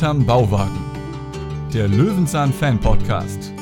[0.00, 0.80] Hinterm Bauwagen.
[1.74, 3.52] Der Löwenzahn Fan Podcast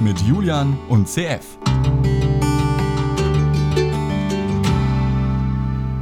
[0.00, 1.58] mit Julian und CF.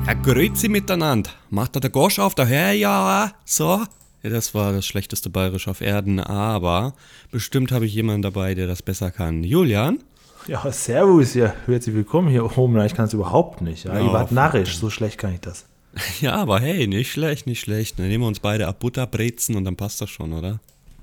[0.06, 1.30] Ja, grüezi miteinander.
[1.50, 3.82] Macht da der Gosch auf der Hör, ja, so.
[4.22, 6.94] Ja, das war das schlechteste Bayerisch auf Erden, aber
[7.32, 9.42] bestimmt habe ich jemanden dabei, der das besser kann.
[9.42, 9.98] Julian?
[10.46, 12.78] Ja, servus, ja, herzlich willkommen hier oben.
[12.82, 13.82] Ich kann es überhaupt nicht.
[13.82, 13.94] Ja.
[13.98, 15.66] Ja, Ihr wart narrisch, so schlecht kann ich das.
[16.20, 17.98] Ja, aber hey, nicht schlecht, nicht schlecht.
[17.98, 20.60] Dann nehmen wir uns beide ab Butterbrezen und dann passt das schon, oder?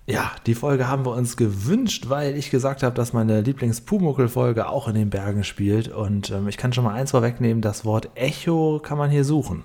[0.08, 4.88] Ja, die Folge haben wir uns gewünscht, weil ich gesagt habe, dass meine Lieblings-Pumuckel-Folge auch
[4.88, 5.88] in den Bergen spielt.
[5.88, 9.64] Und ähm, ich kann schon mal eins vorwegnehmen, das Wort Echo kann man hier suchen.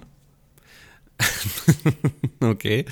[2.41, 2.85] okay.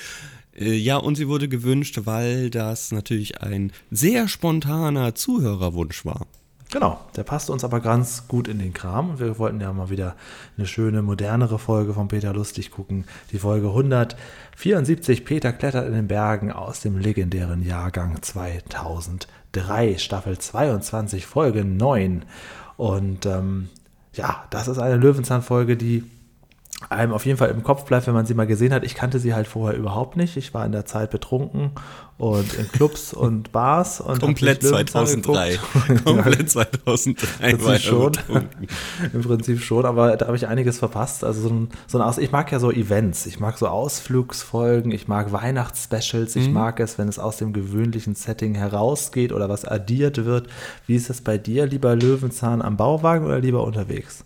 [0.57, 6.27] Äh, Ja, und sie wurde gewünscht, weil das natürlich ein sehr spontaner Zuhörerwunsch war.
[6.73, 9.19] Genau, der passt uns aber ganz gut in den Kram.
[9.19, 10.17] Wir wollten ja mal wieder
[10.57, 13.05] eine schöne, modernere Folge von Peter Lustig gucken.
[13.31, 21.27] Die Folge 174, Peter klettert in den Bergen aus dem legendären Jahrgang 2003, Staffel 22,
[21.27, 22.25] Folge 9.
[22.79, 23.69] Und ähm,
[24.15, 26.05] ja, das ist eine Löwenzahn-Folge, die
[26.91, 28.85] einem auf jeden Fall im Kopf bleibt, wenn man sie mal gesehen hat.
[28.85, 30.37] Ich kannte sie halt vorher überhaupt nicht.
[30.37, 31.71] Ich war in der Zeit betrunken
[32.19, 35.51] und in Clubs und Bars und Komplett nicht Löwenzahn 2003.
[35.51, 36.05] geguckt.
[36.05, 38.13] Komplett 2003 Im Prinzip schon.
[39.13, 41.25] Im Prinzip schon, aber da habe ich einiges verpasst.
[41.25, 44.93] Also so ein, so ein Aus ich mag ja so Events, ich mag so Ausflugsfolgen,
[44.93, 49.65] ich mag Weihnachtsspecials, ich mag es, wenn es aus dem gewöhnlichen Setting herausgeht oder was
[49.65, 50.49] addiert wird.
[50.87, 51.67] Wie ist es bei dir?
[51.67, 54.25] Lieber Löwenzahn am Bauwagen oder lieber unterwegs?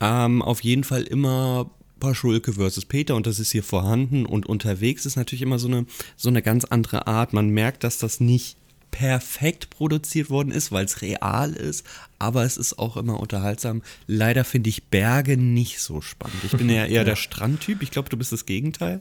[0.00, 1.70] Ähm, auf jeden Fall immer
[2.04, 5.86] Paschulke versus Peter und das ist hier vorhanden und unterwegs ist natürlich immer so eine,
[6.16, 7.32] so eine ganz andere Art.
[7.32, 8.56] Man merkt, dass das nicht
[8.90, 11.84] perfekt produziert worden ist, weil es real ist,
[12.18, 13.82] aber es ist auch immer unterhaltsam.
[14.06, 16.36] Leider finde ich Berge nicht so spannend.
[16.44, 17.82] Ich bin ja eher der Strandtyp.
[17.82, 19.00] Ich glaube, du bist das Gegenteil.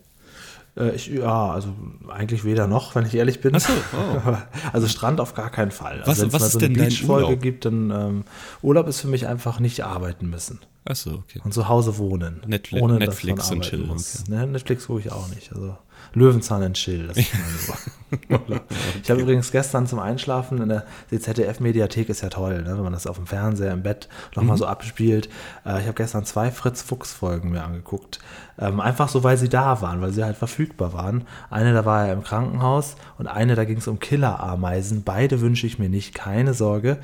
[0.75, 1.75] Äh, ich, ja, also
[2.09, 3.55] eigentlich weder noch, wenn ich ehrlich bin.
[3.55, 4.37] Ach so, oh.
[4.73, 5.99] Also Strand auf gar keinen Fall.
[6.05, 8.23] Was- also wenn es was mal so eine Beachfolge gibt, dann ähm,
[8.63, 10.59] Urlaub ist für mich einfach nicht arbeiten müssen.
[10.85, 11.39] Achso, okay.
[11.43, 12.41] Und zu Hause wohnen.
[12.45, 14.27] Netflix- ohne Netflix dass man und arbeiten Chill, muss.
[14.27, 15.53] Ne, Netflix gucke ich auch nicht.
[15.53, 15.77] Also
[16.13, 17.07] Löwenzahn und Chill.
[17.07, 17.33] Das ist
[18.29, 18.63] mein Urlaub.
[19.01, 22.93] Ich habe übrigens gestern zum Einschlafen in der ZDF-Mediathek ist ja toll, ne, wenn man
[22.93, 25.29] das auf dem Fernseher im Bett nochmal so abspielt.
[25.65, 28.19] Äh, ich habe gestern zwei Fritz-Fuchs-Folgen mir angeguckt.
[28.59, 31.25] Ähm, einfach so, weil sie da waren, weil sie halt verfügbar waren.
[31.49, 35.03] Eine, da war er im Krankenhaus und eine, da ging es um Killerameisen.
[35.03, 36.99] Beide wünsche ich mir nicht, keine Sorge.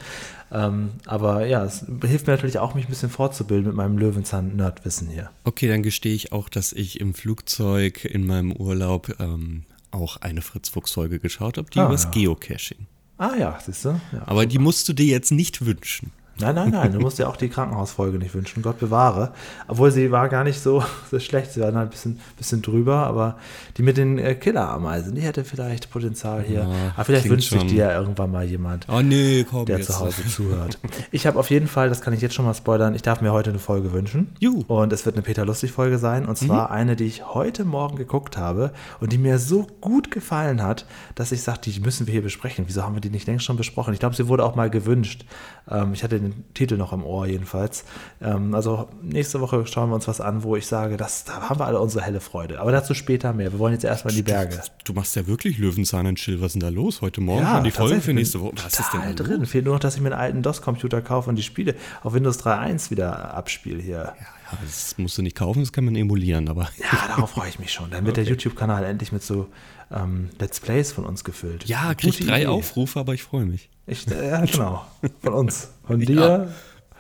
[0.52, 5.08] Ähm, aber ja, es hilft mir natürlich auch, mich ein bisschen fortzubilden mit meinem Löwenzahn-Nerdwissen
[5.10, 5.30] hier.
[5.44, 10.42] Okay, dann gestehe ich auch, dass ich im Flugzeug in meinem Urlaub ähm, auch eine
[10.42, 12.10] Fritz-Fuchs-Folge geschaut habe, die Ah, übers ja.
[12.12, 12.88] Geocaching.
[13.18, 13.90] Ah ja, siehst du?
[14.12, 14.24] Ja.
[14.28, 16.12] Aber die musst du dir jetzt nicht wünschen.
[16.40, 19.32] Nein, nein, nein, du musst dir auch die Krankenhausfolge nicht wünschen, Gott bewahre.
[19.68, 23.06] Obwohl sie war gar nicht so, so schlecht, sie war halt ein bisschen, bisschen drüber,
[23.08, 23.38] aber
[23.78, 26.62] die mit den äh, Killerameisen, die hätte vielleicht Potenzial hier.
[26.62, 28.88] Ja, aber vielleicht wünscht sich die ja irgendwann mal jemand.
[28.90, 29.88] Oh nee, komm der jetzt.
[29.88, 30.80] zu Hause zuhört.
[31.12, 33.32] Ich habe auf jeden Fall, das kann ich jetzt schon mal spoilern, ich darf mir
[33.32, 34.30] heute eine Folge wünschen.
[34.40, 34.64] Juhu.
[34.68, 36.26] Und es wird eine Peter Lustig-Folge sein.
[36.26, 40.64] Und zwar eine, die ich heute Morgen geguckt habe und die mir so gut gefallen
[40.64, 40.86] hat,
[41.16, 42.66] dass ich sagte, die müssen wir hier besprechen.
[42.68, 43.94] Wieso haben wir die nicht längst schon besprochen?
[43.94, 45.26] Ich glaube, sie wurde auch mal gewünscht.
[45.70, 47.84] Ähm, ich hatte den Titel noch im Ohr jedenfalls.
[48.22, 51.60] Ähm, also nächste Woche schauen wir uns was an, wo ich sage, das, da haben
[51.60, 52.60] wir alle unsere helle Freude.
[52.60, 53.52] Aber dazu später mehr.
[53.52, 54.62] Wir wollen jetzt erstmal in die Berge.
[54.84, 56.42] Du machst ja wirklich Löwenzahn und Chill.
[56.42, 57.02] Was ist denn da los?
[57.02, 58.54] Heute Morgen schon die Folge tatsächlich, für nächste Woche.
[58.64, 59.46] Was ist denn da drin.
[59.46, 62.40] Fehlt nur noch, dass ich mir einen alten DOS-Computer kaufe und die Spiele auf Windows
[62.40, 64.14] 3.1 wieder abspiele hier.
[64.52, 67.60] Ja, das musst du nicht kaufen, das kann man emulieren, aber Ja, darauf freue ich
[67.60, 67.92] mich schon.
[67.92, 69.48] Dann wird der YouTube-Kanal endlich mit so
[69.92, 71.66] ähm, Let's Plays von uns gefüllt.
[71.66, 72.48] ja, kriegt drei Idee.
[72.48, 73.70] Aufrufe, aber ich freue mich.
[73.86, 74.86] Ich, äh, ja, genau.
[75.22, 75.70] Von uns.
[75.90, 76.06] Von Ja.
[76.06, 76.54] dir.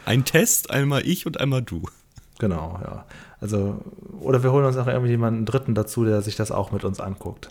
[0.06, 1.84] Ein Test, einmal ich und einmal du.
[2.40, 3.06] Genau, ja.
[3.40, 3.82] Also,
[4.20, 7.00] oder wir holen uns auch irgendwie jemanden Dritten dazu, der sich das auch mit uns
[7.00, 7.50] anguckt.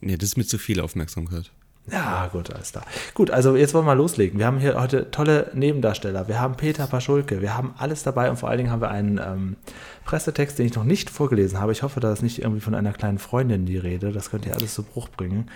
[0.00, 1.50] Nee, das ist mir zu viel Aufmerksamkeit.
[1.90, 2.84] Ja, gut, alles klar.
[3.14, 4.38] Gut, also jetzt wollen wir mal loslegen.
[4.38, 6.28] Wir haben hier heute tolle Nebendarsteller.
[6.28, 7.40] Wir haben Peter Paschulke.
[7.40, 9.56] Wir haben alles dabei und vor allen Dingen haben wir einen ähm,
[10.04, 11.72] Pressetext, den ich noch nicht vorgelesen habe.
[11.72, 14.12] Ich hoffe, da ist nicht irgendwie von einer kleinen Freundin die Rede.
[14.12, 15.48] Das könnte ja alles zu Bruch bringen.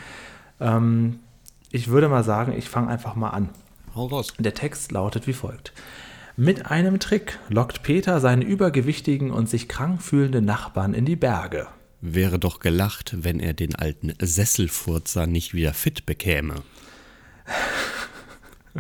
[0.61, 1.21] Ähm,
[1.71, 3.51] ich würde mal sagen, ich fange einfach mal an.
[3.97, 4.35] Hau raus.
[4.39, 5.73] Der Text lautet wie folgt.
[6.37, 11.67] Mit einem Trick lockt Peter seinen übergewichtigen und sich krank fühlenden Nachbarn in die Berge.
[12.03, 16.57] Wäre doch gelacht, wenn er den alten Sesselfurzer nicht wieder fit bekäme.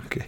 [0.06, 0.24] Okay.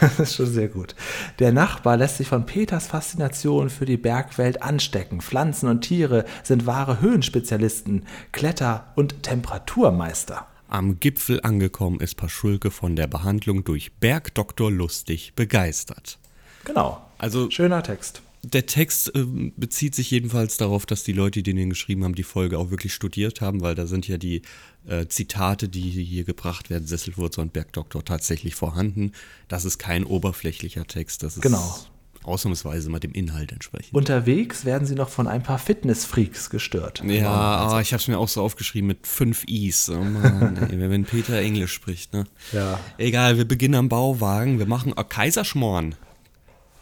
[0.00, 0.94] Das ist schon sehr gut.
[1.40, 5.20] Der Nachbar lässt sich von Peters Faszination für die Bergwelt anstecken.
[5.20, 10.46] Pflanzen und Tiere sind wahre Höhenspezialisten, Kletter- und Temperaturmeister.
[10.68, 16.18] Am Gipfel angekommen ist Paschulke von der Behandlung durch Bergdoktor Lustig begeistert.
[16.64, 17.00] Genau.
[17.18, 18.22] Also Schöner Text.
[18.42, 19.24] der Text äh,
[19.56, 22.92] bezieht sich jedenfalls darauf, dass die Leute, die den geschrieben haben, die Folge auch wirklich
[22.92, 24.42] studiert haben, weil da sind ja die
[24.86, 29.12] äh, Zitate, die hier gebracht werden, Sesselwurzer und Bergdoktor, tatsächlich vorhanden.
[29.48, 31.76] Das ist kein oberflächlicher Text, das ist Genau.
[32.24, 33.94] Ausnahmsweise mal dem Inhalt entsprechend.
[33.94, 37.02] Unterwegs werden sie noch von ein paar Fitnessfreaks gestört.
[37.04, 39.88] ja, ah, ich habe es mir auch so aufgeschrieben mit fünf Is.
[39.90, 42.24] Oh Mann, ey, wenn Peter Englisch spricht, ne?
[42.52, 42.78] Ja.
[42.98, 44.58] Egal, wir beginnen am Bauwagen.
[44.58, 45.94] Wir machen ein Kaiserschmarrn.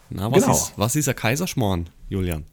[0.09, 0.53] Na, was, Genau.
[0.55, 2.45] ist, was ist ein Kaiserschmarrn, Julian?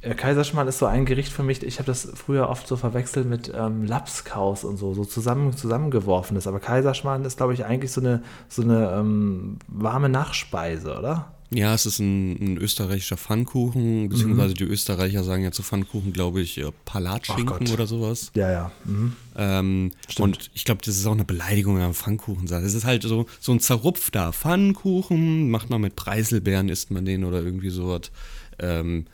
[0.00, 3.26] Äh, Kaiserschmarrn ist so ein Gericht für mich, ich habe das früher oft so verwechselt
[3.28, 6.46] mit ähm, Lapskaus und so, so zusammen, zusammengeworfenes.
[6.46, 11.33] Aber Kaiserschmarrn ist, glaube ich, eigentlich so eine, so eine ähm, warme Nachspeise, oder?
[11.54, 16.40] Ja, es ist ein, ein österreichischer Pfannkuchen, beziehungsweise die Österreicher sagen ja zu Pfannkuchen, glaube
[16.40, 18.30] ich, äh, Palatschinken oder sowas.
[18.34, 18.72] Ja, ja.
[18.84, 19.16] Mhm.
[19.36, 22.64] Ähm, und ich glaube, das ist auch eine Beleidigung, wenn man Pfannkuchen sagt.
[22.66, 27.24] Es ist halt so, so ein zerrupfter Pfannkuchen, macht man mit Preiselbeeren, isst man den
[27.24, 28.10] oder irgendwie sowas.
[28.58, 29.06] Ähm,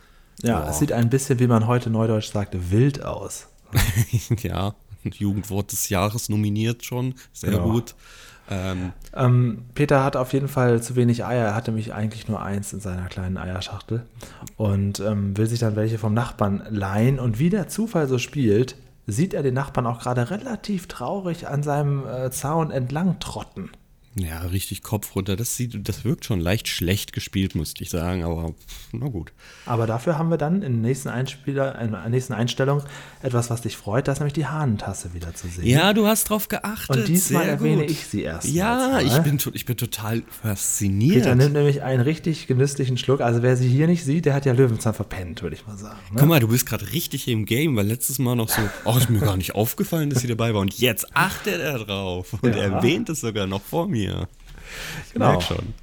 [0.43, 0.69] Ja, Boah.
[0.69, 3.47] es sieht ein bisschen, wie man heute neudeutsch sagte, wild aus.
[4.41, 7.71] ja, Jugendwort des Jahres nominiert schon, sehr Genau.
[7.71, 7.95] gut.
[8.49, 11.47] Ähm, Ähm, Peter hat auf jeden Fall zu wenig Eier.
[11.47, 14.03] Er hatte mich eigentlich nur eins in seiner kleinen Eierschachtel
[14.57, 17.19] und ähm, will sich dann welche vom Nachbarn leihen.
[17.19, 18.75] Und wie der Zufall so spielt,
[19.07, 23.69] sieht er den Nachbarn auch gerade relativ traurig an seinem äh, Zaun entlang trotten.
[24.15, 25.35] Ja, richtig Kopf runter.
[25.37, 28.53] Das, sieht, das wirkt schon leicht schlecht gespielt, müsste ich sagen, aber
[28.91, 29.31] na gut.
[29.65, 32.83] Aber dafür haben wir dann in der nächsten, Einspieler, in der nächsten Einstellung
[33.21, 35.65] etwas, was dich freut, das ist nämlich die Hahnentasse wieder zu sehen.
[35.65, 36.97] Ja, du hast drauf geachtet.
[36.97, 37.91] Und diesmal sehr erwähne gut.
[37.91, 38.49] ich sie erst.
[38.49, 41.23] Ja, ich bin, ich bin total fasziniert.
[41.23, 43.21] Peter nimmt nämlich einen richtig genüsslichen Schluck.
[43.21, 45.99] Also wer sie hier nicht sieht, der hat ja Löwenzahn verpennt, würde ich mal sagen.
[46.11, 46.17] Ne?
[46.19, 49.09] Guck mal, du bist gerade richtig im Game, weil letztes Mal noch so, oh, ist
[49.09, 50.59] mir gar nicht aufgefallen, dass sie dabei war.
[50.61, 52.63] Und jetzt achtet er drauf und Ja.
[52.63, 54.00] erwähnt es sogar noch vor mir.
[54.09, 55.39] Ich Genau.
[55.41, 55.73] schon.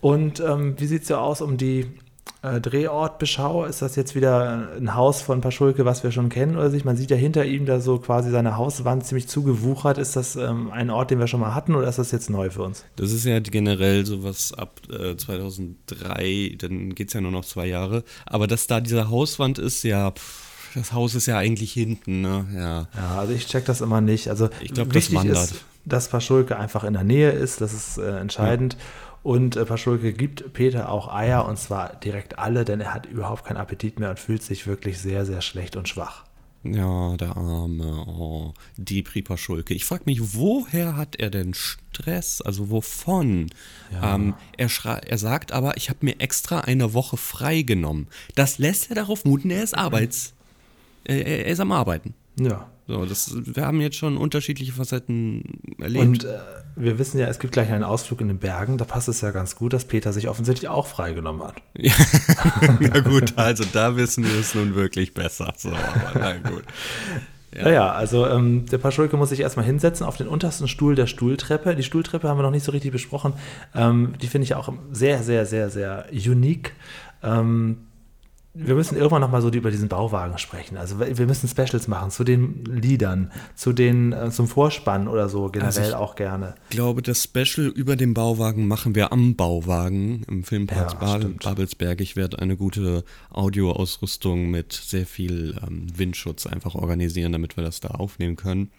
[0.00, 1.86] Und ähm, wie sieht es so aus um die
[2.42, 3.64] äh, Drehortbeschau?
[3.66, 6.56] Ist das jetzt wieder ein Haus von Paschulke, was wir schon kennen?
[6.56, 9.98] Oder sich, man sieht ja hinter ihm da so quasi seine Hauswand ziemlich zugewuchert.
[9.98, 12.50] Ist das ähm, ein Ort, den wir schon mal hatten oder ist das jetzt neu
[12.50, 12.84] für uns?
[12.96, 17.66] Das ist ja generell sowas ab äh, 2003, dann geht es ja nur noch zwei
[17.66, 18.02] Jahre.
[18.26, 22.46] Aber dass da diese Hauswand ist, ja, pff, das Haus ist ja eigentlich hinten, ne?
[22.54, 22.88] Ja.
[23.00, 24.28] Ja, also ich check das immer nicht.
[24.28, 25.36] Also Ich glaub, das wandert.
[25.50, 27.60] ist, dass Paschulke einfach in der Nähe ist.
[27.60, 28.76] Das ist äh, entscheidend.
[29.22, 33.44] Und äh, Paschulke gibt Peter auch Eier und zwar direkt alle, denn er hat überhaupt
[33.44, 36.24] keinen Appetit mehr und fühlt sich wirklich sehr, sehr schlecht und schwach.
[36.64, 39.74] Ja, der arme, oh, Depri Paschulke.
[39.74, 42.40] Ich frage mich, woher hat er denn Stress?
[42.40, 43.50] Also wovon?
[44.00, 44.68] Ähm, er,
[45.04, 48.06] er sagt aber, ich habe mir extra eine Woche frei genommen.
[48.36, 50.34] Das lässt er darauf muten, er ist Arbeits...
[51.04, 52.14] Er er ist am Arbeiten.
[52.38, 52.70] Ja.
[52.92, 56.04] So, das, wir haben jetzt schon unterschiedliche Facetten erlebt.
[56.04, 56.40] Und äh,
[56.76, 58.76] wir wissen ja, es gibt gleich einen Ausflug in den Bergen.
[58.76, 61.54] Da passt es ja ganz gut, dass Peter sich offensichtlich auch freigenommen hat.
[61.78, 61.94] Ja,
[62.80, 65.54] na gut, also da wissen wir es nun wirklich besser.
[65.56, 66.64] So, aber na gut.
[67.56, 71.06] Ja, ja, also ähm, der Paschulke muss sich erstmal hinsetzen auf den untersten Stuhl der
[71.06, 71.74] Stuhltreppe.
[71.74, 73.32] Die Stuhltreppe haben wir noch nicht so richtig besprochen.
[73.74, 76.74] Ähm, die finde ich auch sehr, sehr, sehr, sehr unique.
[77.22, 77.78] Ähm,
[78.54, 80.76] wir müssen irgendwann nochmal so über diesen Bauwagen sprechen.
[80.76, 85.48] Also wir müssen Specials machen zu den Liedern, zu den, äh, zum Vorspann oder so
[85.48, 86.54] generell Also auch gerne.
[86.68, 91.18] Ich glaube, das Special über den Bauwagen machen wir am Bauwagen im Filmpark Ja.
[91.42, 92.02] Babelsberg.
[92.02, 97.80] Ich werde eine gute Audioausrüstung mit sehr viel ähm, Windschutz einfach organisieren, damit wir das
[97.80, 98.70] da aufnehmen können.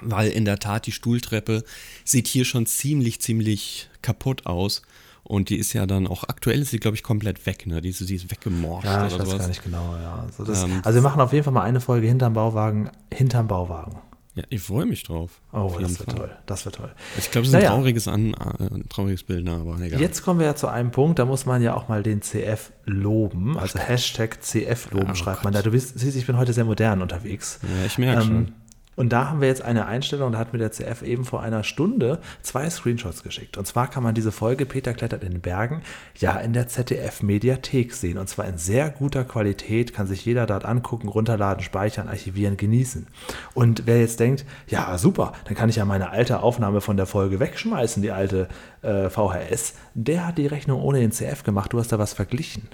[0.00, 1.64] Weil in der Tat die Stuhltreppe
[2.04, 4.82] sieht hier schon ziemlich, ziemlich kaputt aus.
[5.28, 7.80] Und die ist ja dann auch aktuell ist sie, glaube ich, komplett weg, ne?
[7.82, 9.40] Die ist, die ist weggemorscht Ja, ich oder weiß sowas.
[9.42, 9.94] gar nicht genau.
[10.00, 10.24] Ja.
[10.26, 13.46] Also, das, Ähm, also wir machen auf jeden Fall mal eine Folge hinterm Bauwagen, hinterm
[13.46, 13.98] Bauwagen.
[14.34, 15.40] Ja, ich freue mich drauf.
[15.52, 16.18] Oh, das wird Fall.
[16.20, 16.30] toll.
[16.46, 16.92] Das wird toll.
[17.18, 17.74] Ich glaube, es ist ein Naja.
[17.74, 19.50] trauriges, An äh, ein trauriges Bild, ne?
[19.52, 20.00] aber egal.
[20.00, 22.70] Jetzt kommen wir ja zu einem Punkt, da muss man ja auch mal den CF
[22.84, 23.58] loben.
[23.58, 25.60] Also Hashtag CF loben Oh schreibt man da.
[25.62, 27.58] Du bist, siehst, ich bin heute sehr modern unterwegs.
[27.62, 28.52] Ja, ich merke schon.
[28.98, 31.62] Und da haben wir jetzt eine Einstellung, da hat mir der CF eben vor einer
[31.62, 33.56] Stunde zwei Screenshots geschickt.
[33.56, 35.82] Und zwar kann man diese Folge Peter klettert in den Bergen
[36.16, 38.18] ja in der ZDF-Mediathek sehen.
[38.18, 43.06] Und zwar in sehr guter Qualität, kann sich jeder dort angucken, runterladen, speichern, archivieren, genießen.
[43.54, 47.06] Und wer jetzt denkt, ja super, dann kann ich ja meine alte Aufnahme von der
[47.06, 48.48] Folge wegschmeißen, die alte
[48.82, 51.72] äh, VHS, der hat die Rechnung ohne den CF gemacht.
[51.72, 52.66] Du hast da was verglichen.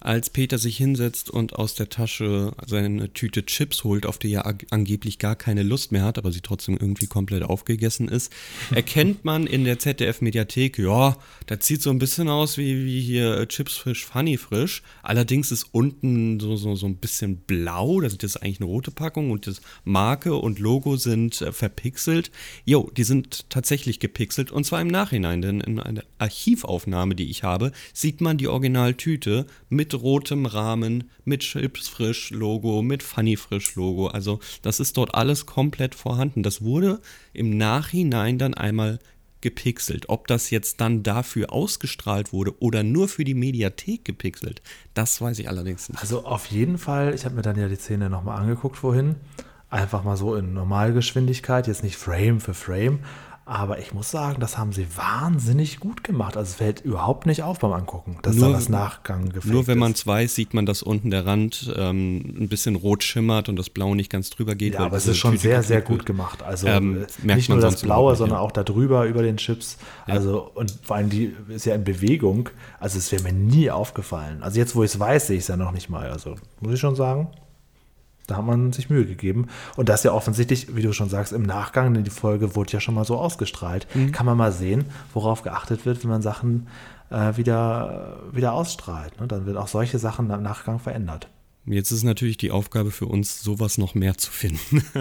[0.00, 4.46] Als Peter sich hinsetzt und aus der Tasche seine Tüte Chips holt, auf die er
[4.70, 8.32] angeblich gar keine Lust mehr hat, aber sie trotzdem irgendwie komplett aufgegessen ist,
[8.70, 13.38] erkennt man in der ZDF-Mediathek, ja, das sieht so ein bisschen aus wie, wie hier
[13.38, 14.82] äh, Chips frisch, Funny frisch.
[15.02, 19.30] Allerdings ist unten so, so, so ein bisschen blau, das ist eigentlich eine rote Packung
[19.30, 22.30] und das Marke und Logo sind äh, verpixelt.
[22.64, 27.42] Jo, die sind tatsächlich gepixelt und zwar im Nachhinein, denn in einer Archivaufnahme, die ich
[27.42, 33.38] habe, sieht man die Originaltüte mit mit rotem Rahmen, mit Chips Frisch Logo, mit Funny
[33.38, 34.08] Frisch Logo.
[34.08, 36.42] Also das ist dort alles komplett vorhanden.
[36.42, 37.00] Das wurde
[37.32, 38.98] im Nachhinein dann einmal
[39.40, 40.10] gepixelt.
[40.10, 44.60] Ob das jetzt dann dafür ausgestrahlt wurde oder nur für die Mediathek gepixelt,
[44.92, 46.00] das weiß ich allerdings nicht.
[46.00, 49.14] Also auf jeden Fall, ich habe mir dann ja die Szene nochmal angeguckt vorhin,
[49.70, 52.98] einfach mal so in Normalgeschwindigkeit, jetzt nicht Frame für Frame,
[53.48, 56.36] aber ich muss sagen, das haben sie wahnsinnig gut gemacht.
[56.36, 59.66] Also es fällt überhaupt nicht auf beim Angucken, dass Nur- da das Nachgang gefällt Nur
[59.66, 63.48] wenn man es weiß, sieht man, dass unten der Rand ähm, ein bisschen rot schimmert
[63.48, 64.74] und das Blau nicht ganz drüber geht.
[64.74, 66.42] Ja, aber es ist schon Tüte sehr, sehr gut gemacht.
[66.42, 68.42] Also Ähm, äh, nicht nur das Blaue, nicht, sondern ja.
[68.42, 69.78] auch da drüber über den Chips.
[70.04, 72.50] Also und vor allem die ist ja in Bewegung.
[72.78, 74.42] Also es wäre mir nie aufgefallen.
[74.42, 76.10] Also jetzt, wo ich es weiß, sehe ich es ja noch nicht mal.
[76.10, 77.28] Also muss ich schon sagen,
[78.28, 79.48] da hat man sich Mühe gegeben.
[79.76, 82.80] Und das ja offensichtlich, wie du schon sagst, im Nachgang, denn die Folge wurde ja
[82.80, 84.12] schon mal so ausgestrahlt, Mhm.
[84.12, 86.68] kann man mal sehen, worauf geachtet wird, wenn man Sachen
[87.10, 89.18] äh, wieder, wieder ausstrahlt.
[89.20, 89.26] Ne?
[89.26, 91.28] Dann wird auch solche Sachen im Nachgang verändert.
[91.64, 94.82] Jetzt ist natürlich die Aufgabe für uns, sowas noch mehr zu finden.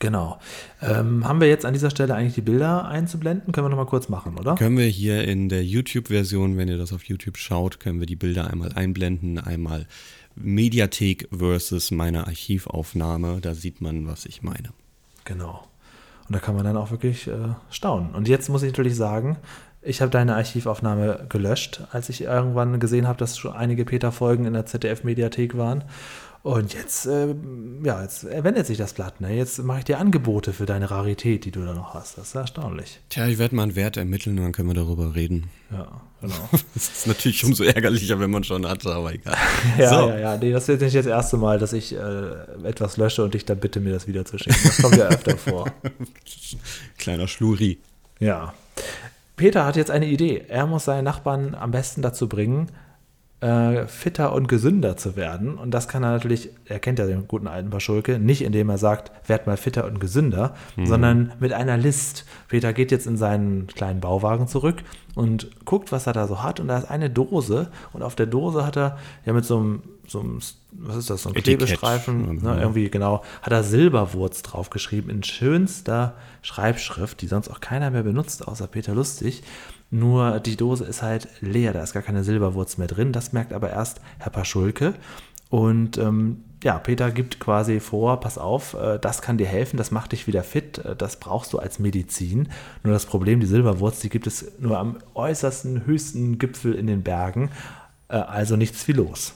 [0.00, 0.38] Genau.
[0.82, 3.52] Ähm, haben wir jetzt an dieser Stelle eigentlich die Bilder einzublenden?
[3.52, 4.54] Können wir noch mal kurz machen, oder?
[4.56, 8.16] können wir hier in der YouTube-Version, wenn ihr das auf YouTube schaut, können wir die
[8.16, 9.38] Bilder einmal einblenden.
[9.38, 9.86] Einmal
[10.36, 13.40] Mediathek versus meine Archivaufnahme.
[13.40, 14.70] Da sieht man, was ich meine.
[15.24, 15.66] Genau.
[16.28, 18.14] Und da kann man dann auch wirklich äh, staunen.
[18.14, 19.36] Und jetzt muss ich natürlich sagen,
[19.82, 24.54] ich habe deine Archivaufnahme gelöscht, als ich irgendwann gesehen habe, dass schon einige Peter-Folgen in
[24.54, 25.84] der ZDF-Mediathek waren.
[26.44, 27.34] Und jetzt, äh,
[27.84, 29.18] ja, jetzt wendet sich das Blatt.
[29.22, 29.34] Ne?
[29.34, 32.18] Jetzt mache ich dir Angebote für deine Rarität, die du da noch hast.
[32.18, 33.00] Das ist erstaunlich.
[33.08, 35.44] Tja, ich werde mal einen Wert ermitteln und dann können wir darüber reden.
[35.72, 36.34] Ja, genau.
[36.74, 39.38] Das ist natürlich umso ärgerlicher, wenn man schon hatte, aber egal.
[39.78, 40.08] Ja, So.
[40.10, 40.36] ja, ja.
[40.36, 42.32] Nee, das ist nicht das erste Mal, dass ich äh,
[42.64, 44.60] etwas lösche und dich dann bitte, mir das wieder zu schicken.
[44.64, 45.72] Das kommt ja öfter vor.
[46.98, 47.78] Kleiner Schluri.
[48.20, 48.52] Ja.
[49.36, 50.44] Peter hat jetzt eine Idee.
[50.46, 52.68] Er muss seinen Nachbarn am besten dazu bringen,
[53.44, 55.58] äh, fitter und gesünder zu werden.
[55.58, 58.78] Und das kann er natürlich, er kennt ja den guten alten Paschulke, nicht indem er
[58.78, 62.24] sagt, werd mal fitter und gesünder, sondern mit einer List.
[62.48, 64.82] Peter geht jetzt in seinen kleinen Bauwagen zurück
[65.14, 66.58] und guckt, was er da so hat.
[66.58, 67.68] Und da ist eine Dose.
[67.92, 68.96] Und auf der Dose hat er
[69.26, 70.38] ja mit so einem, so einem
[70.72, 71.34] was ist das, so ein.
[71.34, 72.54] Klebestreifen, Ja.
[72.54, 78.02] ne, irgendwie genau, hat er Silberwurz draufgeschrieben in schönster Schreibschrift, die sonst auch keiner mehr
[78.02, 79.42] benutzt, außer Peter Lustig.
[79.90, 83.12] Nur die Dose ist halt leer, da ist gar keine Silberwurz mehr drin.
[83.12, 84.94] Das merkt aber erst Herr Paschulke.
[85.50, 89.90] Und ähm, ja, Peter gibt quasi vor, pass auf, äh, das kann dir helfen, das
[89.92, 92.48] macht dich wieder fit, äh, das brauchst du als Medizin.
[92.82, 97.02] Nur das Problem, die Silberwurz, die gibt es nur am äußersten, höchsten Gipfel in den
[97.02, 97.50] Bergen,
[98.08, 99.34] äh, also nichts wie los.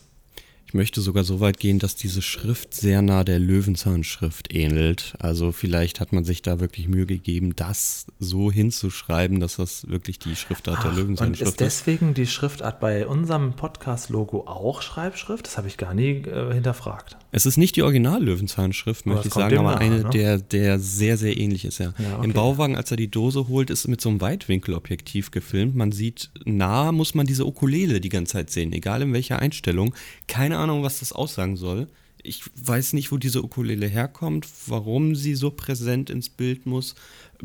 [0.69, 5.15] Ich möchte sogar so weit gehen, dass diese Schrift sehr nah der Löwenzahnschrift ähnelt.
[5.19, 10.19] Also vielleicht hat man sich da wirklich Mühe gegeben, das so hinzuschreiben, dass das wirklich
[10.19, 15.47] die Schriftart der Ach, und Löwenzahnschrift ist deswegen die Schriftart bei unserem Podcast-Logo auch Schreibschrift?
[15.47, 17.17] Das habe ich gar nie äh, hinterfragt.
[17.31, 20.11] Es ist nicht die Original-Löwenzahnschrift, möchte ich sagen, aber nach, eine, ne?
[20.11, 21.95] der, der sehr, sehr ähnlich ist, ja.
[21.99, 22.25] Ja, okay.
[22.27, 25.77] Im Bauwagen, als er die Dose holt, ist mit so einem Weitwinkelobjektiv gefilmt.
[25.77, 29.95] Man sieht, nah muss man diese Ukulele die ganze Zeit sehen, egal in welcher Einstellung.
[30.27, 31.89] Keine Ahnung, was das aussagen soll.
[32.23, 36.95] Ich weiß nicht, wo diese Ukulele herkommt, warum sie so präsent ins Bild muss.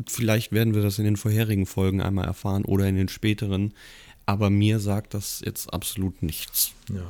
[0.06, 3.72] Vielleicht werden wir das in den vorherigen Folgen einmal erfahren oder in den späteren.
[4.26, 6.72] Aber mir sagt das jetzt absolut nichts.
[6.88, 7.02] Ja.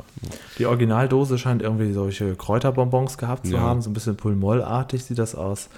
[0.58, 3.60] Die Originaldose scheint irgendwie solche Kräuterbonbons gehabt zu Ja.
[3.60, 5.68] haben, so ein bisschen Pulmollartig sieht das aus.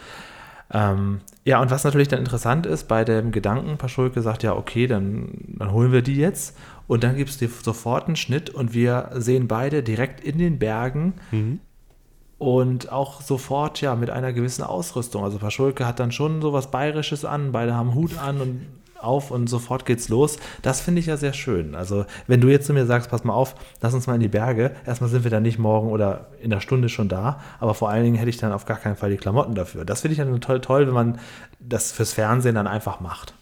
[0.73, 4.87] Ähm, ja, und was natürlich dann interessant ist, bei dem Gedanken, Paschulke sagt ja, okay,
[4.87, 6.57] dann, dann holen wir die jetzt.
[6.87, 10.59] Und dann gibt es dir sofort einen Schnitt und wir sehen beide direkt in den
[10.59, 11.15] Bergen
[12.39, 15.25] und auch sofort ja mit einer gewissen Ausrüstung.
[15.25, 18.67] Also Paschulke hat dann schon so was Bayerisches an, beide haben Hut an und
[19.01, 20.39] auf und sofort geht's los.
[20.63, 21.75] Das finde ich ja sehr schön.
[21.75, 24.29] Also wenn du jetzt zu mir sagst, pass mal auf, lass uns mal in die
[24.29, 24.73] Berge.
[24.87, 28.05] Erstmal sind wir dann nicht morgen oder in der Stunde schon da, aber vor allen
[28.05, 29.85] Dingen hätte ich dann auf gar keinen Fall die Klamotten dafür.
[29.85, 31.19] Das finde ich dann toll, toll, wenn man
[31.61, 33.35] das fürs Fernsehen dann einfach macht.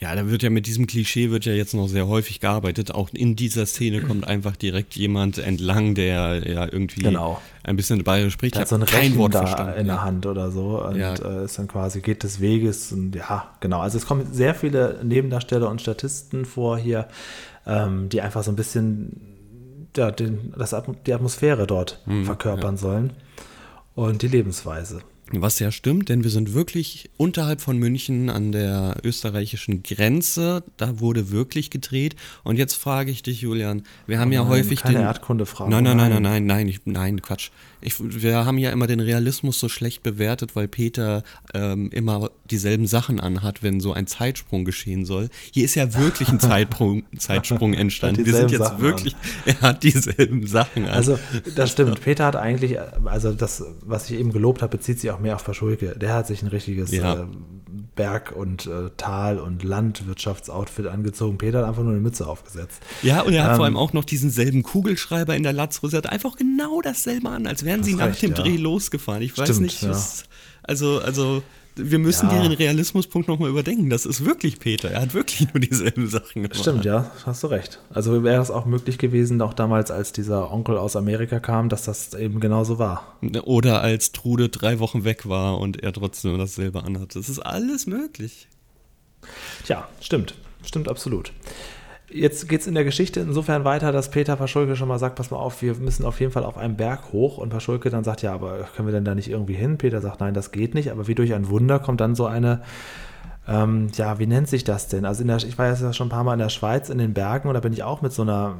[0.00, 2.94] Ja, da wird ja mit diesem Klischee wird ja jetzt noch sehr häufig gearbeitet.
[2.94, 7.42] Auch in dieser Szene kommt einfach direkt jemand entlang, der ja irgendwie Genau.
[7.64, 8.54] ein bisschen bayerisch spricht.
[8.54, 9.80] Der hat so ein kein Rechen Wort da verstanden.
[9.80, 9.94] in ja.
[9.94, 11.14] der Hand oder so und Ja.
[11.14, 13.80] äh, ist dann quasi geht des Weges und ja, genau.
[13.80, 17.08] Also es kommen sehr viele Nebendarsteller und Statisten vor hier,
[17.66, 19.20] ähm, die einfach so ein bisschen
[19.96, 20.76] ja, den, das,
[21.06, 23.14] die Atmosphäre dort Mhm, verkörpern sollen
[23.96, 25.00] und die Lebensweise.
[25.30, 30.64] Was ja stimmt, denn wir sind wirklich unterhalb von München an der österreichischen Grenze.
[30.78, 32.16] Da wurde wirklich gedreht.
[32.44, 35.04] Und jetzt frage ich dich, Julian, wir haben Oh ja nein, häufig keine den.
[35.04, 35.70] Erdkundefrage.
[35.70, 36.46] Nein, nein, nein, nein, Nein.
[36.46, 37.50] nein, nein, ich, nein, Quatsch.
[37.80, 41.22] Ich, wir haben ja immer den Realismus so schlecht bewertet, weil Peter
[41.54, 45.28] ähm, immer dieselben Sachen anhat, wenn so ein Zeitsprung geschehen soll.
[45.52, 48.26] Hier ist ja wirklich ein Zeitsprung, Zeitsprung entstanden.
[48.26, 50.90] Wir sind jetzt Sachen wirklich, er hat dieselben Sachen an.
[50.90, 51.18] Also,
[51.54, 52.00] das stimmt.
[52.04, 55.44] Peter hat eigentlich, also das, was ich eben gelobt habe, bezieht sich auch mehr auf
[55.44, 55.96] Paschulke.
[55.98, 57.14] Der hat sich ein richtiges Ja.
[57.22, 57.26] äh,
[57.98, 61.36] Berg- und äh, Tal- und Landwirtschaftsoutfit angezogen.
[61.36, 62.80] Peter hat einfach nur eine Mütze aufgesetzt.
[63.02, 65.96] Ja, und er hat vor Ähm, allem auch noch diesen selben Kugelschreiber in der Latzhose.
[65.96, 68.36] Er hat einfach genau dasselbe an, als wären sie nach recht, dem ja.
[68.36, 69.20] Dreh losgefahren.
[69.20, 69.90] Ich weiß Stimmt, nicht, ja.
[69.90, 70.24] was,
[70.62, 71.42] also, also,
[71.78, 72.42] wir müssen Ja.
[72.42, 73.90] den Realismuspunkt nochmal überdenken.
[73.90, 74.90] Das ist wirklich Peter.
[74.90, 76.58] Er hat wirklich nur dieselben Sachen gemacht.
[76.58, 77.80] Stimmt, ja, hast du recht.
[77.90, 81.84] Also wäre es auch möglich gewesen, auch damals, als dieser Onkel aus Amerika kam, dass
[81.84, 83.16] das eben genauso war.
[83.44, 87.14] Oder als Trude drei Wochen weg war und er trotzdem dasselbe anhat.
[87.16, 88.48] Das ist alles möglich.
[89.64, 90.34] Tja, stimmt.
[90.64, 91.32] Stimmt absolut.
[92.10, 95.30] Jetzt geht es in der Geschichte insofern weiter, dass Peter Paschulke schon mal sagt, pass
[95.30, 97.36] mal auf, wir müssen auf jeden Fall auf einen Berg hoch.
[97.36, 99.76] Und Paschulke dann sagt, ja, aber können wir denn da nicht irgendwie hin?
[99.76, 100.90] Peter sagt, nein, das geht nicht.
[100.90, 102.62] Aber wie durch ein Wunder kommt dann so eine,
[103.46, 105.04] ähm, ja, wie nennt sich das denn?
[105.04, 107.48] Also der, ich war ja schon ein paar Mal in der Schweiz in den Bergen
[107.48, 108.56] und da bin ich auch mit so einer,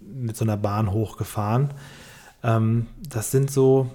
[0.00, 1.70] mit so einer Bahn hochgefahren.
[2.42, 3.90] Ähm, das sind so,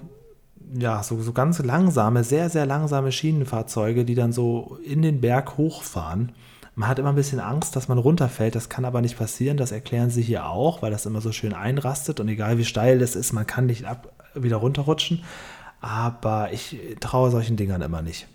[0.78, 5.58] ja, so, so ganz langsame, sehr, sehr langsame Schienenfahrzeuge, die dann so in den Berg
[5.58, 6.32] hochfahren.
[6.78, 8.54] Man hat immer ein bisschen Angst, dass man runterfällt.
[8.54, 9.56] Das kann aber nicht passieren.
[9.56, 12.20] Das erklären sie hier auch, weil das immer so schön einrastet.
[12.20, 15.24] Und egal wie steil das ist, man kann nicht ab, wieder runterrutschen.
[15.80, 18.28] Aber ich traue solchen Dingern immer nicht.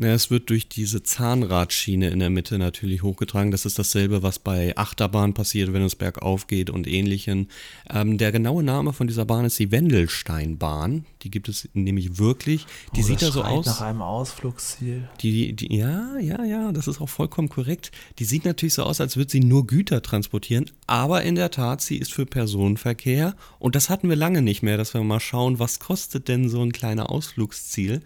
[0.00, 3.50] Ja, es wird durch diese Zahnradschiene in der Mitte natürlich hochgetragen.
[3.50, 7.48] Das ist dasselbe, was bei Achterbahn passiert, wenn es bergauf geht und ähnlichen.
[7.90, 11.04] Ähm, der genaue Name von dieser Bahn ist die Wendelsteinbahn.
[11.22, 12.64] Die gibt es nämlich wirklich.
[12.94, 13.66] Die Oh, sieht da so aus.
[13.66, 15.08] nach einem Ausflugsziel.
[15.20, 17.90] Die, die, ja, ja, ja, das ist auch vollkommen korrekt.
[18.20, 21.80] Die sieht natürlich so aus, als würde sie nur Güter transportieren, aber in der Tat,
[21.80, 25.58] sie ist für Personenverkehr und das hatten wir lange nicht mehr, dass wir mal schauen,
[25.58, 28.00] was kostet denn so ein kleiner Ausflugsziel?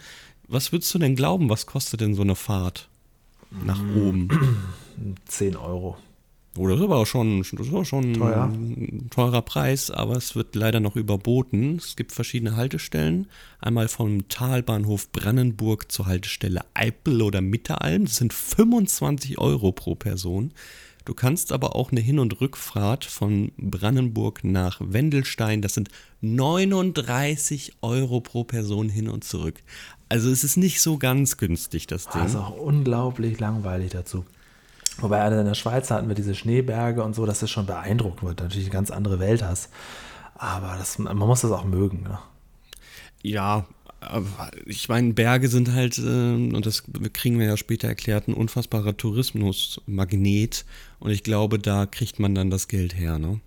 [0.48, 2.88] Was würdest du denn glauben, was kostet denn so eine Fahrt
[3.64, 4.28] nach oben?
[5.26, 5.96] 10 Euro.
[6.58, 8.44] Oh, das ist aber auch schon, schon Teuer.
[8.44, 11.76] ein teurer Preis, aber es wird leider noch überboten.
[11.76, 13.26] Es gibt verschiedene Haltestellen.
[13.58, 18.04] Einmal vom Talbahnhof Brandenburg zur Haltestelle Eipel oder Mitteralm.
[18.04, 20.52] Das sind 25 Euro pro Person.
[21.04, 25.62] Du kannst aber auch eine Hin- und Rückfahrt von Brandenburg nach Wendelstein.
[25.62, 25.88] Das sind
[26.20, 29.62] 39 Euro pro Person hin und zurück.
[30.08, 32.22] Also es ist nicht so ganz günstig, das Ding.
[32.22, 34.24] Das ist auch unglaublich langweilig dazu.
[34.98, 38.40] Wobei in der Schweiz hatten wir diese Schneeberge und so, dass es schon beeindruckend wird.
[38.40, 39.70] Natürlich eine ganz andere Welt hast.
[40.34, 42.02] Aber das, man muss das auch mögen.
[42.02, 42.18] Ne?
[43.22, 43.64] Ja,
[44.66, 48.96] ich meine, Berge sind halt, äh, und das kriegen wir ja später erklärt, ein unfassbarer
[48.96, 50.64] Tourismusmagnet.
[51.02, 53.40] Und ich glaube, da kriegt man dann das Geld her, ne?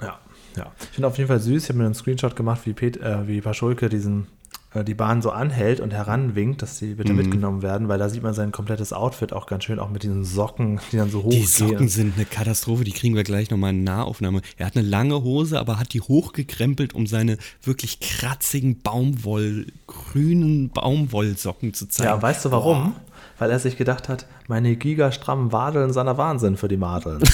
[0.00, 0.18] Ja,
[0.56, 0.72] ja.
[0.80, 1.64] Ich finde auf jeden Fall süß.
[1.64, 4.28] Ich habe mir einen Screenshot gemacht, wie, Pet, äh, wie Paschulke diesen,
[4.72, 8.22] äh, die Bahn so anhält und heranwinkt, dass sie bitte mitgenommen werden, weil da sieht
[8.22, 11.28] man sein komplettes Outfit auch ganz schön, auch mit diesen Socken, die dann so hoch
[11.28, 14.40] Die Socken sind eine Katastrophe, die kriegen wir gleich nochmal in Nahaufnahme.
[14.56, 20.70] Er hat eine lange Hose, aber hat die hochgekrempelt, um seine wirklich kratzigen Baumwoll, grünen
[20.70, 22.08] Baumwollsocken zu zeigen.
[22.08, 22.94] Ja, weißt du warum?
[23.38, 27.20] Weil er sich gedacht hat, meine gigastrammen Wadeln sind der Wahnsinn für die Madeln.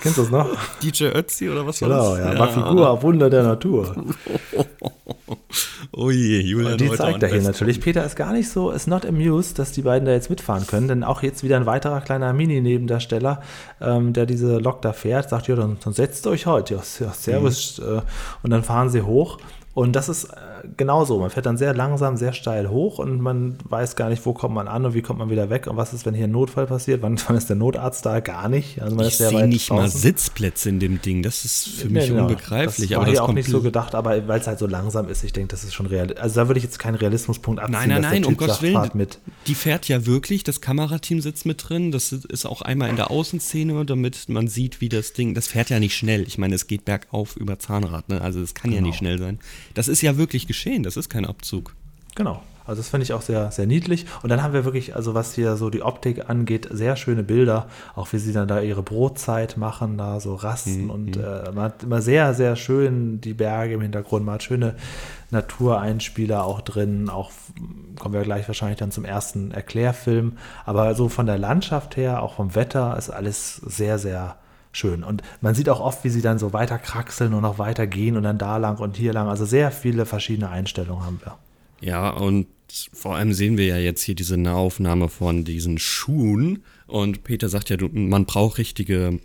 [0.00, 0.48] Kennst du das noch?
[0.82, 2.34] DJ Ötzi oder was war Genau, das?
[2.34, 2.38] ja.
[2.38, 3.94] Mafigur, Wunder der Natur.
[5.92, 7.80] Oh je, Julian Und die zeigt er hier natürlich.
[7.80, 10.88] Peter ist gar nicht so, ist not amused, dass die beiden da jetzt mitfahren können,
[10.88, 13.42] denn auch jetzt wieder ein weiterer kleiner Mini-Nebendarsteller,
[13.80, 17.12] ähm, der diese Lok da fährt, sagt, ja, dann, dann setzt euch heute, ja, ja
[17.12, 17.78] servus.
[17.78, 17.98] Mhm.
[17.98, 18.00] Äh,
[18.42, 19.38] und dann fahren sie hoch.
[19.74, 20.36] Und das ist äh,
[20.76, 21.18] genauso.
[21.18, 24.54] Man fährt dann sehr langsam, sehr steil hoch und man weiß gar nicht, wo kommt
[24.54, 26.66] man an und wie kommt man wieder weg und was ist, wenn hier ein Notfall
[26.66, 27.00] passiert.
[27.00, 28.20] Wann, wann ist der Notarzt da?
[28.20, 28.82] Gar nicht.
[28.82, 29.98] Also man Ich sehe nicht mal draußen.
[29.98, 31.22] Sitzplätze in dem Ding.
[31.22, 32.22] Das ist für Nee, mich genau.
[32.24, 32.90] unbegreiflich.
[32.90, 35.24] Das war aber das auch nicht so gedacht, aber weil es halt so langsam ist,
[35.24, 36.12] ich denke, das ist schon real.
[36.18, 37.72] Also da würde ich jetzt keinen Realismuspunkt abziehen.
[37.78, 38.90] Nein, nein, nein, um Gottes Willen.
[38.92, 39.20] mit.
[39.46, 41.92] Die fährt ja wirklich, das Kamerateam sitzt mit drin.
[41.92, 45.32] Das ist auch einmal in der Außenszene, damit man sieht, wie das Ding.
[45.34, 46.22] Das fährt ja nicht schnell.
[46.28, 48.20] Ich meine, es geht bergauf über Zahnrad, ne?
[48.20, 48.88] Also es kann ja Genau.
[48.88, 49.38] nicht schnell sein.
[49.74, 51.74] Das ist ja wirklich geschehen, das ist kein Abzug.
[52.14, 52.42] Genau.
[52.64, 54.06] Also das finde ich auch sehr, sehr niedlich.
[54.22, 57.68] Und dann haben wir wirklich, also was hier so die Optik angeht, sehr schöne Bilder.
[57.96, 60.90] Auch wie sie dann da ihre Brotzeit machen, da so rasten.
[60.90, 64.24] Und äh, man hat immer sehr, sehr schön die Berge im Hintergrund.
[64.24, 64.76] Man hat schöne
[65.30, 67.08] Natureinspieler auch drin.
[67.08, 67.32] Auch
[67.98, 70.38] kommen wir gleich wahrscheinlich dann zum ersten Erklärfilm.
[70.64, 74.36] Aber so von der Landschaft her, auch vom Wetter, ist alles sehr, sehr
[74.72, 75.04] schön.
[75.04, 78.16] Und man sieht auch oft, wie sie dann so weiter kraxeln und noch weiter gehen
[78.16, 79.28] und dann da lang und hier lang.
[79.28, 81.38] Also sehr viele verschiedene Einstellungen haben wir.
[81.80, 82.46] Ja, und
[82.92, 86.62] vor allem sehen wir ja jetzt hier diese Nahaufnahme von diesen Schuhen.
[86.86, 89.20] Und Peter sagt ja, man braucht richtige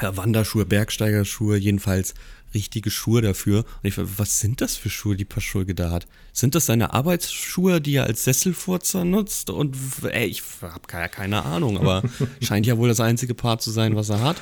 [0.00, 2.14] Wanderschuhe, Bergsteigerschuhe, jedenfalls
[2.54, 3.58] richtige Schuhe dafür.
[3.58, 6.06] Und ich frage, was sind das für Schuhe, die Paschulke da hat?
[6.32, 9.50] Sind das seine Arbeitsschuhe, die er als Sesselfurzer nutzt?
[9.50, 12.02] Und ey, ich habe keine Ahnung, aber
[12.40, 14.36] scheint ja wohl das einzige Paar zu sein, was er hat.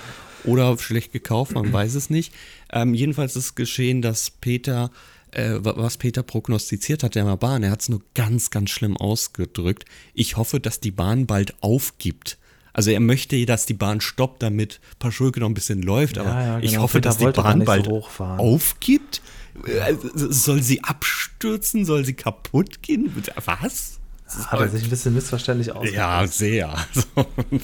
[0.46, 2.32] Oder schlecht gekauft, man weiß es nicht.
[2.72, 4.90] Ähm, jedenfalls ist geschehen, dass Peter
[5.32, 9.84] äh, was Peter prognostiziert hat, der Bahn, er hat es nur ganz, ganz schlimm ausgedrückt.
[10.14, 12.38] Ich hoffe, dass die Bahn bald aufgibt.
[12.72, 16.40] Also er möchte, dass die Bahn stoppt, damit Paschulke noch ein bisschen läuft, aber ja,
[16.40, 16.72] ja, genau.
[16.72, 19.22] ich hoffe, Peter dass die Bahn bald so aufgibt.
[19.64, 21.84] Äh, soll sie abstürzen?
[21.86, 23.10] Soll sie kaputt gehen?
[23.44, 23.98] Was?
[24.26, 25.96] Hat er sich ein bisschen missverständlich ausgedrückt.
[25.96, 26.76] Ja, sehr.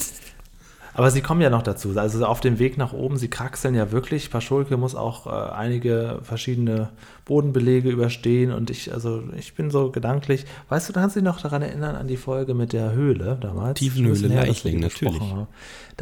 [0.94, 1.96] Aber sie kommen ja noch dazu.
[1.98, 4.30] Also auf dem Weg nach oben, sie kraxeln ja wirklich.
[4.30, 6.90] Paschulke muss auch äh, einige verschiedene
[7.24, 10.44] Bodenbelege überstehen und ich, also ich bin so gedanklich.
[10.68, 13.78] Weißt du, kannst du dich noch daran erinnern an die Folge mit der Höhle damals?
[13.78, 15.20] Tiefenhöhle Leichling, natürlich.
[15.20, 15.46] Haben.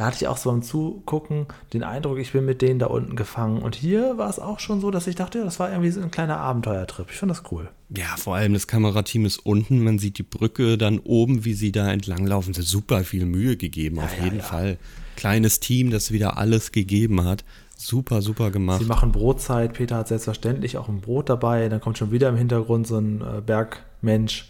[0.00, 3.16] Da hatte ich auch so beim Zugucken den Eindruck, ich bin mit denen da unten
[3.16, 3.60] gefangen.
[3.60, 6.00] Und hier war es auch schon so, dass ich dachte, ja, das war irgendwie so
[6.00, 7.10] ein kleiner Abenteuertrip.
[7.10, 7.68] Ich fand das cool.
[7.94, 11.70] Ja, vor allem das Kamerateam ist unten, man sieht die Brücke dann oben, wie sie
[11.70, 12.54] da entlanglaufen.
[12.54, 14.40] Sie super viel Mühe gegeben, ja, auf ja, jeden.
[14.40, 14.78] Fall.
[15.16, 17.44] Kleines Team, das wieder alles gegeben hat.
[17.76, 18.80] Super, super gemacht.
[18.80, 19.74] Sie machen Brotzeit.
[19.74, 21.68] Peter hat selbstverständlich auch ein Brot dabei.
[21.68, 24.48] Dann kommt schon wieder im Hintergrund so ein äh, Bergmensch.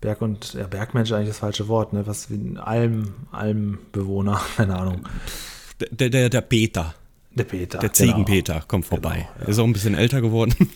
[0.00, 2.06] Berg und ja, Bergmensch ist eigentlich das falsche Wort, ne?
[2.06, 5.06] Was wie ein Alm, Almbewohner, keine Ahnung.
[5.90, 6.94] Der, der, der Peter.
[7.32, 7.78] Der Peter.
[7.78, 8.66] Der Ziegenpeter genau.
[8.66, 9.28] kommt vorbei.
[9.34, 9.48] Genau, ja.
[9.48, 10.54] Ist auch ein bisschen älter geworden.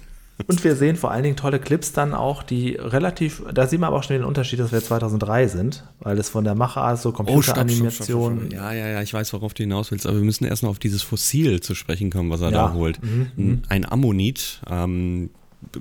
[0.49, 3.87] Und wir sehen vor allen Dingen tolle Clips dann auch, die relativ, da sehen wir
[3.87, 7.13] aber auch schon den Unterschied, dass wir 2003 sind, weil es von der Machart so
[7.13, 8.49] Computeranimation.
[8.51, 10.81] Oh, ja, ja, ja, ich weiß, worauf du hinaus willst, aber wir müssen erstmal auf
[10.81, 12.67] dieses Fossil zu sprechen kommen, was er ja.
[12.67, 12.99] da holt.
[13.03, 13.63] Mhm.
[13.69, 15.31] Ein Ammonit, ähm,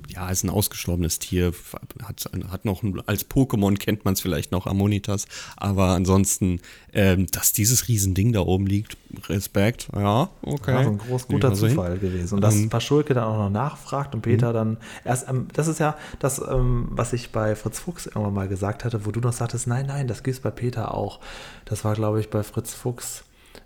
[0.08, 1.52] ja, ist ein ausgestorbenes Tier,
[2.02, 6.60] hat, hat noch, als Pokémon kennt man es vielleicht noch, Ammonitas, aber ansonsten,
[6.92, 8.96] ähm, dass dieses Riesending da oben liegt,
[9.28, 10.72] Respekt, ja, okay.
[10.72, 12.34] Ja, so ein groß guter Zufall gewesen.
[12.34, 14.54] Und dass ähm, Paschulke dann auch noch nachfragt und Peter mhm.
[14.54, 18.48] dann erst, ähm, das ist ja das, ähm, was ich bei Fritz Fuchs irgendwann mal
[18.48, 21.20] gesagt hatte, wo du noch sagtest, nein, nein, das gibt es bei Peter auch.
[21.64, 23.24] Das war, glaube ich, bei Fritz Fuchs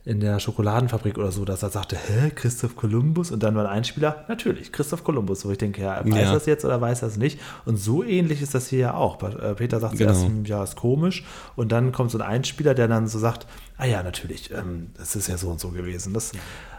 [0.09, 3.31] in der Schokoladenfabrik oder so, dass er sagte, hä, Christoph Kolumbus?
[3.31, 5.45] Und dann war ein Einspieler, natürlich, Christoph Kolumbus.
[5.45, 6.33] Wo ich denke, ja, weiß ja.
[6.33, 7.39] das jetzt oder weiß das nicht?
[7.67, 9.23] Und so ähnlich ist das hier ja auch.
[9.23, 10.15] Äh, Peter sagt genau.
[10.15, 11.25] zuerst, ja, ist komisch.
[11.57, 15.15] Und dann kommt so ein Einspieler, der dann so sagt, ah ja, natürlich, ähm, das
[15.15, 16.15] ist ja so und so gewesen.
[16.15, 16.33] Das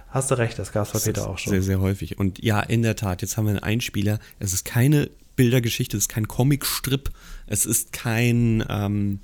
[0.07, 1.51] hast du recht, das gab es bei Peter auch schon.
[1.51, 2.17] Sehr, sehr häufig.
[2.17, 4.17] Und ja, in der Tat, jetzt haben wir einen Einspieler.
[4.39, 7.11] Es ist keine Bildergeschichte, es ist kein Comicstrip,
[7.45, 9.19] es ist kein, ähm,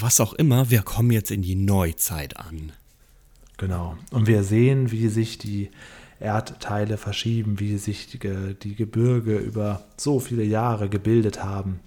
[0.00, 0.70] was auch immer.
[0.70, 2.72] Wir kommen jetzt in die Neuzeit an.
[3.56, 3.96] Genau.
[4.10, 5.70] Und wir sehen, wie sich die
[6.20, 8.18] Erdteile verschieben, wie sich die,
[8.54, 11.80] die Gebirge über so viele Jahre gebildet haben,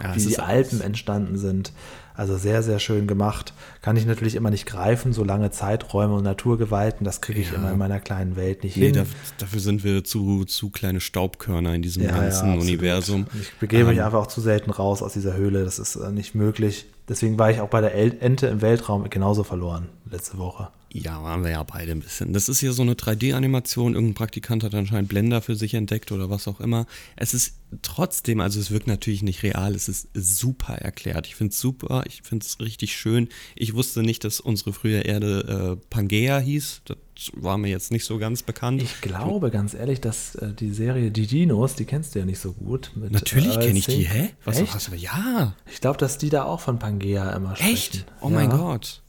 [0.00, 1.72] ja, wie die Alpen entstanden sind.
[2.14, 3.52] Also sehr, sehr schön gemacht.
[3.82, 7.56] Kann ich natürlich immer nicht greifen, so lange Zeiträume und Naturgewalten, das kriege ich ja.
[7.56, 9.06] immer in meiner kleinen Welt nicht nee, hin.
[9.36, 13.26] dafür sind wir zu, zu kleine Staubkörner in diesem ja, ganzen ja, Universum.
[13.38, 16.10] Ich begebe ähm, mich einfach auch zu selten raus aus dieser Höhle, das ist äh,
[16.10, 16.86] nicht möglich.
[17.06, 20.68] Deswegen war ich auch bei der Ente im Weltraum genauso verloren letzte Woche.
[21.02, 22.32] Ja, waren wir ja beide ein bisschen.
[22.32, 23.94] Das ist hier so eine 3D-Animation.
[23.94, 26.86] Irgendein Praktikant hat anscheinend Blender für sich entdeckt oder was auch immer.
[27.16, 29.74] Es ist trotzdem, also es wirkt natürlich nicht real.
[29.74, 31.26] Es ist super erklärt.
[31.26, 32.04] Ich finde es super.
[32.06, 33.28] Ich finde es richtig schön.
[33.54, 36.82] Ich wusste nicht, dass unsere frühe Erde äh, Pangea hieß.
[36.86, 36.96] Das
[37.34, 38.80] war mir jetzt nicht so ganz bekannt.
[38.80, 42.38] Ich glaube, ganz ehrlich, dass äh, die Serie Die Dinos, die kennst du ja nicht
[42.38, 42.92] so gut.
[42.94, 44.08] Mit, Natürlich kenne ich die.
[44.08, 44.30] Hä?
[44.46, 44.72] Was Echt?
[44.72, 44.94] hast du?
[44.94, 45.54] Ja.
[45.70, 47.72] Ich glaube, dass die da auch von Pangea immer sprechen.
[47.74, 48.06] Echt?
[48.22, 48.34] Oh ja.
[48.34, 49.02] mein Gott.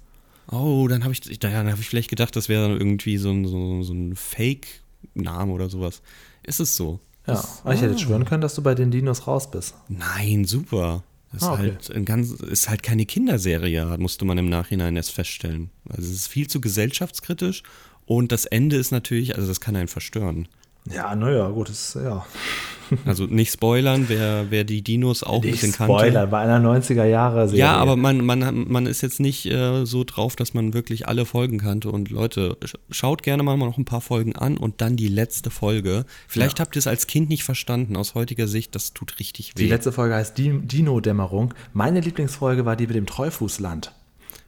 [0.49, 3.83] Oh, dann habe ich, dann hab ich vielleicht gedacht, das wäre irgendwie so ein, so,
[3.83, 6.01] so ein Fake-Name oder sowas.
[6.43, 6.99] Ist es so?
[7.27, 7.97] Ja, das, ich hätte oh.
[7.97, 9.75] schwören können, dass du bei den Dinos raus bist.
[9.89, 11.03] Nein, super.
[11.33, 11.73] Das ah, okay.
[11.77, 15.69] ist, halt ganz, ist halt keine Kinderserie, musste man im Nachhinein erst feststellen.
[15.89, 17.63] Also es ist viel zu gesellschaftskritisch
[18.05, 20.47] und das Ende ist natürlich, also das kann einen verstören.
[20.93, 22.25] Ja, naja, gut, ist, ja.
[23.05, 25.93] Also nicht spoilern, wer, wer die Dinos auch nicht ein bisschen kannte.
[25.93, 27.59] Spoiler, bei einer 90er-Jahre-Serie.
[27.59, 31.25] Ja, aber man, man, man ist jetzt nicht äh, so drauf, dass man wirklich alle
[31.25, 31.91] Folgen kannte.
[31.91, 32.57] Und Leute,
[32.89, 36.05] schaut gerne mal noch ein paar Folgen an und dann die letzte Folge.
[36.27, 36.65] Vielleicht ja.
[36.65, 37.95] habt ihr es als Kind nicht verstanden.
[37.97, 39.63] Aus heutiger Sicht, das tut richtig weh.
[39.63, 41.53] Die letzte Folge heißt Dino-Dämmerung.
[41.73, 43.91] Meine Lieblingsfolge war die mit dem Treufußland.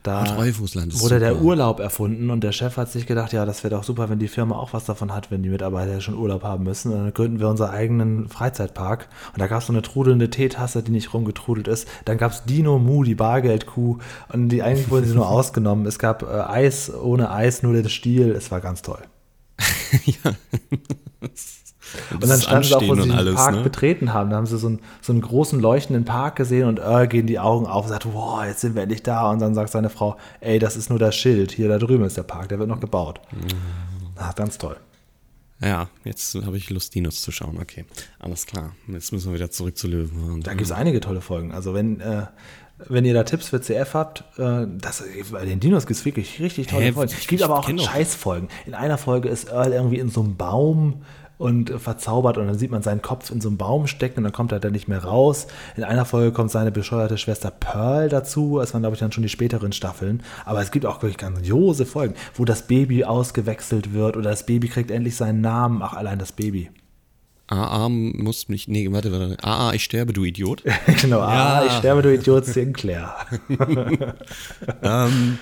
[0.03, 1.43] Da wurde der super.
[1.43, 4.29] Urlaub erfunden und der Chef hat sich gedacht, ja, das wäre doch super, wenn die
[4.29, 6.93] Firma auch was davon hat, wenn die Mitarbeiter schon Urlaub haben müssen.
[6.93, 9.09] Und dann gründen wir unseren eigenen Freizeitpark.
[9.33, 11.85] Und da gab es so eine trudelnde Teetasse, die nicht rumgetrudelt ist.
[12.05, 13.97] Dann gab es Dino Mu, die Bargeldkuh.
[14.31, 15.85] Und die eigentlich wurden sie nur ausgenommen.
[15.85, 18.31] Es gab äh, Eis ohne Eis, nur der Stiel.
[18.31, 19.01] Es war ganz toll.
[20.05, 20.33] ja.
[22.11, 23.61] Und dann standen sie auch, wo sie den alles, Park ne?
[23.61, 24.29] betreten haben.
[24.29, 27.39] Da haben sie so einen, so einen großen leuchtenden Park gesehen und Earl gehen die
[27.39, 29.29] Augen auf und sagt, wow, jetzt sind wir endlich da.
[29.31, 31.51] Und dann sagt seine Frau, ey, das ist nur das Schild.
[31.51, 33.21] Hier da drüben ist der Park, der wird noch gebaut.
[33.31, 33.47] Mhm.
[34.15, 34.77] Ah, ganz toll.
[35.61, 37.57] Ja, jetzt habe ich Lust, Dinos zu schauen.
[37.61, 37.85] Okay,
[38.17, 38.75] alles klar.
[38.87, 40.41] Jetzt müssen wir wieder zurück zu Löwen.
[40.41, 41.51] Da gibt es einige tolle Folgen.
[41.51, 42.27] Also wenn, äh,
[42.87, 46.39] wenn ihr da Tipps für CF habt, äh, das, bei den Dinos gibt es wirklich
[46.39, 47.13] richtig tolle Hä, Folgen.
[47.17, 48.47] Es gibt aber auch Scheißfolgen.
[48.67, 51.03] In einer Folge ist Earl irgendwie in so einem Baum
[51.39, 54.33] und verzaubert und dann sieht man seinen Kopf in so einem Baum stecken und dann
[54.33, 55.47] kommt er dann nicht mehr raus.
[55.77, 58.59] In einer Folge kommt seine bescheuerte Schwester Pearl dazu.
[58.59, 60.21] Das waren, glaube ich, dann schon die späteren Staffeln.
[60.45, 64.67] Aber es gibt auch wirklich grandiose Folgen, wo das Baby ausgewechselt wird oder das Baby
[64.67, 65.81] kriegt endlich seinen Namen.
[65.81, 66.69] Ach, allein das Baby.
[67.47, 68.67] AA muss mich.
[68.67, 69.37] Nee, warte, warte.
[69.41, 70.63] AA, ich sterbe, du Idiot.
[71.01, 71.65] genau, ah, Ja.
[71.65, 73.15] ich sterbe, du Idiot, Sinclair.
[74.83, 75.39] ähm,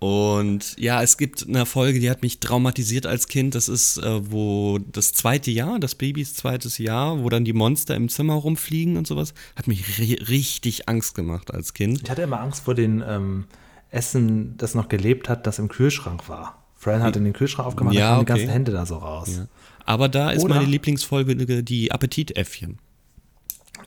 [0.00, 3.54] und ja, es gibt eine Folge, die hat mich traumatisiert als Kind.
[3.56, 7.96] Das ist, äh, wo das zweite Jahr, das Babys zweites Jahr, wo dann die Monster
[7.96, 12.02] im Zimmer rumfliegen und sowas, hat mich ri richtig Angst gemacht als Kind.
[12.04, 13.46] Ich hatte immer Angst vor dem ähm,
[13.90, 16.62] Essen, das noch gelebt hat, das im Kühlschrank war.
[16.76, 18.40] Fran hat in den Kühlschrank aufgemacht Ja, und kamen die okay.
[18.42, 19.30] ganzen Hände da so raus.
[19.36, 19.48] Ja.
[19.84, 21.34] Aber da ist Oder- meine Lieblingsfolge
[21.64, 22.78] die Appetitäffchen.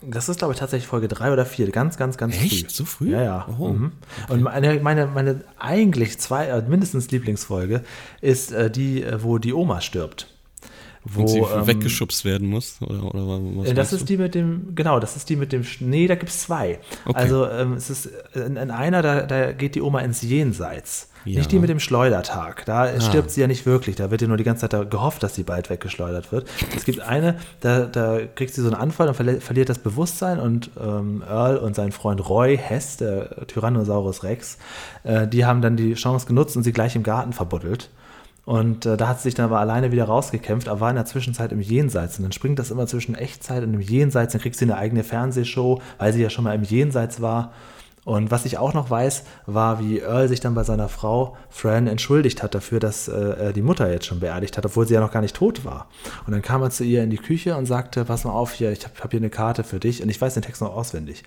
[0.02, 1.70] Das ist, glaube ich, tatsächlich Folge 3 oder 4.
[1.72, 2.46] Ganz, ganz, ganz früh.
[2.46, 2.72] Echt?
[2.72, 3.12] So früh?
[3.12, 3.48] Ja, ja.
[3.60, 3.70] Oh.
[3.70, 3.92] Mhm.
[4.30, 7.84] Und meine, meine, meine eigentlich zwei, äh, mindestens Lieblingsfolge
[8.20, 10.28] ist äh, die, äh, wo die Oma stirbt.
[11.04, 12.80] Wo, Und sie ähm, weggeschubst werden muss?
[12.82, 14.06] Oder, oder was Äh, Das ist du?
[14.06, 16.80] die mit dem, genau, das ist die mit dem, nee, da gibt es zwei.
[17.06, 17.18] Okay.
[17.18, 21.11] Also ähm, es ist in, in einer, da, da geht die Oma ins Jenseits.
[21.25, 21.39] Ja.
[21.39, 22.65] Nicht die mit dem Schleudertag.
[22.65, 23.95] Da stirbt sie ja nicht wirklich.
[23.95, 26.47] Da wird ja nur die ganze Zeit gehofft, dass sie bald weggeschleudert wird.
[26.75, 30.39] Es gibt eine, da, da kriegt sie so einen Anfall und verli verliert das Bewusstsein
[30.39, 34.57] und ähm, Earl und sein Freund Roy Hess, der Tyrannosaurus Rex,
[35.03, 37.89] äh, die haben dann die Chance genutzt und sie gleich im Garten verbuddelt.
[38.45, 41.05] Und äh, da hat sie sich dann aber alleine wieder rausgekämpft, aber war in der
[41.05, 42.17] Zwischenzeit im Jenseits.
[42.17, 44.34] Und dann springt das immer zwischen Echtzeit und dem Jenseits.
[44.34, 47.53] Dann kriegt sie eine eigene Fernsehshow, weil sie ja schon mal im Jenseits war.
[48.04, 51.86] Und was ich auch noch weiß, war, wie Earl sich dann bei seiner Frau Fran
[51.86, 55.02] entschuldigt hat dafür, dass äh, er die Mutter jetzt schon beerdigt hat, obwohl sie ja
[55.02, 55.88] noch gar nicht tot war.
[56.26, 58.72] Und dann kam er zu ihr in die Küche und sagte, pass mal auf hier,
[58.72, 60.02] ich habe hab hier eine Karte für dich.
[60.02, 61.24] Und ich weiß den Text noch auswendig.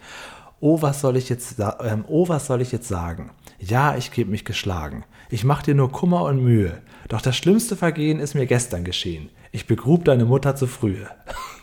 [0.58, 3.30] Oh, was soll ich jetzt, ähm, oh, was soll ich jetzt sagen?
[3.60, 5.04] Ja, ich gebe mich geschlagen.
[5.30, 6.82] Ich mache dir nur Kummer und Mühe.
[7.08, 9.30] Doch das schlimmste Vergehen ist mir gestern geschehen.
[9.54, 11.06] Ich begrub deine Mutter zu frühe.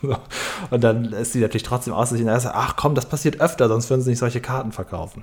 [0.04, 0.16] So.
[0.72, 3.68] und dann ist sie natürlich trotzdem aus, dass sie sagt, ach komm, das passiert öfter,
[3.68, 5.22] sonst würden sie nicht solche Karten verkaufen.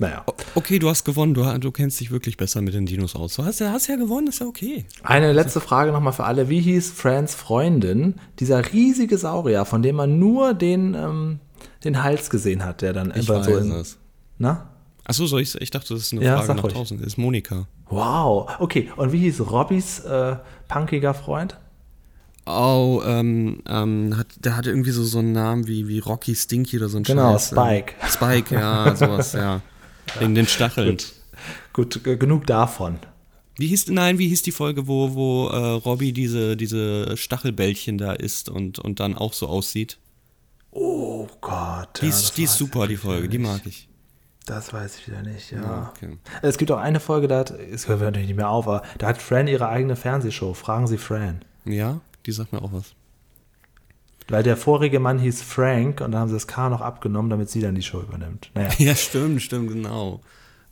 [0.00, 0.24] Naja.
[0.56, 1.34] Okay, du hast gewonnen.
[1.34, 3.34] Du, du kennst dich wirklich besser mit den Dinos aus.
[3.36, 4.86] Du hast ja, hast ja gewonnen, ist ja okay.
[5.04, 6.48] Eine letzte Frage nochmal für alle.
[6.48, 11.38] Wie hieß Frans Freundin, dieser riesige Saurier, von dem man nur den, ähm,
[11.84, 13.98] den Hals gesehen hat, der dann Ich immer so weiß in, es.
[14.38, 14.70] Na?
[15.04, 16.74] Achso, soll ich, ich dachte, das ist eine Ja, Frage nach ruhig.
[16.74, 16.98] draußen.
[16.98, 17.68] Das ist Monika.
[17.88, 18.50] Wow.
[18.58, 21.56] Okay, und wie hieß Robbys äh, punkiger Freund?
[22.50, 26.78] Oh, ähm, ähm, hat, der hatte irgendwie so, so einen Namen wie, wie Rocky Stinky
[26.78, 27.48] oder so ein Genau, Scheiß.
[27.48, 27.94] Spike.
[28.00, 29.60] Ähm, Spike, ja, sowas, ja.
[30.18, 30.96] Wegen den Stacheln.
[31.72, 32.98] Gut, g- genug davon.
[33.56, 38.12] Wie hieß, nein, wie hieß die Folge, wo, wo äh, Robbie diese, diese Stachelbällchen da
[38.12, 39.98] isst und, und dann auch so aussieht?
[40.70, 42.00] Oh Gott.
[42.00, 43.88] Die ja, ist, die ist super, die Folge, die mag ich.
[44.46, 45.92] Das weiß ich wieder nicht, ja.
[45.94, 46.16] Okay.
[46.40, 49.08] Es gibt auch eine Folge, da hat, es hört natürlich nicht mehr auf, aber da
[49.08, 50.54] hat Fran ihre eigene Fernsehshow.
[50.54, 51.42] Fragen Sie Fran.
[51.66, 52.94] Ja, die sagt mir auch was.
[54.28, 57.48] Weil der vorige Mann hieß Frank und da haben sie das K noch abgenommen, damit
[57.48, 58.50] sie dann die Show übernimmt.
[58.54, 58.68] Naja.
[58.78, 60.20] Ja, stimmt, stimmt, genau.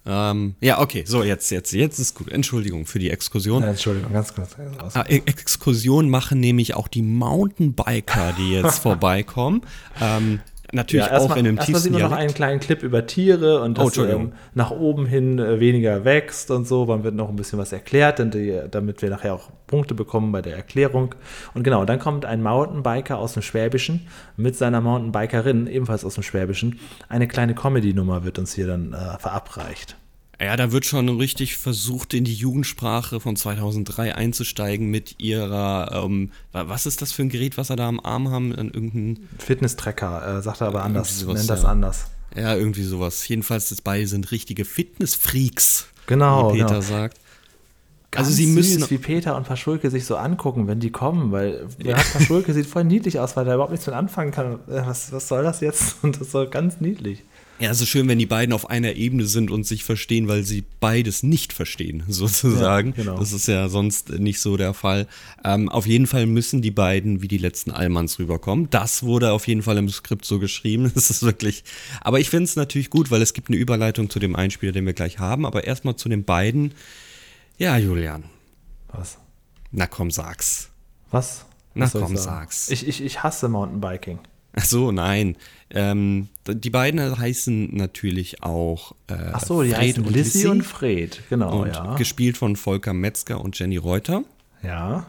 [0.09, 2.31] Ähm, ja, okay, so, jetzt, jetzt, jetzt ist gut.
[2.31, 3.63] Entschuldigung für die Exkursion.
[3.65, 4.55] Äh, Entschuldigung, ganz kurz.
[4.95, 9.63] Ah, E- Exkursion machen nämlich auch die Mountainbiker, die jetzt vorbeikommen.
[10.01, 10.41] Ähm,
[10.73, 13.61] natürlich auch erstmal- in einem erstmal sieht tiefsten man noch einen kleinen Clip über Tiere
[13.63, 14.23] und Oh, dass Entschuldigung.
[14.23, 16.87] ähm, nach oben hin äh, weniger wächst und so.
[16.87, 20.33] Dann wird noch ein bisschen was erklärt, denn die, damit wir nachher auch Punkte bekommen
[20.33, 21.15] bei der Erklärung.
[21.55, 26.23] Und genau, dann kommt ein Mountainbiker aus dem Schwäbischen mit seiner Mountainbikerin, ebenfalls aus dem
[26.23, 26.79] Schwäbischen.
[27.09, 29.97] Eine kleine Comedy-Nummer wird uns hier dann äh, verabreicht.
[30.41, 36.31] Ja, da wird schon richtig versucht, in die Jugendsprache von 2003 einzusteigen mit ihrer, ähm,
[36.53, 38.53] wa- was ist das für ein Gerät, was er da am Arm haben?
[38.53, 41.69] Irgendein, Fitness-Tracker, äh, sagt er aber anders, sowas, nennt das ja.
[41.71, 42.07] anders.
[42.37, 43.27] ja, irgendwie sowas.
[43.29, 46.81] Jedenfalls, das beide sind richtige Fitness-Freaks, Genau, wie Peter genau.
[46.83, 47.19] sagt.
[48.13, 51.33] Ganz also sie müssen, süß, wie Peter und Paschulke sich so angucken, wenn die kommen,
[51.33, 51.97] weil ja.
[51.97, 54.55] Paschulke sieht voll niedlich aus, weil er überhaupt nichts mit anfangen kann.
[54.69, 55.97] Äh, Was, was soll das jetzt?
[56.03, 57.25] Und das ist so ganz niedlich.
[57.59, 60.65] Ja, so schön, wenn die beiden auf einer Ebene sind und sich verstehen, weil sie
[60.81, 62.91] beides nicht verstehen, sozusagen.
[62.91, 63.19] Ja, genau.
[63.19, 65.07] Das ist ja sonst nicht so der Fall.
[65.43, 68.69] Ähm, auf jeden Fall müssen die beiden wie die letzten Allmanns rüberkommen.
[68.71, 70.93] Das wurde auf jeden Fall im Skript so geschrieben.
[70.97, 71.63] Das ist wirklich.
[72.01, 74.87] Aber ich finde es natürlich gut, weil es gibt eine Überleitung zu dem Einspieler, den
[74.87, 75.45] wir gleich haben.
[75.45, 76.73] Aber erstmal zu den beiden.
[77.59, 78.25] Ja, Julian.
[78.89, 79.19] Was?
[79.73, 80.71] Na komm, sag's.
[81.11, 81.45] Was?
[81.75, 82.71] Na komm, sag's.
[82.71, 84.19] Ich, ich, ich hasse Mountainbiking.
[84.57, 85.37] Ach so, nein.
[85.71, 90.49] Ähm, die beiden heißen natürlich auch äh, Ach so, die Fred heißen und Lissy, Lissy
[90.49, 91.95] und Fred, genau, und ja.
[91.97, 94.23] Gespielt von Volker Metzger und Jenny Reuter.
[94.63, 95.07] Ja.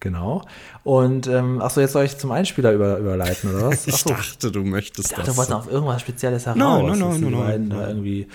[0.00, 0.42] Genau.
[0.82, 3.86] Und ähm, achso, jetzt soll ich zum Einspieler über, überleiten, oder was?
[3.86, 5.34] ich dachte, du möchtest ich dachte, das.
[5.34, 6.58] Du wolltest auf irgendwas Spezielles heraus.
[6.58, 7.88] Nein, nein, nein, nein, nein.
[7.88, 8.26] irgendwie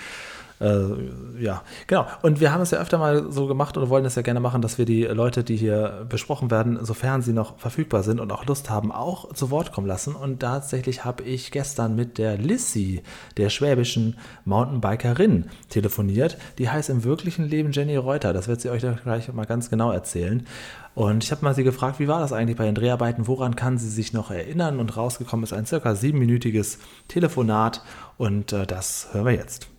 [0.60, 2.06] äh, ja, genau.
[2.22, 4.60] Und wir haben es ja öfter mal so gemacht und wollen es ja gerne machen,
[4.60, 8.44] dass wir die Leute, die hier besprochen werden, sofern sie noch verfügbar sind und auch
[8.46, 10.14] Lust haben, auch zu Wort kommen lassen.
[10.14, 13.02] Und tatsächlich habe ich gestern mit der Lissy,
[13.36, 16.38] der schwäbischen Mountainbikerin, telefoniert.
[16.58, 18.32] Die heißt im wirklichen Leben Jenny Reuter.
[18.32, 20.46] Das wird sie euch gleich mal ganz genau erzählen.
[20.94, 23.28] Und ich habe mal sie gefragt, wie war das eigentlich bei den Dreharbeiten?
[23.28, 24.80] Woran kann sie sich noch erinnern?
[24.80, 27.84] Und rausgekommen ist ein circa siebenminütiges Telefonat.
[28.16, 29.77] Und äh, das hören wir jetzt.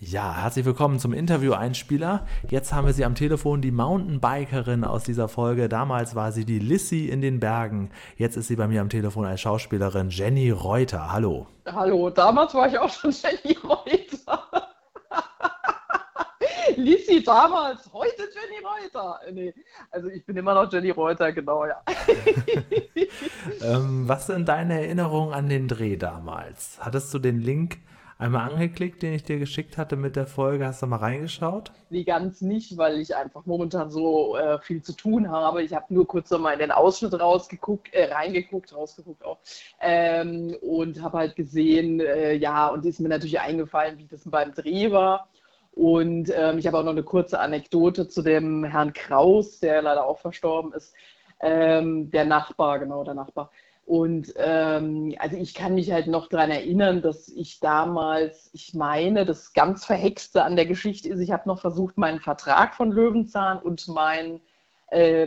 [0.00, 2.24] Ja, herzlich willkommen zum Interview-Einspieler.
[2.48, 5.68] Jetzt haben wir sie am Telefon, die Mountainbikerin aus dieser Folge.
[5.68, 7.90] Damals war sie die Lissy in den Bergen.
[8.16, 11.10] Jetzt ist sie bei mir am Telefon als Schauspielerin Jenny Reuter.
[11.10, 11.48] Hallo.
[11.66, 13.10] Hallo, damals war ich auch schon
[13.42, 14.68] Jenny Reuter.
[16.76, 19.18] Lissy damals, heute Jenny Reuter.
[19.32, 19.52] Nee,
[19.90, 21.82] also ich bin immer noch Jenny Reuter, genau, ja.
[23.62, 26.78] ähm, was sind deine Erinnerungen an den Dreh damals?
[26.80, 27.78] Hattest du den Link
[28.18, 30.66] einmal angeklickt, den ich dir geschickt hatte mit der Folge.
[30.66, 31.70] Hast du mal reingeschaut?
[31.88, 35.62] Nee, ganz nicht, weil ich einfach momentan so äh, viel zu tun habe.
[35.62, 39.38] Ich habe nur kurz mal in den Ausschnitt rausgeguckt, äh, reingeguckt, rausgeguckt auch.
[39.80, 44.52] Ähm, und habe halt gesehen, äh, ja, und ist mir natürlich eingefallen, wie das beim
[44.52, 45.28] Dreh war.
[45.72, 50.04] Und ähm, ich habe auch noch eine kurze Anekdote zu dem Herrn Kraus, der leider
[50.04, 50.92] auch verstorben ist.
[51.40, 53.50] Ähm, der Nachbar, genau, der Nachbar.
[53.88, 59.24] Und ähm, also ich kann mich halt noch daran erinnern, dass ich damals, ich meine,
[59.24, 63.58] das ganz Verhexte an der Geschichte ist, ich habe noch versucht, meinen Vertrag von Löwenzahn
[63.58, 64.40] und mein äh,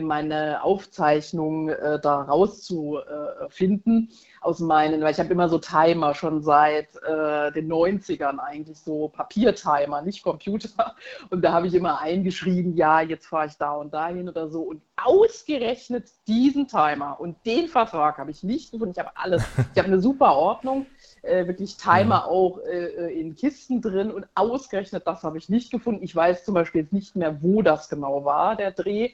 [0.00, 6.88] meine Aufzeichnung äh, da rauszufinden aus meinen, weil ich habe immer so Timer schon seit
[6.96, 10.96] äh, den 90ern eigentlich, so Papiertimer, nicht Computer.
[11.30, 14.62] Und da habe ich immer eingeschrieben, ja, jetzt fahre ich da und dahin oder so.
[14.62, 18.92] Und ausgerechnet diesen Timer und den Vertrag habe ich nicht gefunden.
[18.92, 19.44] Ich habe alles.
[19.72, 20.86] Ich habe eine super Ordnung.
[21.22, 26.02] Äh, wirklich Timer auch äh, in Kisten drin und ausgerechnet das habe ich nicht gefunden.
[26.02, 29.12] Ich weiß zum Beispiel jetzt nicht mehr, wo das genau war, der Dreh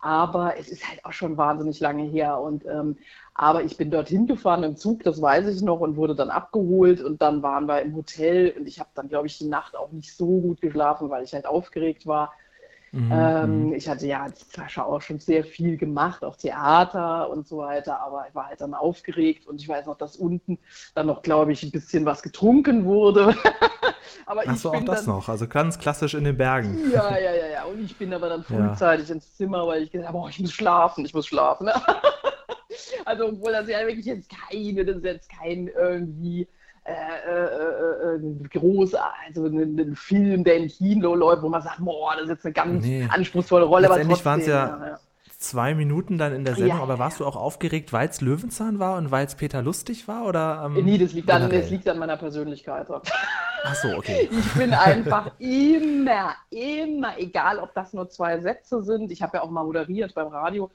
[0.00, 2.40] aber es ist halt auch schon wahnsinnig lange her.
[2.40, 2.96] Und ähm,
[3.34, 7.00] aber ich bin dorthin gefahren im Zug, das weiß ich noch, und wurde dann abgeholt
[7.02, 9.92] und dann waren wir im Hotel und ich habe dann, glaube ich, die Nacht auch
[9.92, 12.32] nicht so gut geschlafen, weil ich halt aufgeregt war.
[12.92, 13.12] Mhm.
[13.12, 13.72] Ähm, mhm.
[13.74, 14.26] ich hatte ja
[14.78, 18.74] auch schon sehr viel gemacht, auch Theater und so weiter, aber ich war halt dann
[18.74, 20.58] aufgeregt und ich weiß noch, dass unten
[20.94, 23.36] dann noch, glaube ich, ein bisschen was getrunken wurde.
[24.26, 26.90] aber Ach so, auch das dann, noch, also ganz klassisch in den Bergen.
[26.92, 27.64] Ja, ja, ja, ja.
[27.64, 29.14] Und ich bin aber dann frühzeitig ja.
[29.14, 31.68] ins Zimmer, weil ich gesagt habe, oh, ich muss schlafen, ich muss schlafen.
[33.04, 36.48] also, obwohl das ja wirklich jetzt keine, das ist jetzt kein irgendwie
[36.84, 41.78] äh, äh, äh, groß, also ein, ein, Film, der im Kino läuft, wo man sagt,
[41.78, 43.06] boah, das ist jetzt eine ganz nee.
[43.08, 43.88] anspruchsvolle Rolle.
[43.88, 44.98] Letztendlich waren es ja, ja,
[45.40, 48.78] zwei Minuten dann in der Sendung, ja, aber warst du auch aufgeregt, weil es Löwenzahn
[48.78, 50.26] war und weil es Peter lustig war?
[50.26, 52.86] Oder, ähm, nee, das liegt, an, das liegt an meiner Persönlichkeit.
[53.64, 54.28] Ach so, okay.
[54.38, 59.42] Ich bin einfach immer, immer, egal ob das nur zwei Sätze sind, ich habe ja
[59.42, 60.70] auch mal moderiert beim Radio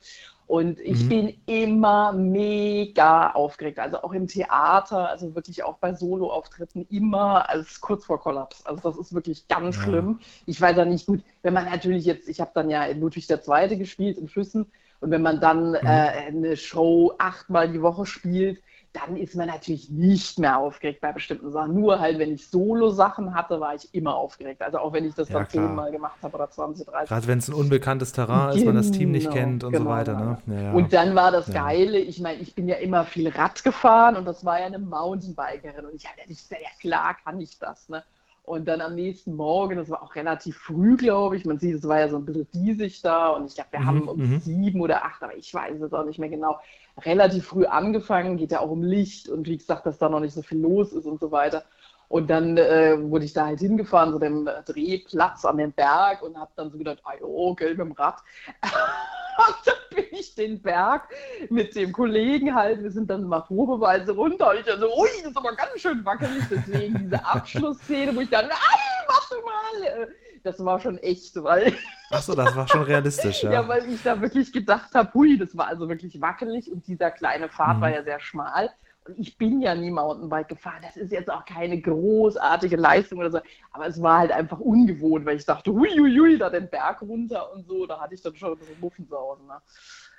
[0.48, 1.10] und ich mhm.
[1.10, 3.80] bin immer mega aufgeregt.
[3.80, 8.66] Also auch im Theater, also wirklich auch bei Soloauftritten immer als kurz vor Kollaps.
[8.66, 9.82] Also das ist wirklich ganz ja.
[9.84, 10.20] schlimm.
[10.46, 13.28] Ich weiß ja nicht gut, wenn man natürlich jetzt, ich habe dann ja in Ludwig
[13.30, 13.78] II.
[13.78, 15.76] gespielt in Füssen und wenn man dann mhm.
[15.76, 18.62] äh, eine Show achtmal die Woche spielt,
[18.96, 21.74] dann ist man natürlich nicht mehr aufgeregt bei bestimmten Sachen.
[21.74, 24.62] Nur halt, wenn ich Solo-Sachen hatte, war ich immer aufgeregt.
[24.62, 27.10] Also auch wenn ich das ja, dann zehnmal gemacht habe oder 20, 30.
[27.10, 29.74] Gerade wenn es ein unbekanntes Terrain genau, ist, man das Team nicht genau, kennt und
[29.74, 30.16] genau, so weiter.
[30.16, 30.38] Ne?
[30.48, 30.72] Ja, ja.
[30.74, 34.26] Und dann war das Geile, ich meine, ich bin ja immer viel Rad gefahren und
[34.26, 37.90] das war ja eine Mountainbikerin und ich hatte ja klar kann ich das.
[37.90, 38.04] Ne?
[38.46, 41.88] Und dann am nächsten Morgen, das war auch relativ früh, glaube ich, man sieht, es
[41.88, 44.40] war ja so ein bisschen diesig da und ich glaube, wir mhm, haben um mhm.
[44.40, 46.60] sieben oder acht, aber ich weiß es auch nicht mehr genau,
[47.00, 50.34] relativ früh angefangen, geht ja auch um Licht und wie gesagt, dass da noch nicht
[50.34, 51.64] so viel los ist und so weiter.
[52.08, 56.38] Und dann äh, wurde ich da halt hingefahren, so dem Drehplatz an den Berg und
[56.38, 58.22] habe dann so gedacht, ah jo, gell, mit dem Rad.
[58.62, 61.10] und dann bin ich den Berg
[61.50, 65.10] mit dem Kollegen halt, wir sind dann mal probeweise runter und ich dann so, ui,
[65.22, 66.44] das ist aber ganz schön wackelig.
[66.50, 70.08] Deswegen diese Abschlussszene, wo ich dann, nein, warte mal.
[70.44, 71.74] Das war schon echt, weil.
[72.12, 73.52] Achso, das war schon realistisch, ja.
[73.52, 77.10] ja, weil ich da wirklich gedacht habe, hui, das war also wirklich wackelig und dieser
[77.10, 77.82] kleine Pfad mhm.
[77.82, 78.70] war ja sehr schmal.
[79.18, 80.82] Ich bin ja nie Mountainbike gefahren.
[80.82, 83.40] Das ist jetzt auch keine großartige Leistung oder so.
[83.72, 87.02] Aber es war halt einfach ungewohnt, weil ich dachte, hui, hui, hui, da den Berg
[87.02, 87.86] runter und so.
[87.86, 89.46] Da hatte ich dann schon ein bisschen Muffensausen.
[89.48, 89.56] Ne?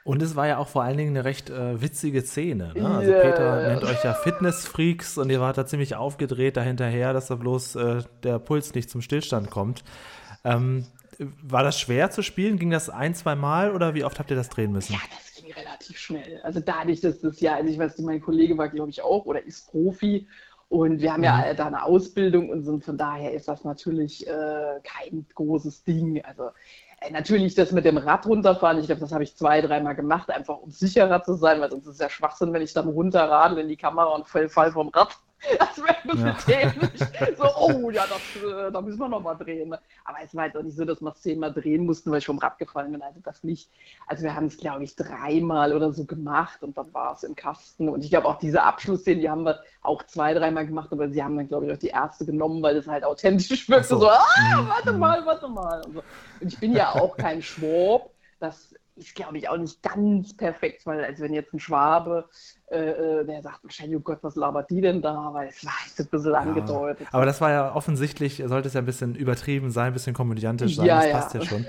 [0.05, 2.73] Und es war ja auch vor allen Dingen eine recht äh, witzige Szene.
[2.77, 2.89] Ne?
[2.89, 3.23] Also yeah.
[3.23, 7.75] Peter nennt euch ja Fitnessfreaks und ihr wart da ziemlich aufgedreht dahinterher, dass da bloß
[7.75, 9.83] äh, der Puls nicht zum Stillstand kommt.
[10.45, 10.87] Ähm,
[11.43, 12.59] war das schwer zu spielen?
[12.59, 14.93] Ging das ein, zwei Mal oder wie oft habt ihr das drehen müssen?
[14.93, 15.26] Ja, das
[15.57, 16.41] relativ schnell.
[16.43, 19.25] Also dadurch, dass das ja, also ich weiß nicht, mein Kollege war, glaube ich, auch
[19.27, 20.27] oder ist Profi
[20.69, 21.57] und wir haben ja mhm.
[21.57, 26.23] da eine Ausbildung und so, von daher ist das natürlich äh, kein großes Ding.
[26.25, 26.51] Also
[27.01, 30.31] äh, natürlich das mit dem Rad runterfahren, ich glaube, das habe ich zwei, dreimal gemacht,
[30.31, 33.59] einfach um sicherer zu sein, weil sonst ist es ja Schwachsinn, wenn ich dann runterradel
[33.59, 35.17] in die Kamera und fall, fall vom Rad.
[35.59, 36.71] Das wäre ein bisschen ja.
[36.71, 37.37] dämlich.
[37.37, 39.69] So, oh ja, das, äh, da müssen wir nochmal drehen.
[39.69, 39.81] Ne?
[40.05, 42.27] Aber es war jetzt auch nicht so, dass wir es zehnmal drehen mussten, weil ich
[42.27, 43.03] vom Rad gefallen bin.
[43.03, 43.71] Also das nicht.
[44.07, 47.35] Also wir haben es, glaube ich, dreimal oder so gemacht und dann war es im
[47.37, 47.89] Kasten.
[47.89, 51.23] Und ich glaube auch diese Abschlussszene, die haben wir auch zwei, dreimal gemacht, aber sie
[51.23, 53.89] haben dann, glaube ich, auch die erste genommen, weil das halt authentisch wirkte.
[53.89, 54.01] So.
[54.01, 54.23] so, ah,
[54.61, 54.69] mhm.
[54.69, 55.83] warte mal, warte mal.
[55.87, 56.03] Und, so.
[56.41, 58.11] und ich bin ja auch kein Schwab.
[58.39, 62.29] Das ist, glaube ich, auch nicht ganz perfekt, weil als wenn jetzt ein Schwabe,
[62.71, 65.31] äh, äh, der sagt wahrscheinlich, oh Gott, was labert die denn da?
[65.33, 66.39] Weil es war jetzt ein bisschen ja.
[66.39, 67.07] angedeutet.
[67.13, 70.77] Aber das war ja offensichtlich, sollte es ja ein bisschen übertrieben sein, ein bisschen komödiantisch
[70.77, 71.67] sein, ja, das passt ja, ja schon.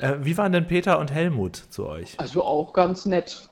[0.00, 2.18] äh, wie waren denn Peter und Helmut zu euch?
[2.18, 3.48] Also auch ganz nett.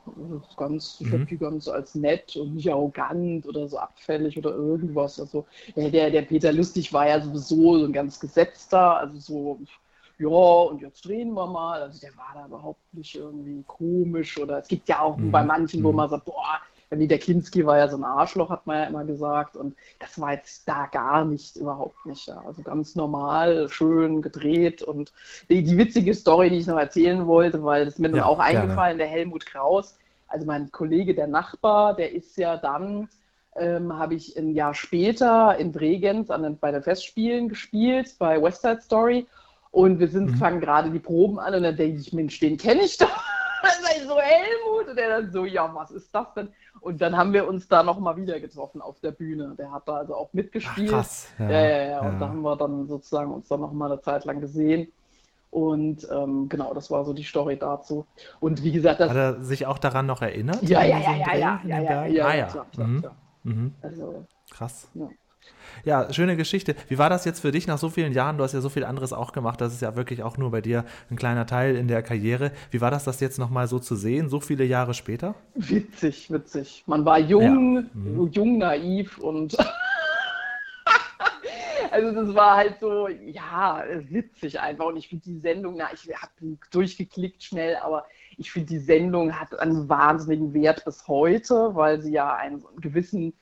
[0.56, 1.12] Ganz, ich mhm.
[1.12, 5.20] habe die ganz als nett und nicht arrogant oder so abfällig oder irgendwas.
[5.20, 5.46] Also
[5.76, 9.60] der, der Peter Lustig war ja sowieso so ein ganz gesetzter, also so
[10.18, 11.82] ja, und jetzt drehen wir mal.
[11.82, 15.30] Also der war da überhaupt nicht irgendwie komisch oder es gibt ja auch mhm.
[15.30, 15.96] bei manchen, wo mhm.
[15.96, 16.60] man sagt, boah,
[16.90, 19.56] wie der Kinski war ja so ein Arschloch, hat man ja immer gesagt.
[19.56, 22.26] Und das war jetzt da gar nicht, überhaupt nicht.
[22.28, 22.42] Ja.
[22.46, 24.82] Also ganz normal, schön gedreht.
[24.82, 25.12] Und
[25.48, 28.38] die, die, witzige Story, die ich noch erzählen wollte, weil das mir dann ja, auch
[28.38, 29.96] eingefallen, der Helmut Kraus,
[30.28, 33.08] also mein Kollege, der Nachbar, der ist ja dann,
[33.56, 38.42] ähm, habe ich ein Jahr später in Bregenz an den, bei den Festspielen gespielt, bei
[38.42, 39.26] West Side Story.
[39.74, 40.36] Und wir sind, mhm.
[40.36, 43.08] fangen gerade die Proben an und dann denke ich, Mensch, den kenne ich doch.
[43.08, 44.88] dann sage ich so, Helmut.
[44.88, 46.48] Und der dann so, ja, was ist das denn?
[46.80, 49.56] Und dann haben wir uns da nochmal wieder getroffen auf der Bühne.
[49.58, 50.90] Der hat da also auch mitgespielt.
[50.92, 51.26] Ach, krass.
[51.40, 52.00] Ja, ja, ja, ja.
[52.02, 54.92] Und da haben wir dann sozusagen uns dann nochmal eine Zeit lang gesehen.
[55.50, 58.06] Und ähm, genau, das war so die Story dazu.
[58.38, 59.10] Und wie gesagt, das.
[59.10, 60.62] Hat er sich auch daran noch erinnert?
[60.62, 62.46] Ja, ja, ja, ja, ja, ja, ja, ja, ah, ja.
[62.46, 63.00] Klar, klar, mhm.
[63.00, 63.16] klar.
[63.42, 63.74] Mhm.
[63.82, 64.88] Also, Krass.
[64.94, 65.08] Ja.
[65.84, 66.74] Ja, schöne Geschichte.
[66.88, 68.38] Wie war das jetzt für dich nach so vielen Jahren?
[68.38, 69.60] Du hast ja so viel anderes auch gemacht.
[69.60, 72.52] Das ist ja wirklich auch nur bei dir ein kleiner Teil in der Karriere.
[72.70, 75.34] Wie war das, das jetzt nochmal so zu sehen, so viele Jahre später?
[75.54, 76.84] Witzig, witzig.
[76.86, 77.82] Man war jung, ja.
[77.92, 78.30] mhm.
[78.32, 79.56] jung, naiv und
[81.90, 84.86] also das war halt so, ja, witzig einfach.
[84.86, 86.32] Und ich finde die Sendung, na, ich habe
[86.70, 88.06] durchgeklickt schnell, aber
[88.38, 93.34] ich finde die Sendung hat einen wahnsinnigen Wert bis heute, weil sie ja einen gewissen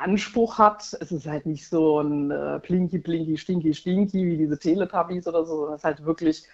[0.00, 0.96] Anspruch hat.
[1.00, 5.44] Es ist halt nicht so ein äh, Plinky, Plinky, Stinky, Stinky wie diese Teletubbies oder
[5.44, 6.46] so, sondern es ist halt wirklich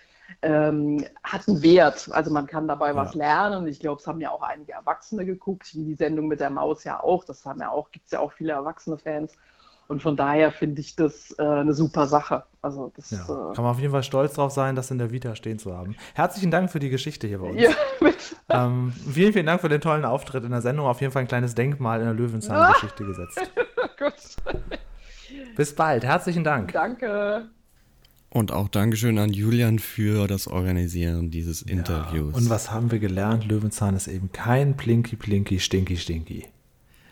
[0.43, 2.09] ähm, hat einen Wert.
[2.12, 2.97] Also man kann dabei ja.
[2.97, 3.67] was lernen.
[3.67, 6.85] Ich glaube, es haben ja auch einige Erwachsene geguckt, wie die Sendung mit der Maus
[6.85, 7.25] ja auch.
[7.25, 9.37] Das haben ja auch, gibt es ja auch viele erwachsene Fans.
[9.89, 12.43] Und von daher finde ich das äh, eine super Sache.
[12.61, 15.12] Also das, ja, äh, kann man auf jeden Fall stolz drauf sein, das in der
[15.12, 15.95] Vita stehen zu haben.
[16.14, 17.62] Herzlichen Dank für die Geschichte hier bei uns.
[17.62, 17.70] Ja,
[18.66, 20.87] ähm, vielen, vielen Dank für den tollen Auftritt in der Sendung.
[20.87, 23.41] Auf jeden Fall ein kleines Denkmal in der Löwenzahn-Geschichte gesetzt.
[25.57, 26.05] Bis bald.
[26.05, 26.72] Herzlichen Dank.
[26.72, 27.49] Danke.
[28.30, 32.32] Und auch Dankeschön an Julian für das Organisieren dieses Interviews.
[32.32, 33.47] Ja, und was haben wir gelernt?
[33.47, 36.47] Löwenzahn ist eben kein Plinky Plinky Stinky Stinky.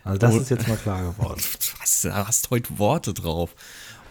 [0.05, 0.39] Also das oh.
[0.39, 1.41] ist jetzt mal klar geworden.
[2.03, 3.55] Du hast, heute Worte drauf.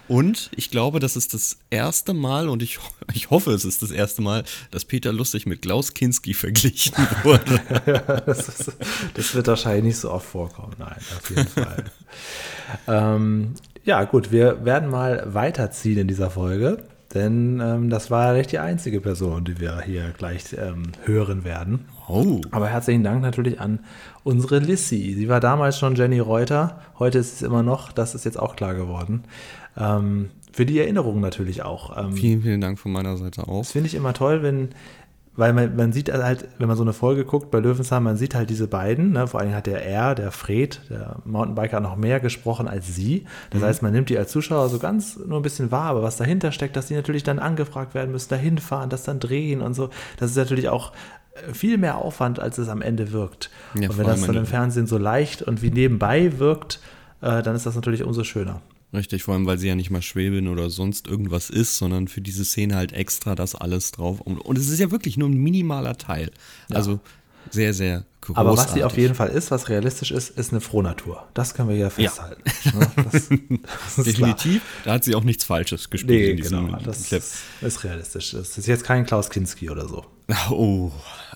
[0.08, 2.80] Und ich glaube, das ist das erste Mal, und ich,
[3.14, 7.62] ich hoffe, es ist das erste Mal, dass Peter Lustig mit Klaus Kinski verglichen wurde.
[7.86, 8.72] ja, das, ist,
[9.14, 10.74] das, wird wahrscheinlich nicht so oft vorkommen.
[10.78, 11.84] Nein, auf jeden Fall.
[12.88, 13.54] ähm,
[13.86, 16.84] ja, gut, wir werden mal weiterziehen in dieser Folge,
[17.14, 21.44] denn ähm, das war ja nicht die einzige Person, die wir hier gleich ähm, hören
[21.44, 21.86] werden.
[22.08, 22.41] Oh.
[22.52, 23.80] Aber herzlichen Dank natürlich an
[24.24, 25.13] unsere Lissy.
[25.13, 28.55] Sie war damals schon Jenny Reuter, heute ist es immer noch, das ist jetzt auch
[28.55, 29.24] klar geworden.
[29.78, 31.97] Ähm, für die Erinnerung natürlich auch.
[31.97, 33.59] Ähm, vielen, vielen Dank von meiner Seite auch.
[33.59, 34.69] Das finde ich immer toll, wenn
[35.36, 38.36] weil man, man sieht halt, wenn man so eine Folge guckt bei Löwenzahn, man sieht
[38.36, 39.28] halt diese beiden, ne?
[39.28, 43.26] vor allem hat der R, der Fred, der Mountainbiker, noch mehr gesprochen als sie.
[43.49, 43.65] Das mhm.
[43.65, 46.51] heißt, man nimmt die als Zuschauer so ganz nur ein bisschen wahr, aber was dahinter
[46.51, 49.89] steckt, dass die natürlich dann angefragt werden müssen, dahin fahren, das dann drehen und so,
[50.17, 50.91] das ist natürlich auch
[51.52, 53.50] viel mehr Aufwand, als es am Ende wirkt.
[53.80, 56.80] Ja, und wenn das dann im Fernsehen so leicht und wie nebenbei wirkt,
[57.22, 58.62] äh, dann ist das natürlich umso schöner.
[58.94, 62.22] Richtig, vor allem, weil sie ja nicht mal Schwäbin oder sonst irgendwas ist, sondern für
[62.22, 64.22] diese Szene halt extra das alles drauf.
[64.22, 66.30] Und, es ist ja wirklich nur ein minimaler Teil.
[66.70, 66.76] Ja.
[66.76, 67.00] Also
[67.50, 68.38] sehr, sehr großartig.
[68.38, 71.28] Aber was sie auf jeden Fall ist, was realistisch ist, ist eine Frohnatur.
[71.34, 72.44] Das können wir ja festhalten.
[72.66, 72.72] Ja.
[72.72, 72.92] Ne?
[73.12, 73.30] Das,
[73.96, 74.62] das Definitiv.
[74.86, 77.24] Da hat sie auch nichts Falsches gespielt nee, in diesem genau, das Clip.
[77.62, 78.32] ist realistisch.
[78.32, 80.06] Das ist jetzt kein Klaus Kinski oder so.
[80.50, 80.92] Oh,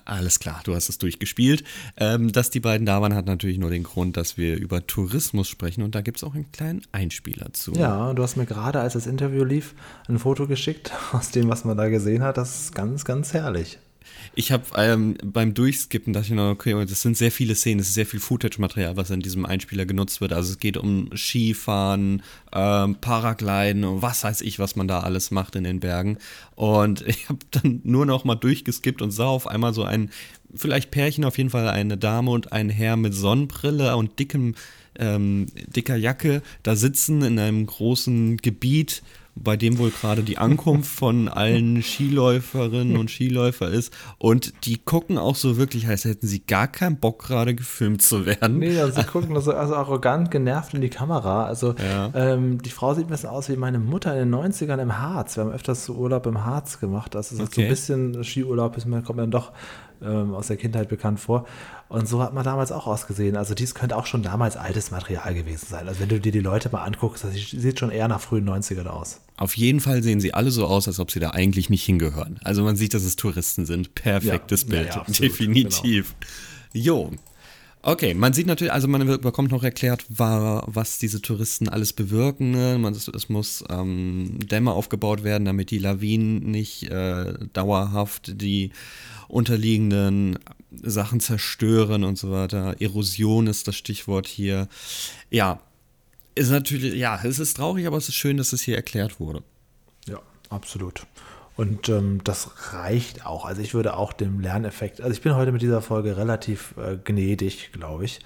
[0.08, 1.64] alles klar, du hast es durchgespielt.
[1.96, 5.48] Ähm, dass die beiden da waren, hat natürlich nur den Grund, dass wir über Tourismus
[5.48, 7.72] sprechen und da gibt es auch einen kleinen Einspieler zu.
[7.72, 9.74] Ja, du hast mir gerade, als das Interview lief,
[10.08, 12.36] ein Foto geschickt aus dem, was man da gesehen hat.
[12.36, 13.78] Das ist ganz, ganz herrlich.
[14.34, 17.88] Ich habe ähm, beim Durchskippen dachte ich noch, okay, das sind sehr viele Szenen, es
[17.88, 20.32] ist sehr viel Footage-Material, was in diesem Einspieler genutzt wird.
[20.32, 22.22] Also es geht um Skifahren,
[22.52, 26.18] ähm, Paragliden und was weiß ich, was man da alles macht in den Bergen.
[26.54, 30.10] Und ich habe dann nur noch mal durchgeskippt und sah auf einmal so ein,
[30.54, 34.54] vielleicht Pärchen, auf jeden Fall eine Dame und ein Herr mit Sonnenbrille und dickem,
[34.98, 39.02] ähm, dicker Jacke da sitzen in einem großen Gebiet
[39.42, 43.92] bei dem wohl gerade die Ankunft von allen Skiläuferinnen und Skiläufer ist.
[44.18, 48.26] Und die gucken auch so wirklich, als hätten sie gar keinen Bock, gerade gefilmt zu
[48.26, 48.58] werden.
[48.58, 51.44] Nee, also sie gucken so also arrogant genervt in die Kamera.
[51.44, 52.10] Also ja.
[52.14, 55.36] ähm, die Frau sieht ein bisschen aus wie meine Mutter in den 90ern im Harz.
[55.36, 57.14] Wir haben öfters so Urlaub im Harz gemacht.
[57.14, 57.48] Ist okay.
[57.50, 59.52] so ein bisschen Skiurlaub, ist man kommt dann doch
[60.02, 61.46] ähm, aus der Kindheit bekannt vor.
[61.88, 63.36] Und so hat man damals auch ausgesehen.
[63.36, 65.88] Also dies könnte auch schon damals altes Material gewesen sein.
[65.88, 68.86] Also wenn du dir die Leute mal anguckst, das sieht schon eher nach frühen 90ern
[68.86, 69.20] aus.
[69.36, 72.40] Auf jeden Fall sehen sie alle so aus, als ob sie da eigentlich nicht hingehören.
[72.44, 73.94] Also man sieht, dass es Touristen sind.
[73.94, 74.88] Perfektes ja, Bild.
[74.88, 76.14] Ja, ja, absolut, Definitiv.
[76.72, 76.84] Genau.
[76.84, 77.10] Jo.
[77.80, 82.50] Okay, man sieht natürlich, also man bekommt noch erklärt, was diese Touristen alles bewirken.
[82.50, 82.92] Ne?
[82.92, 88.72] es muss ähm, Dämme aufgebaut werden, damit die Lawinen nicht äh, dauerhaft die
[89.28, 90.38] unterliegenden
[90.70, 92.76] Sachen zerstören und so weiter.
[92.80, 94.68] Erosion ist das Stichwort hier.
[95.30, 95.60] Ja,
[96.34, 99.42] ist natürlich, ja, es ist traurig, aber es ist schön, dass es hier erklärt wurde.
[100.06, 100.20] Ja,
[100.50, 101.06] absolut.
[101.56, 103.44] Und ähm, das reicht auch.
[103.44, 106.96] Also ich würde auch dem Lerneffekt, also ich bin heute mit dieser Folge relativ äh,
[107.02, 108.20] gnädig, glaube ich.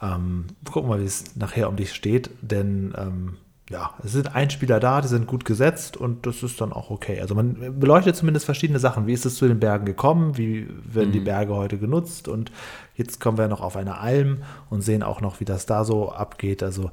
[0.00, 3.36] Ähm, gucken wir mal, wie es nachher um dich steht, denn ähm,
[3.72, 7.20] ja, es sind Einspieler da, die sind gut gesetzt und das ist dann auch okay.
[7.20, 9.06] Also man beleuchtet zumindest verschiedene Sachen.
[9.06, 10.36] Wie ist es zu den Bergen gekommen?
[10.36, 11.12] Wie werden mhm.
[11.12, 12.28] die Berge heute genutzt?
[12.28, 12.52] Und
[12.96, 16.12] jetzt kommen wir noch auf eine Alm und sehen auch noch, wie das da so
[16.12, 16.62] abgeht.
[16.62, 16.90] Also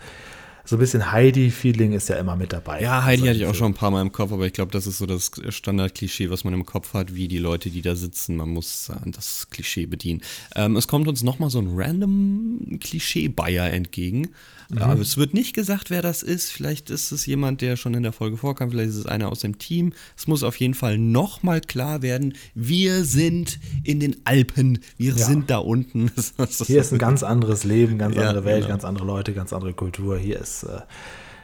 [0.69, 2.81] so ein bisschen Heidi-Feeling ist ja immer mit dabei.
[2.81, 4.85] Ja, Heidi hatte ich auch schon ein paar Mal im Kopf, aber ich glaube, das
[4.87, 8.35] ist so das Standard-Klischee, was man im Kopf hat, wie die Leute, die da sitzen.
[8.35, 10.21] Man muss äh, das Klischee bedienen.
[10.55, 14.29] Ähm, es kommt uns nochmal so ein random Klischee-Bayer entgegen.
[14.69, 14.77] Mhm.
[14.79, 16.51] Aber es wird nicht gesagt, wer das ist.
[16.51, 18.69] Vielleicht ist es jemand, der schon in der Folge vorkam.
[18.69, 19.93] Vielleicht ist es einer aus dem Team.
[20.15, 24.79] Es muss auf jeden Fall nochmal klar werden, wir sind in den Alpen.
[24.97, 25.25] Wir ja.
[25.25, 26.11] sind da unten.
[26.65, 28.69] Hier ist ein ganz anderes Leben, ganz ja, andere Welt, genau.
[28.69, 30.17] ganz andere Leute, ganz andere Kultur.
[30.17, 30.81] Hier ist äh,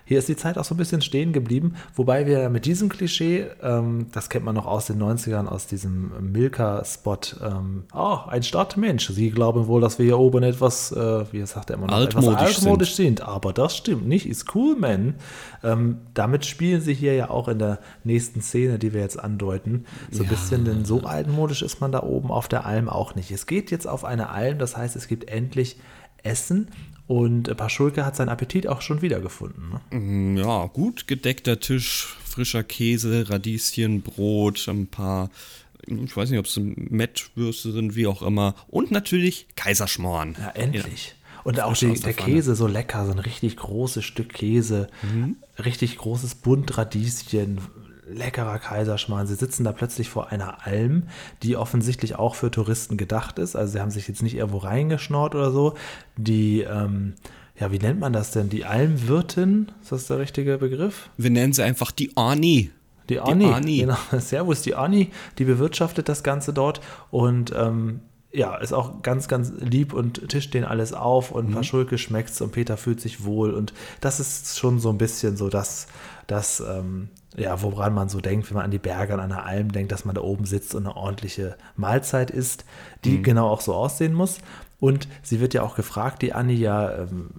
[0.06, 3.48] hier ist die Zeit auch so ein bisschen stehen geblieben, wobei wir mit diesem Klischee,
[3.62, 9.10] ähm, das kennt man noch aus den 90ern, aus diesem Milka-Spot, ähm, oh, ein Stadtmensch.
[9.10, 12.34] Sie glauben wohl, dass wir hier oben etwas, äh, wie sagt er immer noch, altmodisch,
[12.34, 13.20] etwas altmodisch sind.
[13.20, 13.28] sind.
[13.28, 15.16] Aber das stimmt nicht, ist cool, man.
[15.64, 19.86] Ähm, damit spielen sie hier ja auch in der nächsten Szene, die wir jetzt andeuten,
[20.12, 20.30] so ein ja.
[20.30, 23.32] bisschen, denn so altmodisch ist man da oben auf der Alm auch nicht.
[23.32, 25.78] Es geht jetzt auf eine Alm, das heißt, es gibt endlich
[26.22, 26.68] Essen
[27.08, 29.70] und Paschulke hat seinen Appetit auch schon wiedergefunden.
[29.70, 30.00] Ne?
[30.00, 35.30] Mm, ja, gut gedeckter Tisch, frischer Käse, Radieschen, Brot, ein paar,
[35.86, 38.56] ich weiß nicht, ob es Mettwürste sind, wie auch immer.
[38.68, 40.36] Und natürlich Kaiserschmoren.
[40.40, 41.08] Ja, endlich.
[41.10, 41.42] Ja.
[41.44, 45.36] Und auch die, der Käse so lecker, so ein richtig großes Stück Käse, mhm.
[45.64, 47.60] richtig großes Bunt Radieschen,
[48.08, 49.28] leckerer Kaiserschmarrn.
[49.28, 51.04] Sie sitzen da plötzlich vor einer Alm,
[51.44, 53.56] die offensichtlich auch für Touristen gedacht ist.
[53.56, 55.76] Also sie haben sich jetzt nicht irgendwo reingeschnort oder so.
[56.18, 57.14] Die, ähm,
[57.60, 58.50] ja, wie nennt man das denn?
[58.50, 61.10] Die Almwirtin, ist das der richtige Begriff?
[61.18, 62.72] Wir nennen sie einfach die Arni.
[63.10, 63.78] Die Arni, die Arni.
[63.80, 63.98] genau.
[64.20, 66.82] Servus, die Arni, die bewirtschaftet das Ganze dort
[67.12, 68.02] und ähm,
[68.36, 71.54] ja, ist auch ganz, ganz lieb und tischt den alles auf und mhm.
[71.54, 75.50] Paschulke schmeckt's und Peter fühlt sich wohl und das ist schon so ein bisschen so
[75.50, 75.88] das,
[76.28, 79.72] das ähm, ja, woran man so denkt, wenn man an die Berge, an einer Alm
[79.72, 82.66] denkt, dass man da oben sitzt und eine ordentliche Mahlzeit isst,
[83.04, 83.24] die mhm.
[83.24, 84.40] genau auch so aussehen muss.
[84.80, 87.30] Und sie wird ja auch gefragt, die Anni, ja, ähm,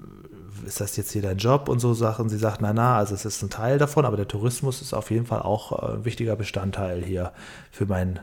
[0.67, 2.29] ist das jetzt hier dein Job und so Sachen?
[2.29, 5.11] Sie sagt, na, na, also es ist ein Teil davon, aber der Tourismus ist auf
[5.11, 7.33] jeden Fall auch äh, ein wichtiger Bestandteil hier
[7.71, 8.21] für mein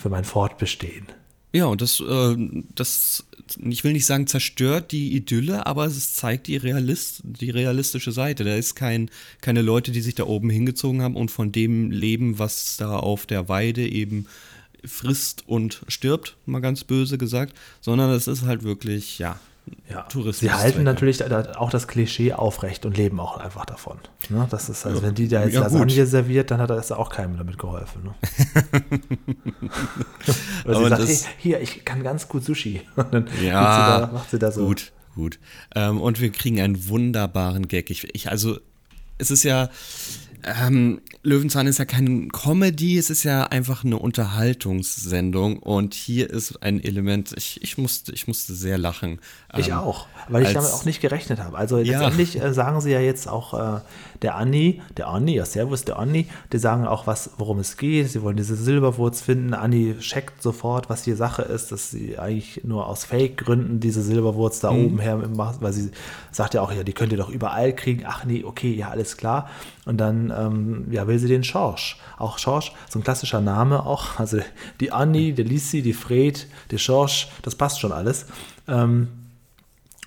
[0.00, 1.08] für mein Fortbestehen.
[1.52, 2.36] Ja, und das, äh,
[2.74, 3.24] das,
[3.58, 8.44] ich will nicht sagen, zerstört die Idylle, aber es zeigt die, Realist, die realistische Seite.
[8.44, 12.38] Da ist kein, keine Leute, die sich da oben hingezogen haben und von dem leben,
[12.38, 14.26] was da auf der Weide eben
[14.84, 19.38] frisst und stirbt, mal ganz böse gesagt, sondern es ist halt wirklich, ja,
[19.88, 20.02] ja.
[20.02, 20.38] Tourismus.
[20.38, 23.98] Sie halten natürlich auch das Klischee aufrecht und leben auch einfach davon.
[24.28, 24.46] Ne?
[24.50, 25.06] Das ist, also ja.
[25.06, 26.08] wenn die da jetzt ja, Lasagne gut.
[26.08, 28.02] serviert, dann hat das auch keinem damit geholfen.
[28.04, 28.14] Ne?
[30.64, 32.82] Oder sie sagt, hey, hier, ich kann ganz gut Sushi.
[32.96, 34.66] Und dann ja, sie da, macht sie da so.
[34.66, 35.38] Gut, gut.
[35.74, 37.90] Ähm, und wir kriegen einen wunderbaren Gag.
[37.90, 38.58] Ich, ich also,
[39.18, 39.70] es ist ja,
[40.44, 46.62] ähm, Löwenzahn ist ja kein Comedy, es ist ja einfach eine Unterhaltungssendung und hier ist
[46.62, 49.20] ein Element, ich, ich, musste, ich musste sehr lachen.
[49.56, 51.56] Ich ähm, auch, weil ich damit auch nicht gerechnet habe.
[51.56, 53.80] Also letztendlich äh, sagen sie ja jetzt auch, äh,
[54.22, 58.10] der Anni, der Anni, ja Servus, der Anni, die sagen auch, was, worum es geht.
[58.10, 59.54] Sie wollen diese Silberwurz finden.
[59.54, 64.60] Anni checkt sofort, was hier Sache ist, dass sie eigentlich nur aus Fake-Gründen diese Silberwurz
[64.60, 64.84] da mhm.
[64.84, 65.90] oben her macht, weil sie
[66.30, 68.04] sagt ja auch, ja, die könnt ihr doch überall kriegen.
[68.06, 69.48] Ach nee, okay, ja, alles klar.
[69.90, 71.98] Und dann, ähm, ja, will sie den Schorsch.
[72.16, 74.20] Auch Schorsch, so ein klassischer Name auch.
[74.20, 74.38] Also
[74.78, 78.26] die Anni, der Lissi, die Fred, der Schorsch, das passt schon alles.
[78.68, 79.08] Ähm,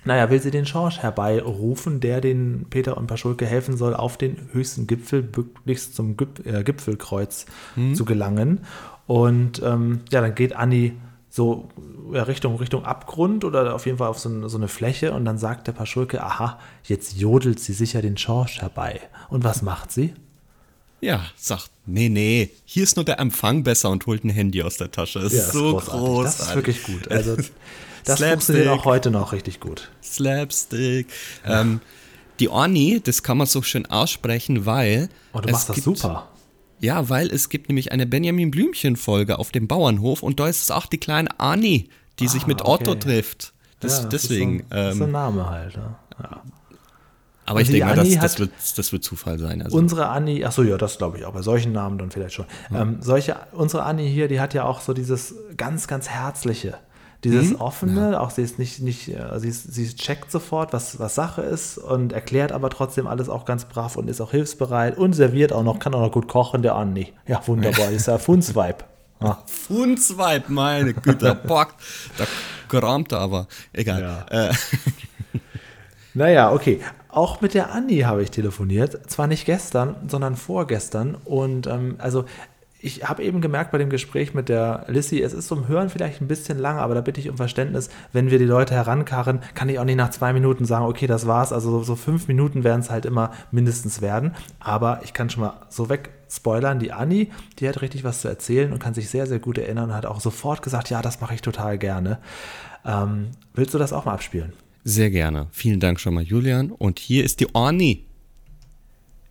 [0.06, 4.48] naja, will sie den Schorsch herbeirufen, der den Peter und Paschulke helfen soll, auf den
[4.52, 7.44] höchsten Gipfel, möglichst zum äh, Gipfelkreuz
[7.76, 7.94] mhm.
[7.94, 8.60] zu gelangen.
[9.06, 10.94] Und ähm, ja, dann geht Anni
[11.34, 11.68] so
[12.12, 15.24] ja, Richtung, Richtung Abgrund oder auf jeden Fall auf so eine, so eine, Fläche und
[15.24, 19.00] dann sagt der Paschulke, aha, jetzt jodelt sie sicher den Schorsch herbei.
[19.30, 20.14] Und was macht sie?
[21.00, 24.76] Ja, sagt, nee, nee, hier ist nur der Empfang besser und holt ein Handy aus
[24.76, 25.18] der Tasche.
[25.18, 25.92] Das ja, ist so großartig.
[25.92, 26.24] groß.
[26.24, 27.10] Das ist wirklich gut.
[27.10, 27.36] Also
[28.04, 29.90] Das funktioniert auch heute noch richtig gut.
[30.04, 31.08] Slapstick.
[31.44, 31.62] Ja.
[31.62, 31.80] Ähm,
[32.38, 35.08] die Orni, das kann man so schön aussprechen, weil.
[35.32, 36.28] Oh, du machst das super.
[36.84, 40.70] Ja, weil es gibt nämlich eine Benjamin Blümchen-Folge auf dem Bauernhof und da ist es
[40.70, 43.00] auch die kleine Arni, die ah, sich mit Otto okay.
[43.00, 43.54] trifft.
[43.80, 44.66] Das, ja, deswegen.
[44.68, 45.74] Das ist, so ein, ähm, Name halt.
[45.74, 46.42] Ja.
[47.46, 49.62] Aber ich denke mal, das, das, wird, das wird Zufall sein.
[49.62, 49.78] Also.
[49.78, 52.44] Unsere Anni, achso, ja, das glaube ich auch, bei solchen Namen dann vielleicht schon.
[52.70, 52.82] Ja.
[52.82, 56.74] Ähm, solche, unsere Anni hier, die hat ja auch so dieses ganz, ganz Herzliche.
[57.24, 57.60] Dieses mhm.
[57.60, 58.20] Offene, ja.
[58.20, 61.78] auch sie ist nicht, nicht äh, sie, ist, sie checkt sofort, was, was Sache ist
[61.78, 65.62] und erklärt aber trotzdem alles auch ganz brav und ist auch hilfsbereit und serviert auch
[65.62, 67.12] noch, kann auch noch gut kochen, der Andi.
[67.26, 68.84] Ja, wunderbar, ist ja Funsweib.
[69.20, 69.38] Ah.
[69.46, 71.68] Funsweib, meine Güte, bock,
[72.18, 72.24] da
[72.68, 73.48] kramt er aber.
[73.72, 74.02] Egal.
[74.30, 74.48] Ja.
[74.48, 74.52] Äh.
[76.16, 76.80] Naja, okay.
[77.08, 79.10] Auch mit der Andi habe ich telefoniert.
[79.10, 81.16] Zwar nicht gestern, sondern vorgestern.
[81.24, 82.24] Und ähm, also
[82.84, 86.20] ich habe eben gemerkt bei dem Gespräch mit der Lissy, es ist zum Hören vielleicht
[86.20, 89.70] ein bisschen lang, aber da bitte ich um Verständnis, wenn wir die Leute herankarren, kann
[89.70, 91.52] ich auch nicht nach zwei Minuten sagen, okay, das war's.
[91.52, 94.34] Also so fünf Minuten werden es halt immer mindestens werden.
[94.60, 98.28] Aber ich kann schon mal so weg spoilern, die Anni, die hat richtig was zu
[98.28, 101.22] erzählen und kann sich sehr, sehr gut erinnern und hat auch sofort gesagt, ja, das
[101.22, 102.18] mache ich total gerne.
[102.84, 104.52] Ähm, willst du das auch mal abspielen?
[104.84, 105.46] Sehr gerne.
[105.52, 106.70] Vielen Dank schon mal, Julian.
[106.70, 108.04] Und hier ist die Orni.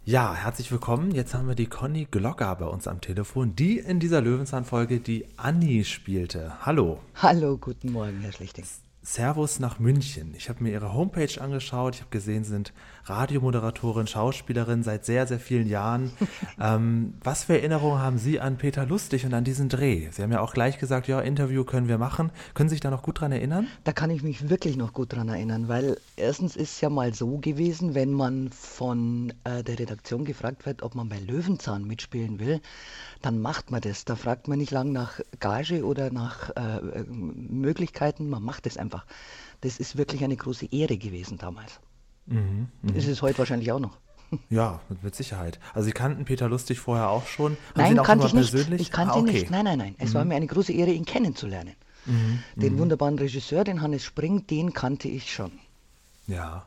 [0.06, 1.12] Ja, herzlich willkommen.
[1.12, 5.26] Jetzt haben wir die Conny Glocker bei uns am Telefon, die in dieser Löwenzahn-Folge die
[5.38, 6.66] Anni spielte.
[6.66, 7.00] Hallo.
[7.16, 8.66] Hallo, guten Morgen, Herr Schlichting.
[9.06, 10.34] Servus nach München.
[10.38, 11.96] Ich habe mir Ihre Homepage angeschaut.
[11.96, 12.72] Ich habe gesehen, Sie sind
[13.04, 16.14] Radiomoderatorin, Schauspielerin seit sehr, sehr vielen Jahren.
[16.60, 20.08] ähm, was für Erinnerungen haben Sie an Peter Lustig und an diesen Dreh?
[20.12, 22.32] Sie haben ja auch gleich gesagt, ja, Interview können wir machen.
[22.54, 23.68] Können Sie sich da noch gut dran erinnern?
[23.84, 27.14] Da kann ich mich wirklich noch gut dran erinnern, weil erstens ist es ja mal
[27.14, 32.40] so gewesen, wenn man von äh, der Redaktion gefragt wird, ob man bei Löwenzahn mitspielen
[32.40, 32.62] will,
[33.24, 34.06] dann macht man das.
[34.06, 39.06] Da fragt man nicht lang nach Gage oder nach äh, Möglichkeiten, man macht es einfach.
[39.62, 41.80] Das ist wirklich eine große Ehre gewesen damals.
[42.26, 42.94] Mhm, mh.
[42.94, 43.98] Ist es heute wahrscheinlich auch noch.
[44.50, 45.60] Ja, mit, Sicherheit.
[45.76, 47.56] Also Sie kannten Peter Lustig vorher auch schon?
[47.76, 48.52] Haben nein, kannte ich nicht.
[48.52, 48.82] Persönlich?
[48.82, 49.30] Ich kannte ah, okay.
[49.30, 49.52] ihn nicht.
[49.52, 49.96] Nein, nein, nein.
[50.00, 50.14] Es mhm.
[50.16, 51.76] war mir eine große Ehre, ihn kennenzulernen.
[52.06, 52.80] Mhm, den mhm.
[52.80, 55.52] wunderbaren Regisseur, den Hannes Spring, den kannte ich schon.
[56.26, 56.66] Ja.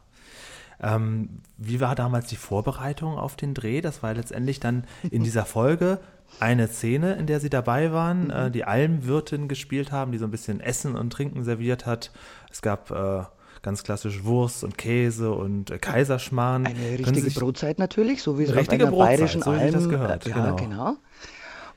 [0.80, 3.80] Ähm, wie war damals die Vorbereitung auf den Dreh?
[3.80, 5.98] Das war letztendlich dann in dieser Folge
[6.40, 8.30] eine Szene, in der sie dabei waren, mhm.
[8.30, 12.10] äh, die Almwirtin gespielt haben, die so ein bisschen Essen und Trinken serviert hat.
[12.50, 13.24] Es gab äh,
[13.62, 16.66] ganz klassisch Wurst und Käse und äh, Kaiserschmarrn.
[16.66, 19.72] Eine richtige Brotzeit natürlich, so wie es auf einer Brotzeit, bayerischen so Alm.
[19.72, 20.26] Das gehört.
[20.26, 20.56] Äh, ja, genau.
[20.56, 20.96] genau.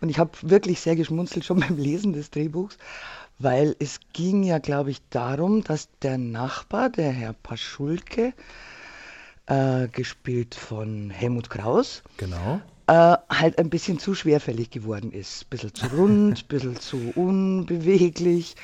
[0.02, 2.78] Und ich habe wirklich sehr geschmunzelt schon beim Lesen des Drehbuchs,
[3.38, 8.34] weil es ging ja, glaube ich, darum, dass der Nachbar, der Herr Paschulke,
[9.46, 15.44] äh, gespielt von Helmut Kraus, genau äh, halt ein bisschen zu schwerfällig geworden ist.
[15.44, 18.56] Ein bisschen zu rund, ein bisschen zu unbeweglich.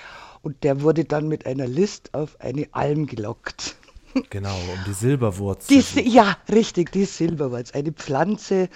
[0.42, 3.76] Und der wurde dann mit einer List auf eine Alm gelockt.
[4.30, 5.68] Genau, um die Silberwurz.
[5.68, 7.72] Die, ja, richtig, die Silberwurz.
[7.72, 8.70] Eine Pflanze,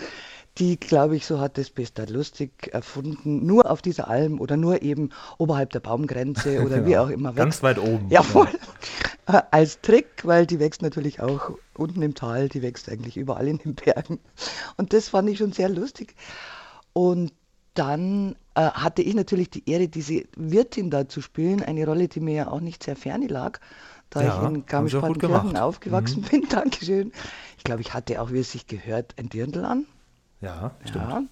[0.59, 4.81] die, glaube ich, so hat das Bestad lustig erfunden, nur auf dieser Alm oder nur
[4.81, 7.03] eben oberhalb der Baumgrenze oder wie Genau.
[7.05, 8.09] auch immer Ganz weit oben.
[8.09, 8.47] Jawohl.
[9.27, 13.47] Äh, Als Trick, weil die wächst natürlich auch unten im Tal, die wächst eigentlich überall
[13.47, 14.19] in den Bergen.
[14.77, 16.15] Und das fand ich schon sehr lustig.
[16.93, 17.31] Und
[17.75, 22.19] dann äh, hatte ich natürlich die Ehre, diese Wirtin da zu spielen, eine Rolle, die
[22.19, 23.59] mir ja auch nicht sehr ferne lag,
[24.09, 25.53] da Ja, ich in Garmisch-Partenkirchen gemacht.
[25.53, 25.59] Mhm.
[25.59, 26.47] aufgewachsen bin.
[26.49, 27.11] Dankeschön.
[27.57, 29.85] Ich glaube, ich hatte auch, wie es sich gehört, ein Dirndl an.
[30.41, 30.95] Ja, stimmt.
[30.95, 31.23] Ja.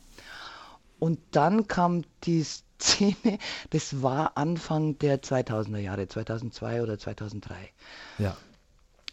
[1.00, 3.40] Und dann kam die Szene,
[3.70, 7.56] das war Anfang der 2000er Jahre, 2002 oder 2003.
[8.18, 8.36] Ja.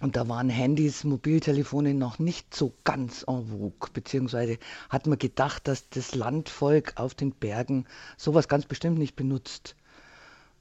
[0.00, 4.58] Und da waren Handys, Mobiltelefone noch nicht so ganz en vogue, beziehungsweise
[4.90, 7.86] hat man gedacht, dass das Landvolk auf den Bergen
[8.16, 9.76] sowas ganz bestimmt nicht benutzt.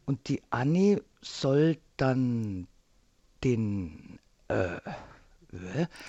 [0.05, 2.67] Und die Annie soll dann
[3.43, 4.19] den,
[4.49, 4.79] äh,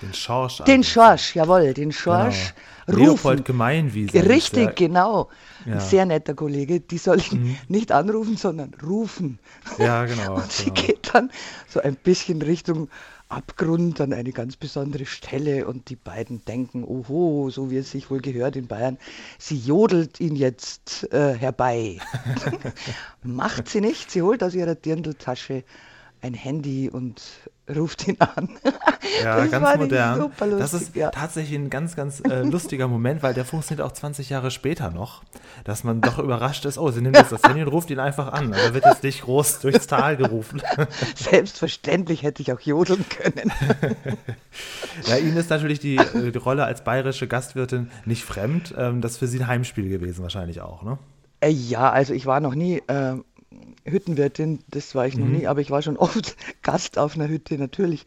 [0.00, 0.58] Den Schorsch.
[0.64, 0.82] den.
[0.82, 2.54] Schorsch, jawohl, den Schorsch
[2.86, 2.98] Genau.
[2.98, 3.04] rufen.
[3.04, 4.28] Leopold Gemeinwiese.
[4.28, 4.72] Richtig, der.
[4.74, 5.28] genau.
[5.64, 5.66] Ja.
[5.66, 5.72] Mhm.
[5.72, 6.80] Ein sehr netter Kollege.
[6.80, 9.38] Die soll ihn nicht anrufen, sondern rufen.
[9.78, 10.34] Ja, genau.
[10.42, 10.80] Und sie genau.
[10.80, 11.30] geht dann
[11.68, 12.88] so ein bisschen Richtung
[13.28, 18.10] Abgrund an eine ganz besondere Stelle und die beiden denken, oho, so wie es sich
[18.10, 18.98] wohl gehört in Bayern,
[19.38, 21.98] sie jodelt ihn jetzt äh, herbei.
[23.22, 25.64] Macht sie nicht, sie holt aus ihrer Dirndltasche
[26.24, 27.22] ein Handy und
[27.74, 28.48] ruft ihn an.
[29.22, 30.18] Ja, Das ganz modern.
[30.18, 31.10] lustig, das ist ja.
[31.10, 35.22] tatsächlich ein ganz, ganz äh, lustiger Moment, weil der funktioniert auch 20 Jahre später noch,
[35.62, 38.32] dass man doch überrascht ist, oh, sie nimmt jetzt das Handy und ruft ihn einfach
[38.32, 38.52] an.
[38.52, 40.62] Also wird jetzt nicht groß durchs Tal gerufen.
[41.14, 43.52] Selbstverständlich hätte ich auch jodeln können.
[45.06, 48.74] Ja, Ihnen ist natürlich die, äh, die Rolle als bayerische Gastwirtin nicht fremd.
[48.76, 50.98] Ähm, das ist für Sie ein Heimspiel gewesen wahrscheinlich auch, ne?
[51.40, 53.16] Äh, ja, also ich war noch nie äh,
[53.84, 57.58] Hüttenwirtin, das war ich noch nie, aber ich war schon oft Gast auf einer Hütte,
[57.58, 58.06] natürlich,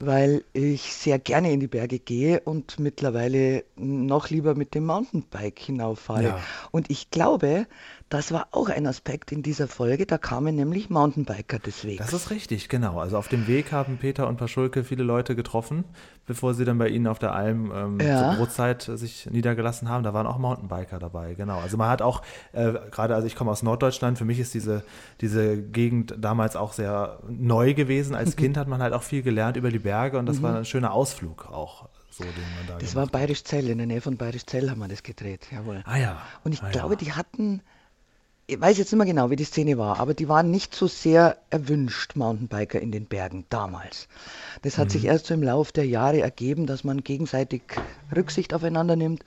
[0.00, 5.58] weil ich sehr gerne in die Berge gehe und mittlerweile noch lieber mit dem Mountainbike
[5.58, 6.24] hinauffahre.
[6.24, 6.40] Ja.
[6.70, 7.66] Und ich glaube,
[8.08, 11.98] das war auch ein Aspekt in dieser Folge, da kamen nämlich Mountainbiker des Wegs.
[11.98, 12.98] Das ist richtig, genau.
[13.00, 15.84] Also auf dem Weg haben Peter und Paschulke viele Leute getroffen,
[16.26, 18.30] bevor sie dann bei ihnen auf der Alm ähm, Ja.
[18.30, 20.04] zur Brotzeit sich niedergelassen haben.
[20.04, 21.58] Da waren auch Mountainbiker dabei, genau.
[21.58, 24.82] Also man hat auch, äh, gerade also ich komme aus Norddeutschland, für mich ist diese,
[25.20, 28.14] diese Gegend damals auch sehr neu gewesen.
[28.14, 30.64] Als Kind hat man halt auch viel gelernt über die Berge und das war ein
[30.64, 32.78] schöner Ausflug auch, so den man da Mhm.
[32.80, 33.06] das war.
[33.06, 35.82] Bayerisch Zell, in der Nähe von Bayerisch Zell haben wir das gedreht, jawohl.
[35.84, 36.22] Ah ja.
[36.44, 36.98] Und ich ah, glaube, ja.
[37.00, 37.62] die hatten,
[38.48, 40.86] ich weiß jetzt nicht mehr genau, wie die Szene war, aber die waren nicht so
[40.86, 44.08] sehr erwünscht, Mountainbiker in den Bergen damals.
[44.62, 45.08] Das hat sich Mhm.
[45.10, 47.62] erst so im Lauf der Jahre ergeben, dass man gegenseitig
[48.16, 49.22] Rücksicht aufeinander nimmt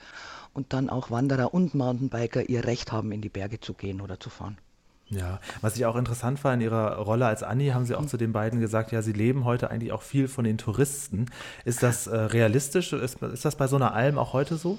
[0.54, 4.20] und dann auch Wanderer und Mountainbiker ihr Recht haben, in die Berge zu gehen oder
[4.20, 4.58] zu fahren.
[5.10, 8.16] Ja, was ich auch interessant war in Ihrer Rolle als Annie, haben Sie auch zu
[8.18, 11.26] den beiden gesagt, ja, Sie leben heute eigentlich auch viel von den Touristen.
[11.66, 12.94] Ist das äh, realistisch?
[12.94, 14.78] Ist, ist das bei so einer Alm auch heute so?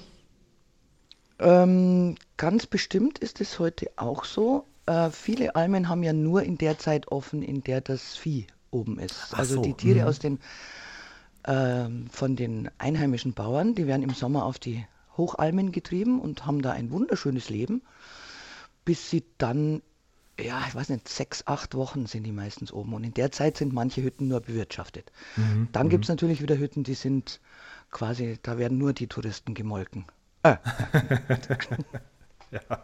[1.43, 4.65] Ähm, ganz bestimmt ist es heute auch so.
[4.85, 8.97] Äh, viele Almen haben ja nur in der Zeit offen, in der das Vieh oben
[8.97, 9.29] ist.
[9.31, 10.07] Ach also so, die Tiere mhm.
[10.07, 10.39] aus den,
[11.45, 14.85] ähm, von den einheimischen Bauern, die werden im Sommer auf die
[15.17, 17.81] Hochalmen getrieben und haben da ein wunderschönes Leben,
[18.85, 19.81] bis sie dann,
[20.39, 22.93] ja, ich weiß nicht, sechs, acht Wochen sind die meistens oben.
[22.93, 25.11] Und in der Zeit sind manche Hütten nur bewirtschaftet.
[25.35, 27.41] Mhm, Dann gibt es natürlich wieder Hütten, die sind
[27.91, 30.05] quasi, da werden nur die Touristen gemolken.
[30.43, 30.55] Äh,
[32.53, 32.83] Ja.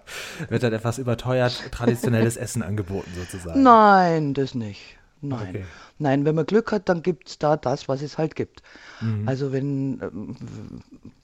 [0.49, 3.61] Wird dann etwas überteuert traditionelles Essen angeboten sozusagen?
[3.61, 4.97] Nein, das nicht.
[5.21, 5.49] Nein.
[5.49, 5.65] Okay.
[5.99, 8.63] Nein, wenn man Glück hat, dann gibt es da das, was es halt gibt.
[9.01, 9.27] Mhm.
[9.27, 10.35] Also wenn, ähm,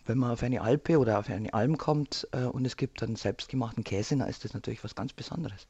[0.06, 3.16] wenn man auf eine Alpe oder auf eine Alm kommt äh, und es gibt dann
[3.16, 5.68] selbstgemachten Käse, dann ist das natürlich was ganz Besonderes.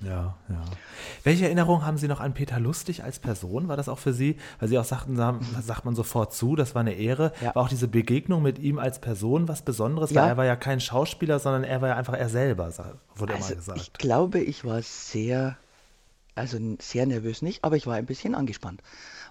[0.00, 0.62] Ja, ja.
[1.24, 3.66] Welche Erinnerung haben Sie noch an Peter Lustig als Person?
[3.66, 6.74] War das auch für Sie, weil Sie auch sagten, da sagt man sofort zu, das
[6.76, 7.32] war eine Ehre.
[7.40, 7.52] Ja.
[7.54, 10.10] War auch diese Begegnung mit ihm als Person was Besonderes?
[10.10, 10.22] Ja.
[10.22, 12.72] Weil er war ja kein Schauspieler, sondern er war ja einfach er selber,
[13.16, 13.80] wurde Also immer gesagt.
[13.80, 15.56] ich glaube, ich war sehr,
[16.36, 18.82] also sehr nervös nicht, aber ich war ein bisschen angespannt,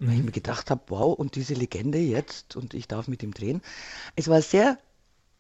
[0.02, 0.16] weil Mhm.
[0.16, 3.62] ich mir gedacht habe, wow, und diese Legende jetzt und ich darf mit ihm drehen.
[4.18, 4.78] Es war sehr,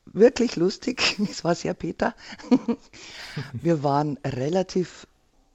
[0.06, 2.16] wirklich lustig, es war sehr Peter.
[3.52, 5.06] Wir waren relativ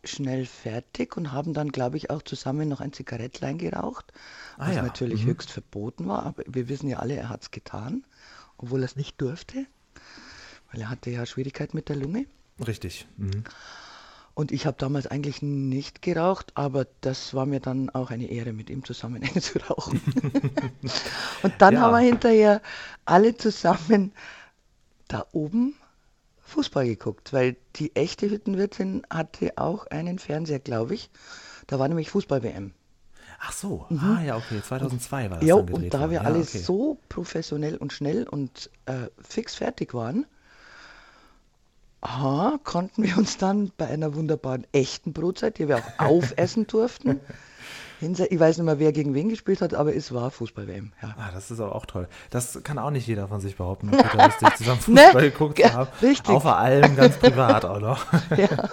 [0.05, 4.13] schnell fertig und haben dann, glaube ich, auch zusammen noch ein Zigarettlein geraucht,
[4.59, 7.51] Ah was ja, natürlich höchst verboten war, aber wir wissen ja alle, er hat es
[7.51, 8.05] getan,
[8.59, 9.67] obwohl er es nicht durfte,
[10.71, 12.27] weil er hatte ja Schwierigkeiten mit der Lunge.
[12.67, 13.07] Richtig.
[13.17, 13.45] Mhm.
[14.35, 18.53] Und ich habe damals eigentlich nicht geraucht, aber das war mir dann auch eine Ehre,
[18.53, 20.01] mit ihm zusammen eine zu rauchen.
[21.43, 21.81] und dann Ja.
[21.81, 22.63] haben wir hinterher
[23.05, 24.13] alle zusammen
[25.09, 25.75] da oben
[26.53, 31.11] Fußball geguckt, weil die echte Hüttenwirtin hatte auch einen Fernseher, glaube ich.
[31.67, 32.73] Da war nämlich Fußball-WM.
[33.45, 36.59] Ach so, ah ja, okay, 2002 war das Ja, und da wir ja, alle okay.
[36.59, 40.27] so professionell und schnell und äh, fix fertig waren,
[42.03, 47.21] aha, konnten wir uns dann bei einer wunderbaren echten Brotzeit, die wir auch aufessen durften,
[48.03, 50.93] hinse ich weiß nicht mehr, wer gegen wen gespielt hat, aber es war Fußball-WM.
[51.03, 51.15] Ja.
[51.19, 52.09] Ah, das ist aber auch toll.
[52.31, 55.01] Das kann auch nicht jeder von sich behaupten, Peter Lustig zusammen Ne?
[55.03, 55.91] Fußball geguckt zu Ja, haben.
[56.03, 56.29] richtig.
[56.35, 58.05] Auch vor allem ganz privat auch noch.
[58.37, 58.49] Ja.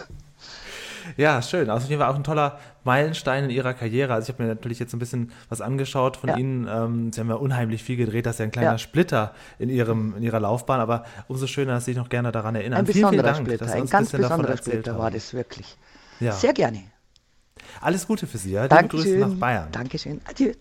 [1.18, 1.70] Ja, schön.
[1.72, 4.14] Also jeden Fall auch ein toller Meilenstein in Ihrer Karriere.
[4.14, 6.38] Also ich habe mir natürlich jetzt ein bisschen was angeschaut von Ja.
[6.38, 6.68] Ihnen.
[6.70, 8.26] Ähm, Sie haben ja unheimlich viel gedreht.
[8.28, 8.78] Das ist ja ein kleiner Ja.
[8.78, 10.80] Splitter in, Ihrem, in Ihrer Laufbahn.
[10.80, 12.80] Aber umso schöner, dass Sie sich noch gerne daran erinnern.
[12.80, 15.78] Ein vielen, vielen besonderer Dank, Splitter, dass Sie ein ganz besonderer Splitter war das wirklich.
[16.20, 16.32] Ja.
[16.32, 16.84] Sehr gerne.
[17.82, 18.52] Alles Gute für Sie.
[18.52, 18.64] Ja?
[18.64, 19.20] Liebe Grüße Dankeschön.
[19.20, 19.72] nach Bayern.
[19.72, 20.22] Dankeschön.
[20.26, 20.54] Adieu.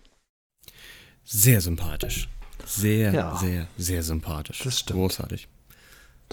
[1.23, 2.27] Sehr sympathisch.
[2.65, 3.37] Sehr, Ja.
[3.37, 4.61] sehr, sehr sympathisch.
[4.63, 4.99] Das stimmt.
[4.99, 5.47] Großartig.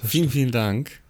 [0.05, 1.01] vielen, vielen Dank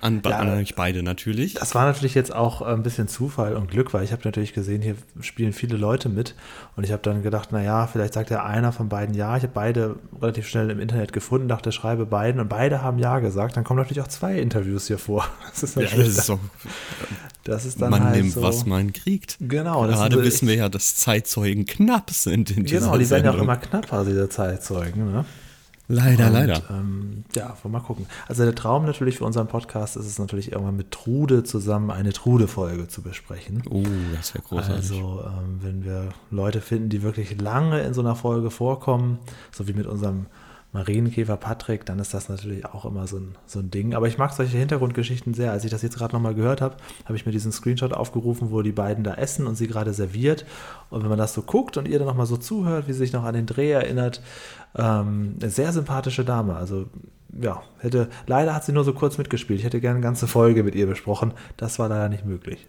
[0.00, 0.38] an, Ja.
[0.38, 1.54] an euch beide natürlich.
[1.54, 4.52] Das war natürlich jetzt auch äh, ein bisschen Zufall und Glück, weil ich habe natürlich
[4.54, 6.34] gesehen, hier spielen viele Leute mit
[6.76, 9.36] und ich habe dann gedacht, naja, vielleicht sagt ja einer von beiden ja.
[9.36, 13.18] Ich habe beide relativ schnell im Internet gefunden, dachte, schreibe beiden und beide haben ja
[13.18, 13.56] gesagt.
[13.56, 15.26] Dann kommen natürlich auch zwei Interviews hier vor.
[15.50, 16.38] Das ist ja, natürlich, das ist doch,
[17.44, 19.36] das ist dann man halt nimmt, so, was man kriegt.
[19.40, 23.30] Genau, Gerade so wissen wir ja, dass Zeitzeugen knapp sind in Genau, die werden ja
[23.30, 23.40] auch Sendung.
[23.42, 25.12] immer knapper, diese Zeitzeugen.
[25.12, 25.24] Ne?
[25.88, 26.62] Leider, Und, leider.
[26.70, 28.06] Ähm, ja, wollen wir mal gucken.
[28.28, 32.12] Also der Traum natürlich für unseren Podcast ist es natürlich irgendwann mit Trude zusammen eine
[32.12, 33.62] Trude-Folge zu besprechen.
[33.70, 33.82] Oh,
[34.14, 34.76] das wäre großartig.
[34.76, 39.18] Also, ähm, wenn wir Leute finden, die wirklich lange in so einer Folge vorkommen,
[39.50, 40.26] so wie mit unserem
[40.72, 43.94] Marienkäfer Patrick, dann ist das natürlich auch immer so ein, so ein Ding.
[43.94, 45.50] Aber ich mag solche Hintergrundgeschichten sehr.
[45.50, 48.60] Als ich das jetzt gerade nochmal gehört habe, habe ich mir diesen Screenshot aufgerufen, wo
[48.60, 50.44] die beiden da essen und sie gerade serviert.
[50.90, 53.12] Und wenn man das so guckt und ihr dann nochmal so zuhört, wie sie sich
[53.14, 54.22] noch an den Dreh erinnert,
[54.76, 56.54] ähm, eine sehr sympathische Dame.
[56.54, 56.86] Also,
[57.40, 59.60] ja, hätte, leider hat sie nur so kurz mitgespielt.
[59.60, 61.32] Ich hätte gerne eine ganze Folge mit ihr besprochen.
[61.56, 62.66] Das war leider nicht möglich.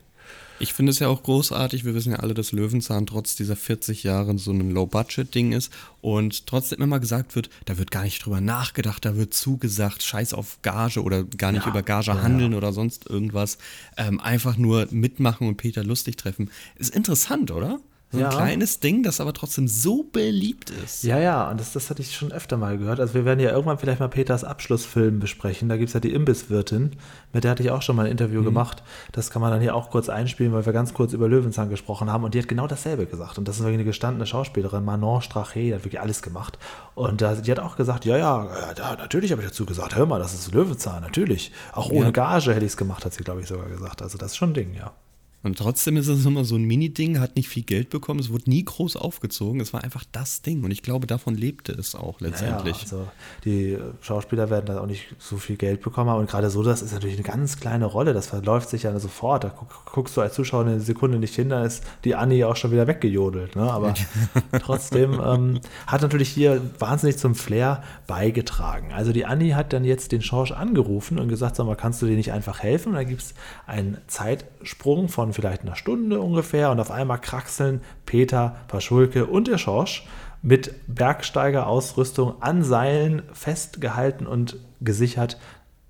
[0.59, 1.85] Ich finde es ja auch großartig.
[1.85, 6.47] Wir wissen ja alle, dass Löwenzahn trotz dieser 40 Jahre so ein Low-Budget-Ding ist und
[6.47, 10.61] trotzdem immer gesagt wird, da wird gar nicht drüber nachgedacht, da wird zugesagt, scheiß auf
[10.61, 13.57] Gage oder gar nicht Ja, über Gage ja, handeln oder sonst irgendwas.
[13.95, 16.51] Ähm, einfach nur mitmachen und Peter lustig treffen.
[16.75, 17.79] Ist interessant, oder?
[18.11, 18.29] So ein Ja.
[18.29, 21.03] kleines Ding, das aber trotzdem so beliebt ist.
[21.03, 22.99] Ja, ja, und das, das hatte ich schon öfter mal gehört.
[22.99, 25.69] Also wir werden ja irgendwann vielleicht mal Peters Abschlussfilm besprechen.
[25.69, 26.93] Da gibt es ja die Imbisswirtin,
[27.33, 28.81] mit der hatte ich auch schon mal ein Interview gemacht.
[29.11, 32.11] Das kann man dann hier auch kurz einspielen, weil wir ganz kurz über Löwenzahn gesprochen
[32.11, 32.23] haben.
[32.23, 33.37] Und die hat genau dasselbe gesagt.
[33.37, 36.57] Und das ist wirklich eine gestandene Schauspielerin, Manon Strache, die hat wirklich alles gemacht.
[36.95, 40.07] Und die hat auch gesagt, ja, ja, ja, da, natürlich habe ich dazu gesagt, hör
[40.07, 41.51] mal, das ist Löwenzahn, natürlich.
[41.73, 42.11] Auch ohne Ja.
[42.11, 44.01] Gage hätte ich es gemacht, hat sie, glaube ich, sogar gesagt.
[44.01, 44.93] Also das ist schon ein Ding, ja.
[45.41, 48.49] Und trotzdem ist es immer so ein Mini-Ding, hat nicht viel Geld bekommen, es wurde
[48.49, 50.63] nie groß aufgezogen, es war einfach das Ding.
[50.65, 52.75] Und ich glaube, davon lebte es auch letztendlich.
[52.77, 53.07] Ja, also
[53.45, 56.19] die Schauspieler werden da auch nicht so viel Geld bekommen haben.
[56.19, 58.13] Und gerade so, das ist natürlich eine ganz kleine Rolle.
[58.13, 59.45] Das verläuft sich ja sofort.
[59.45, 62.57] Da guck, guckst du als Zuschauer eine Sekunde nicht hin, dann ist die Annie auch
[62.57, 63.55] schon wieder weggejodelt.
[63.55, 63.71] Ne?
[63.71, 63.93] Aber
[64.61, 68.91] trotzdem ähm, hat natürlich hier wahnsinnig zum Flair beigetragen.
[68.91, 72.07] Also die Annie hat dann jetzt den Schorsch angerufen und gesagt, sag mal, kannst du
[72.07, 72.89] dir nicht einfach helfen?
[72.89, 73.33] Und da gibt es
[73.67, 79.57] einen Zeitsprung von vielleicht einer Stunde ungefähr und auf einmal kraxeln Peter, Paschulke und der
[79.57, 80.05] Schorsch
[80.41, 85.37] mit Bergsteigerausrüstung an Seilen festgehalten und gesichert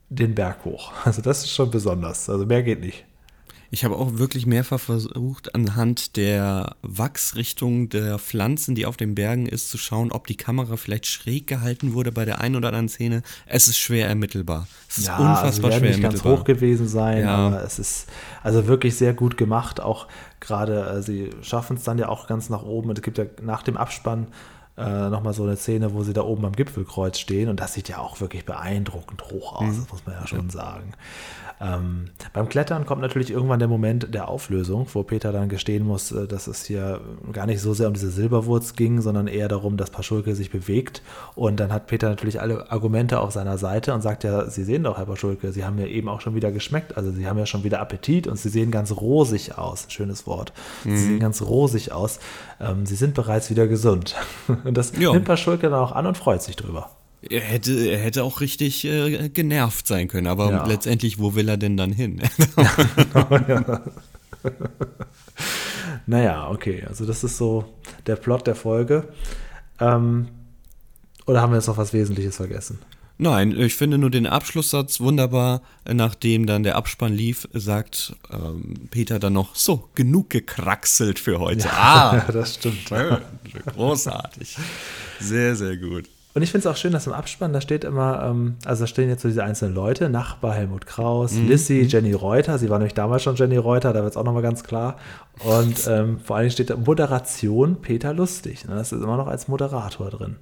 [0.09, 0.91] den Berg hoch.
[1.05, 2.29] Also das ist schon besonders.
[2.29, 3.05] Also mehr geht nicht.
[3.71, 9.45] Ich habe auch wirklich mehrfach versucht, anhand der Wachsrichtung der Pflanzen, die auf den Bergen
[9.45, 12.89] ist, zu schauen, ob die Kamera vielleicht schräg gehalten wurde bei der einen oder anderen
[12.89, 13.21] Szene.
[13.45, 14.67] Es ist schwer ermittelbar.
[14.89, 16.39] Es ist also unfassbar werden schwer nicht ganz ermittelbar.
[16.39, 17.35] hoch gewesen sein, Ja.
[17.47, 18.07] aber es ist
[18.41, 19.79] also wirklich sehr gut gemacht.
[19.81, 20.07] Auch
[20.39, 22.89] gerade, äh, sie schaffen es dann ja auch ganz nach oben.
[22.89, 24.27] Und es gibt ja nach dem Abspann
[24.77, 27.49] äh, nochmal so eine Szene, wo sie da oben am Gipfelkreuz stehen.
[27.49, 30.93] Und das sieht ja auch wirklich beeindruckend hoch aus, das muss man ja schon sagen.
[31.61, 36.11] Ähm, beim Klettern kommt natürlich irgendwann der Moment der Auflösung, wo Peter dann gestehen muss,
[36.13, 37.01] äh, dass es hier
[37.33, 41.01] gar nicht so sehr um diese Silberwurz ging, sondern eher darum, dass Paschulke sich bewegt.
[41.35, 44.83] Und dann hat Peter natürlich alle Argumente auf seiner Seite und sagt ja, Sie sehen
[44.83, 47.45] doch, Herr Paschulke, Sie haben ja eben auch schon wieder geschmeckt, also Sie haben ja
[47.45, 49.87] schon wieder Appetit und Sie sehen ganz rosig aus.
[49.89, 50.53] Schönes Wort.
[50.85, 52.19] Sie sehen ganz rosig aus.
[52.61, 54.15] Ähm, Sie sind bereits wieder gesund.
[54.63, 55.11] Und das Ja.
[55.11, 56.89] nimmt Paschulke dann auch an und freut sich drüber.
[57.21, 60.65] Er hätte, er hätte auch richtig äh, genervt sein können, aber Ja.
[60.65, 62.21] letztendlich, wo will er denn dann hin?
[66.05, 67.65] Naja, okay, also das ist so
[68.07, 69.09] der Plot der Folge.
[69.79, 70.27] Ähm,
[71.25, 72.79] oder haben wir jetzt noch was Wesentliches vergessen?
[73.19, 75.61] Nein, ich finde nur den Abschlusssatz wunderbar.
[75.85, 81.69] Nachdem dann der Abspann lief, sagt ähm, Peter dann noch, so, genug gekraxelt für heute.
[81.71, 82.87] Ah, das stimmt.
[82.87, 83.17] schön,
[83.75, 84.57] großartig.
[85.19, 86.05] Sehr, sehr gut.
[86.35, 88.87] Und ich finde es auch schön, dass im Abspann, da steht immer, ähm, also da
[88.87, 92.93] stehen jetzt so diese einzelnen Leute, Nachbar Helmut Kraus, Lissy, Jenny Reuter, sie war nämlich
[92.93, 94.97] damals schon Jenny Reuter, da wird es auch nochmal ganz klar.
[95.43, 98.67] Und ähm, vor allen Dingen steht da Moderation Peter Lustig.
[98.67, 98.75] Ne?
[98.75, 100.35] Das ist immer noch als Moderator drin.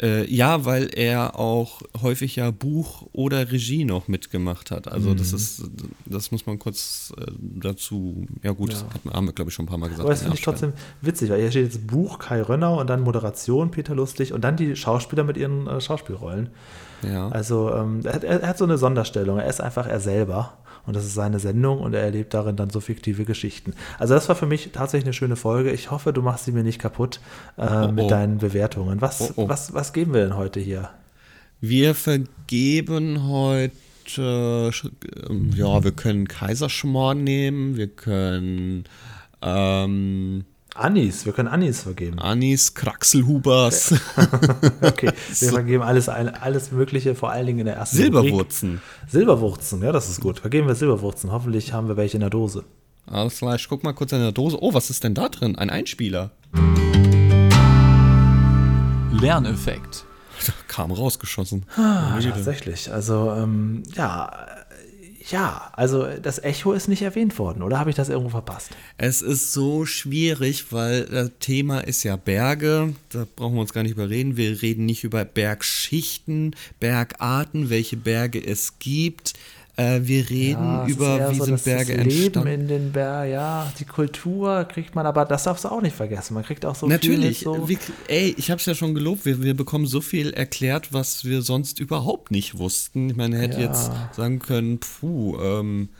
[0.00, 4.86] Äh, ja, weil er auch häufig ja Buch oder Regie noch mitgemacht hat.
[4.86, 5.62] Also das ist,
[6.06, 9.64] das muss man kurz äh, dazu, ja gut, das hat, haben wir glaube ich schon
[9.64, 10.02] ein paar Mal gesagt.
[10.04, 12.88] Aber das in finde ich trotzdem witzig, weil hier steht jetzt Buch Kai Rönnau und
[12.88, 16.50] dann Moderation Peter Lustig und dann die Schauspieler mit ihren äh, Schauspielrollen.
[17.02, 17.28] Ja.
[17.28, 19.38] Also ähm, er, hat- er, er hat so eine Sonderstellung.
[19.38, 22.70] Er ist einfach er selber und das ist seine Sendung und er erlebt darin dann
[22.70, 23.74] so fiktive Geschichten.
[23.98, 25.70] Also das war für mich tatsächlich eine schöne Folge.
[25.72, 27.20] Ich hoffe, du machst sie mir nicht kaputt
[27.56, 28.08] äh, Oh, mit oh.
[28.08, 29.00] deinen Bewertungen.
[29.00, 29.48] Was, Oh, oh.
[29.48, 30.90] was, was geben wir denn heute hier?
[31.60, 33.72] Wir vergeben heute,
[34.16, 38.84] ähm, ja, wir können Kaiserschmarrn nehmen, wir können
[39.42, 40.44] ähm,
[40.78, 42.18] Anis, wir können Anis vergeben.
[42.18, 43.94] Anis, Kraxelhubers,
[44.82, 45.10] Okay,
[45.40, 48.22] wir vergeben alles, alles Mögliche, vor allen Dingen in der ersten Rubrik.
[48.22, 48.80] Silberwurzen.
[49.08, 50.38] Silberwurzen, ja, das ist gut.
[50.40, 51.32] Vergeben wir Silberwurzen.
[51.32, 52.64] Hoffentlich haben wir welche in der Dose.
[53.06, 54.56] Alles klar, ich guck mal kurz in der Dose.
[54.60, 55.56] Oh, was ist denn da drin?
[55.56, 56.30] Ein Einspieler.
[59.12, 60.04] Lerneffekt.
[60.68, 61.64] Kam rausgeschossen.
[61.76, 62.92] Ah, tatsächlich.
[62.92, 64.30] Also, ähm, ja,
[65.30, 68.70] ja, also das Echo ist nicht erwähnt worden, oder habe ich das irgendwo verpasst?
[68.96, 72.94] Es ist so schwierig, weil das Thema ist ja Berge.
[73.10, 74.36] Da brauchen wir uns gar nicht überreden.
[74.36, 79.34] Wir reden nicht über Bergschichten, Bergarten, welche Berge es gibt.
[79.78, 82.48] Äh, wir reden Ja, über, wie so sind das Berge Leben entstanden.
[82.48, 86.34] in den Bergen, ja, die Kultur kriegt man, aber das darfst du auch nicht vergessen.
[86.34, 87.92] Man kriegt auch so Natürlich, viel mit so.
[88.08, 91.42] ey, ich habe es ja schon gelobt, wir, wir bekommen so viel erklärt, was wir
[91.42, 93.08] sonst überhaupt nicht wussten.
[93.10, 93.66] Ich meine, hätte Ja.
[93.68, 95.90] jetzt sagen können, puh, ähm,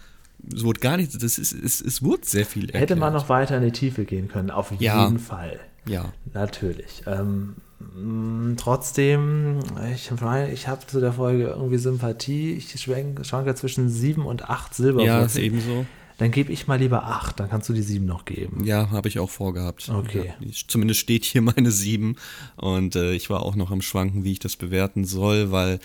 [0.52, 2.82] es wurde gar nicht, das ist, es, es wurde sehr viel erklärt.
[2.90, 5.04] Hätte man noch weiter in die Tiefe gehen können, auf Ja.
[5.04, 5.60] jeden Fall.
[5.88, 6.12] Ja.
[6.34, 7.02] Natürlich.
[7.06, 7.56] Ähm,
[7.96, 9.60] mh, trotzdem,
[9.94, 12.52] ich, meine, ich habe zu der Folge irgendwie Sympathie.
[12.52, 15.44] Ich schwenk, schwanke zwischen sieben und acht Ja, Silberwurzeln.
[15.44, 15.86] ebenso.
[16.18, 18.64] Dann gebe ich mal lieber acht, dann kannst du die sieben noch geben.
[18.64, 19.88] Ja, habe ich auch vorgehabt.
[19.88, 20.34] Okay.
[20.40, 22.16] Ja, zumindest steht hier meine sieben
[22.56, 25.78] und äh, ich war auch noch am Schwanken, wie ich das bewerten soll, weil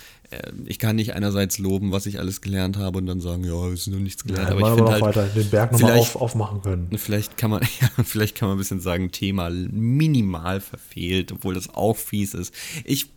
[0.65, 3.81] ich kann nicht einerseits loben, was ich alles gelernt habe und dann sagen, ja, es
[3.81, 4.49] ist noch nichts gelernt.
[4.49, 6.89] Ja, aber ich finde noch halt, weiter den Berg nochmal vielleicht- auf, aufmachen können.
[6.97, 11.69] Vielleicht kann man, ja, vielleicht kann man ein bisschen sagen, Thema minimal verfehlt, obwohl das
[11.73, 12.53] auch fies ist.
[12.85, 13.09] Ich,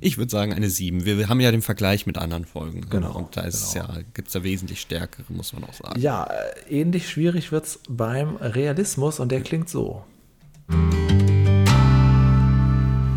[0.00, 1.04] ich würde sagen, eine 7.
[1.04, 2.86] Wir, wir haben ja den Vergleich mit anderen Folgen.
[2.90, 6.00] Genau, Und da ist es ja, gibt es ja wesentlich stärkere, muss man auch sagen.
[6.00, 10.04] Ja, äh, ähnlich schwierig wird es beim Realismus und der klingt so.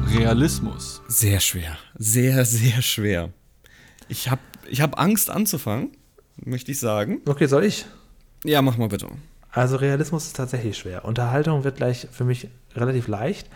[0.09, 1.01] Realismus.
[1.07, 1.77] Sehr schwer.
[1.97, 3.31] Sehr, sehr schwer.
[4.09, 5.91] Ich habe ich hab Angst anzufangen,
[6.43, 7.21] möchte ich sagen.
[7.27, 7.85] Okay, soll ich?
[8.43, 9.07] Ja, mach mal bitte.
[9.51, 11.05] Also Realismus ist tatsächlich schwer.
[11.05, 13.47] Unterhaltung wird gleich für mich relativ leicht.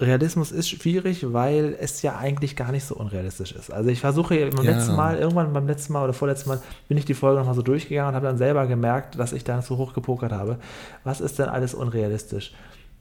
[0.00, 3.70] Realismus ist schwierig, weil es ja eigentlich gar nicht so unrealistisch ist.
[3.72, 4.72] Also ich versuche beim Ja.
[4.72, 7.62] letzten Mal, irgendwann beim letzten Mal oder vorletzten Mal, bin ich die Folge nochmal so
[7.62, 10.58] durchgegangen und habe dann selber gemerkt, dass ich da so hoch gepokert habe.
[11.04, 12.52] Was ist denn alles unrealistisch?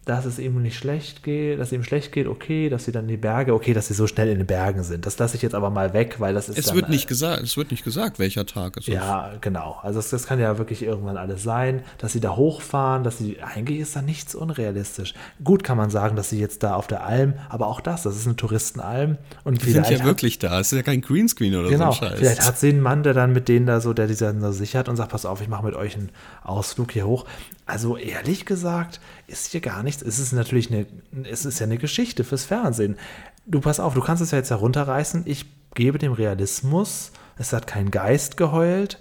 [0.05, 3.07] Dass es ihm nicht schlecht geht, dass ihm schlecht geht, okay, dass sie dann in
[3.07, 5.05] die Berge, okay, dass sie so schnell in den Bergen sind.
[5.05, 7.07] Das lasse ich jetzt aber mal weg, weil das ist Es dann, wird nicht äh,
[7.07, 8.93] gesagt, es wird nicht gesagt, welcher Tag es ist.
[8.93, 9.79] ja, genau.
[9.81, 13.37] Also das, das kann ja wirklich irgendwann alles sein, dass sie da hochfahren, dass sie,
[13.41, 15.13] eigentlich ist da nichts unrealistisch.
[15.41, 18.17] Gut kann man sagen, dass sie jetzt da auf der Alm, aber auch das, das
[18.17, 20.59] ist eine Touristenalm und Die sind ja hat- wirklich da.
[20.59, 22.19] Es ist ja kein Greenscreen oder Genau, so ein Scheiß.
[22.19, 24.51] vielleicht hat sie einen Mann, der dann mit denen da so, der die dann so
[24.51, 26.09] sichert und sagt, pass auf, ich mache mit euch einen
[26.43, 27.25] Ausflug hier hoch.
[27.65, 30.01] Also ehrlich gesagt ist hier gar nichts.
[30.01, 30.85] Es ist natürlich eine,
[31.29, 32.97] es ist ja eine Geschichte fürs Fernsehen.
[33.45, 35.23] Du pass auf, du kannst es ja jetzt herunterreißen.
[35.25, 38.99] Ich gebe dem Realismus, es hat kein Geist geheult.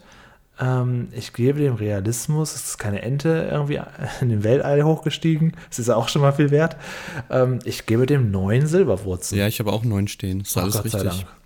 [0.61, 3.81] Ähm, ich gebe dem Realismus, es ist keine Ente irgendwie
[4.21, 5.57] in den Weltall hochgestiegen.
[5.71, 6.77] Es ist ja auch schon mal viel wert.
[7.31, 9.41] Ähm, ich gebe dem neun Silberwurzeln.
[9.41, 10.43] Ja, ich habe auch neun stehen.
[10.43, 11.25] Ist alles Gott sei richtig.
[11.25, 11.42] Dank.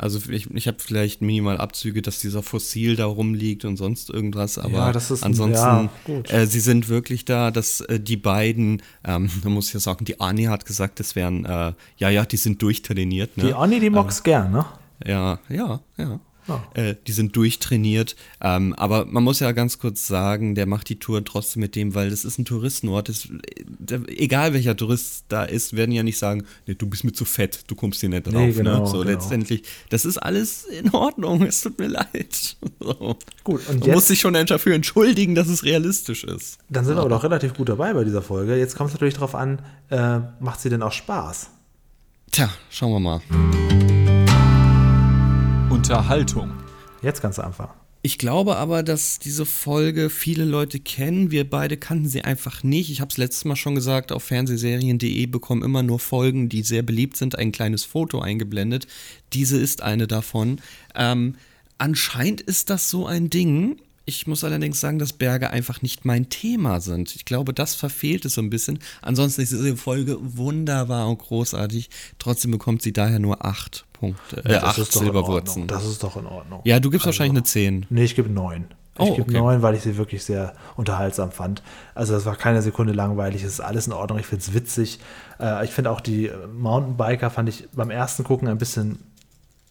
[0.00, 4.56] Also ich, ich habe vielleicht minimal Abzüge, dass dieser Fossil da rumliegt und sonst irgendwas,
[4.56, 9.28] aber Ja, ist- ansonsten, ja, äh, sie sind wirklich da, dass äh, die beiden, ähm,
[9.44, 12.38] da muss ich ja sagen, die Ani hat gesagt, das wären, äh, ja, ja, die
[12.38, 13.36] sind durchtrainiert.
[13.36, 13.44] Ne?
[13.48, 14.64] Die Onni, die mock's gern, ne?
[15.04, 16.18] Ja, ja, ja.
[16.50, 16.60] Oh.
[16.74, 18.16] Äh, die sind durchtrainiert.
[18.40, 21.94] Ähm, aber man muss ja ganz kurz sagen, der macht die Tour trotzdem mit dem,
[21.94, 23.08] weil das ist ein Touristenort.
[23.08, 23.28] Das,
[23.66, 27.24] der, egal welcher Tourist da ist, werden ja nicht sagen, nee, du bist mir zu
[27.24, 28.34] fett, du kommst hier nicht drauf.
[28.34, 28.86] Nee, genau, ne?
[28.86, 29.04] So genau.
[29.10, 32.56] letztendlich, das ist alles in Ordnung, es tut mir leid.
[32.80, 33.16] So.
[33.44, 36.58] Gut, und Man jetzt- muss sich schon dafür entschuldigen, dass es realistisch ist.
[36.68, 38.56] Dann sind wir aber doch relativ gut dabei bei dieser Folge.
[38.56, 41.50] Jetzt kommt es natürlich darauf an, äh, macht sie denn auch Spaß?
[42.30, 43.99] Tja, schauen wir mal.
[45.90, 46.52] Unterhaltung.
[47.02, 47.72] Jetzt du anfangen.
[48.02, 51.32] Ich glaube aber, dass diese Folge viele Leute kennen.
[51.32, 52.90] Wir beide kannten sie einfach nicht.
[52.90, 56.82] Ich habe es letztes Mal schon gesagt, auf fernsehserien.de bekommen immer nur Folgen, die sehr
[56.82, 58.86] beliebt sind, ein kleines Foto eingeblendet.
[59.32, 60.60] Diese ist eine davon.
[60.94, 61.34] Ähm,
[61.78, 63.80] anscheinend ist das so ein Ding.
[64.10, 67.14] Ich muss allerdings sagen, dass Berge einfach nicht mein Thema sind.
[67.14, 68.80] Ich glaube, das verfehlt es so ein bisschen.
[69.02, 71.88] Ansonsten ist diese Folge wunderbar und großartig.
[72.18, 75.62] Trotzdem bekommt sie daher nur acht Punkte, äh, Ja, das acht ist doch in Silberwurzen.
[75.62, 75.66] Ordnung.
[75.68, 76.60] Das ist doch in Ordnung.
[76.64, 77.86] Ja, du gibst wahrscheinlich eine 10.
[77.88, 78.64] Nee, ich gebe neun.
[78.96, 79.38] Ich Oh, gebe okay.
[79.38, 81.62] neun, weil ich sie wirklich sehr unterhaltsam fand.
[81.94, 84.98] Also das war keine Sekunde langweilig, es ist alles in Ordnung, ich finde es witzig.
[85.38, 88.98] Äh, ich finde auch die Mountainbiker fand ich beim ersten Gucken ein bisschen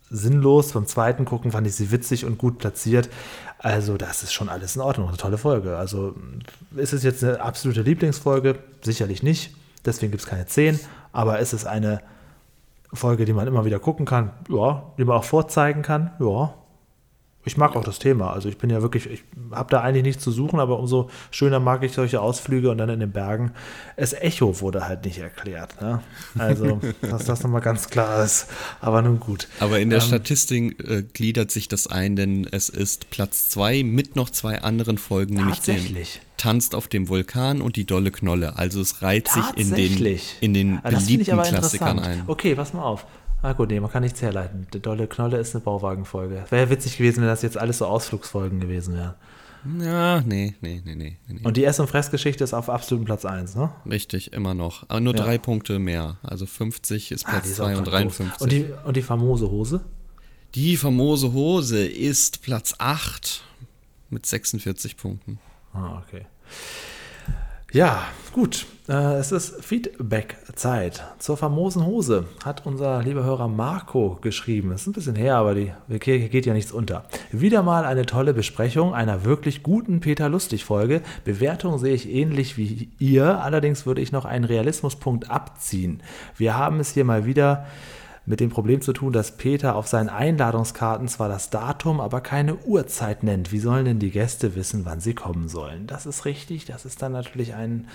[0.10, 3.10] sinnlos, beim zweiten Gucken fand ich sie witzig und gut platziert.
[3.62, 5.78] Also das ist schon alles in Ordnung, eine tolle Folge.
[5.78, 6.16] Also
[6.76, 8.58] ist es jetzt eine absolute Lieblingsfolge?
[8.82, 9.54] Sicherlich nicht,
[9.86, 10.80] deswegen gibt es keine 10,
[11.12, 12.02] aber ist es eine
[12.94, 14.32] Folge, die man immer wieder gucken kann?
[14.50, 16.12] Ja, die man auch vorzeigen kann?
[16.20, 16.54] Ja,
[17.46, 18.34] ich mag auch das Thema.
[18.34, 21.60] Also ich bin ja wirklich, ich habe da eigentlich nichts zu suchen, aber umso schöner
[21.60, 23.52] mag ich solche Ausflüge und dann in den Bergen.
[23.96, 25.82] Das Echo wurde halt nicht erklärt.
[25.82, 26.02] Ne?
[26.38, 28.48] Also, dass das nochmal ganz klar ist.
[28.82, 29.48] Aber nun gut.
[29.60, 33.84] Aber in der Ähm, Statistik äh, gliedert sich das ein, denn es ist Platz 2
[33.84, 35.96] mit noch zwei anderen Folgen, nämlich dem.
[36.38, 38.58] Tanzt auf dem Vulkan und die Dolle Knolle.
[38.58, 42.24] Also es reiht sich in den, in den beliebten Klassikern ein.
[42.28, 43.06] Okay, pass mal auf.
[43.42, 44.68] Ah gut, nee, man kann nichts herleiten.
[44.74, 46.46] Die Dolle Knolle ist eine Bauwagenfolge.
[46.50, 49.14] Wäre witzig gewesen, wenn das jetzt alles so Ausflugsfolgen gewesen wären.
[49.82, 51.18] Ja, nee, nee, nee, nee.
[51.28, 51.42] nee.
[51.44, 53.72] Und die Ess- und Fressgeschichte ist auf absolutem Platz 1, ne?
[53.90, 54.84] Richtig, immer noch.
[54.90, 55.24] Aber nur Ja.
[55.24, 56.18] drei Punkte mehr.
[56.24, 58.18] Also 50 ist Ah, Platz die ist auch 2 und grandios.
[58.18, 58.42] 53.
[58.42, 59.82] Und die, und die famose Hose?
[60.56, 63.44] Die famose Hose ist Platz 8
[64.10, 65.40] mit 46 Punkten.
[65.74, 66.26] Ah, okay.
[67.72, 68.66] Ja, gut.
[68.88, 71.04] Äh, es ist Feedback-Zeit.
[71.20, 74.72] Zur famosen Hose hat unser lieber Hörer Marco geschrieben.
[74.72, 77.06] Es ist ein bisschen her, aber die, geht ja nichts unter.
[77.32, 81.04] Wieder mal eine tolle Besprechung einer wirklich guten Peter Lustig-Folge.
[81.26, 86.02] Bewertung sehe ich ähnlich wie ihr, allerdings würde ich noch einen Realismuspunkt abziehen.
[86.38, 87.68] Wir haben es hier mal wieder
[88.30, 92.58] mit dem Problem zu tun, dass Peter auf seinen Einladungskarten zwar das Datum, aber keine
[92.58, 93.52] Uhrzeit nennt.
[93.52, 95.88] Wie sollen denn die Gäste wissen, wann sie kommen sollen?
[95.88, 97.88] Das ist richtig, das ist dann natürlich ein,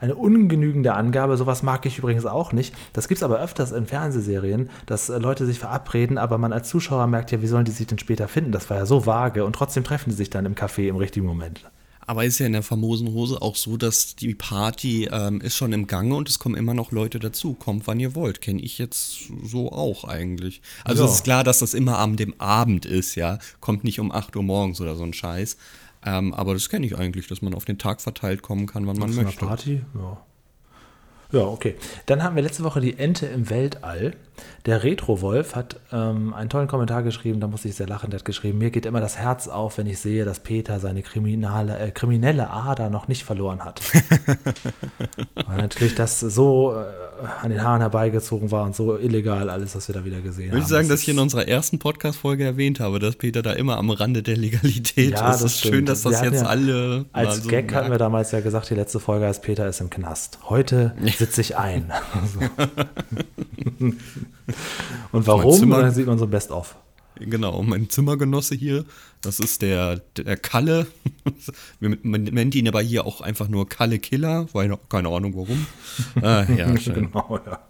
[0.00, 1.36] eine ungenügende Angabe.
[1.36, 2.74] Sowas mag ich übrigens auch nicht.
[2.94, 6.70] Das gibt es aber öfters in Fernsehserien, dass äh, Leute sich verabreden, aber man als
[6.70, 8.50] Zuschauer merkt ja, wie sollen die sich denn später finden?
[8.50, 11.26] Das war ja so vage und trotzdem treffen die sich dann im Café im richtigen
[11.26, 11.70] Moment.
[12.06, 15.72] Aber ist ja in der famosen Hose auch so, dass die Party ähm, ist schon
[15.72, 17.54] im Gange und es kommen immer noch Leute dazu.
[17.54, 18.40] Kommt, wann ihr wollt.
[18.40, 20.62] Kenne ich jetzt so auch eigentlich.
[20.84, 21.08] Also Ja.
[21.08, 23.38] es ist klar, dass das immer am dem Abend ist, ja.
[23.60, 25.56] Kommt nicht um 8 Uhr morgens oder so ein Scheiß.
[26.04, 28.98] Ähm, aber das kenne ich eigentlich, dass man auf den Tag verteilt kommen kann, wann
[28.98, 29.46] man einer möchte.
[29.46, 29.82] Party?
[29.94, 30.20] Ja.
[31.32, 31.76] Ja, okay.
[32.06, 34.14] Dann haben wir letzte Woche die Ente im Weltall.
[34.64, 38.10] Der Retro-Wolf hat ähm, einen tollen Kommentar geschrieben, da musste ich sehr lachen.
[38.10, 41.02] Der hat geschrieben, mir geht immer das Herz auf, wenn ich sehe, dass Peter seine
[41.02, 43.80] kriminale, äh, kriminelle Ader noch nicht verloren hat.
[45.46, 46.84] Weil natürlich das so äh,
[47.42, 50.50] an den Haaren herbeigezogen war und so illegal alles, was wir da wieder gesehen Ich
[50.52, 50.58] haben.
[50.60, 53.78] würde sagen, Das dass ich in unserer ersten Podcast-Folge erwähnt habe, dass Peter da immer
[53.78, 55.42] am Rande der Legalität Ja, ist.
[55.42, 55.88] das Es ist schön, stimmt.
[55.88, 57.06] dass Wir das jetzt ja- alle.
[57.12, 57.98] Als so Gag hatten wir merken.
[57.98, 60.38] damals ja gesagt, die letzte Folge heißt Peter ist im Knast.
[60.48, 61.90] Heute sitze ich ein.
[65.12, 65.58] Und warum?
[65.58, 66.76] Zimmer- Dann sieht man so Best-of.
[67.16, 68.84] Genau, mein Zimmergenosse hier,
[69.20, 70.86] das ist der, der Kalle.
[71.80, 75.66] Wir- Man nennt ihn aber hier auch einfach nur Kalle Killer, weil keine Ahnung warum.
[76.22, 76.72] Ah, ja.
[76.72, 77.60] Genau, ja.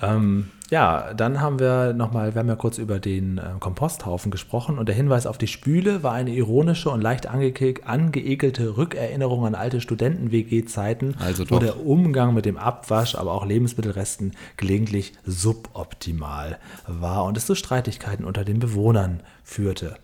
[0.00, 4.78] Ähm, ja, dann haben wir nochmal, wir haben ja kurz über den äh, Komposthaufen gesprochen
[4.78, 7.52] und der Hinweis auf die Spüle war eine ironische und leicht ange
[7.84, 14.32] angeekelte Rückerinnerung an alte Studenten-WG-Zeiten, Also wo der Umgang mit dem Abwasch, aber auch Lebensmittelresten
[14.56, 19.96] gelegentlich suboptimal war und es zu Streitigkeiten unter den Bewohnern führte.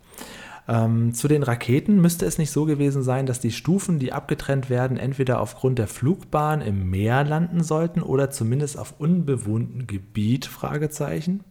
[0.71, 4.71] Ähm, zu den Raketen müsste es nicht so gewesen sein, dass die Stufen, die abgetrennt
[4.71, 10.47] werden, entweder aufgrund der Flugbahn im Meer landen sollten oder zumindest auf unbewohntem Gebiet?
[10.47, 11.43] Fragezeichen.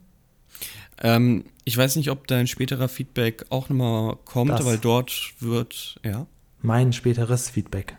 [1.01, 4.65] Ähm, ich weiß nicht, ob dein späterer Feedback auch nochmal kommt, Das.
[4.65, 6.25] weil dort wird, ja,
[6.61, 7.97] Mein späteres Feedback.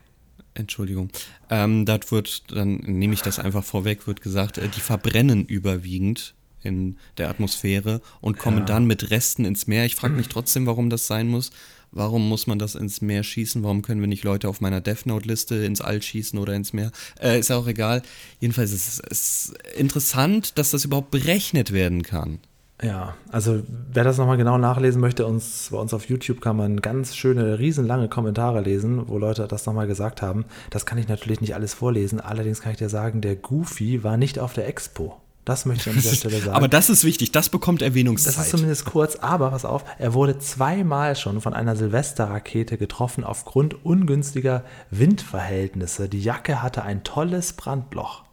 [0.55, 1.11] Entschuldigung,
[1.51, 6.35] ähm, dort wird, dann nehme ich das einfach vorweg, wird gesagt, äh, die verbrennen überwiegend
[6.63, 9.85] in der Atmosphäre und kommen dann mit Resten ins Meer.
[9.85, 11.51] Ich frage mich trotzdem, warum das sein muss.
[11.93, 13.65] Warum muss man das ins Meer schießen?
[13.65, 16.93] Warum können wir nicht Leute auf meiner Death Note-Liste ins All schießen oder ins Meer?
[17.21, 18.03] Äh, ist ja auch egal.
[18.39, 22.39] Jedenfalls ist es interessant, dass das überhaupt berechnet werden kann.
[22.83, 26.81] Ja, also wer das nochmal genau nachlesen möchte, uns, bei uns auf YouTube kann man
[26.81, 30.47] ganz schöne, riesenlange Kommentare lesen, wo Leute das nochmal gesagt haben.
[30.71, 34.17] Das kann ich natürlich nicht alles vorlesen, allerdings kann ich dir sagen, der Goofy war
[34.17, 35.21] nicht auf der Expo.
[35.45, 36.57] Das möchte ich an dieser Stelle sagen.
[36.57, 38.37] Aber das ist wichtig, das bekommt Erwähnungszeit.
[38.37, 43.25] Das ist zumindest kurz, aber pass auf, er wurde zweimal schon von einer Silvesterrakete getroffen
[43.25, 46.09] aufgrund ungünstiger Windverhältnisse.
[46.09, 48.25] Die Jacke hatte ein tolles Brandloch.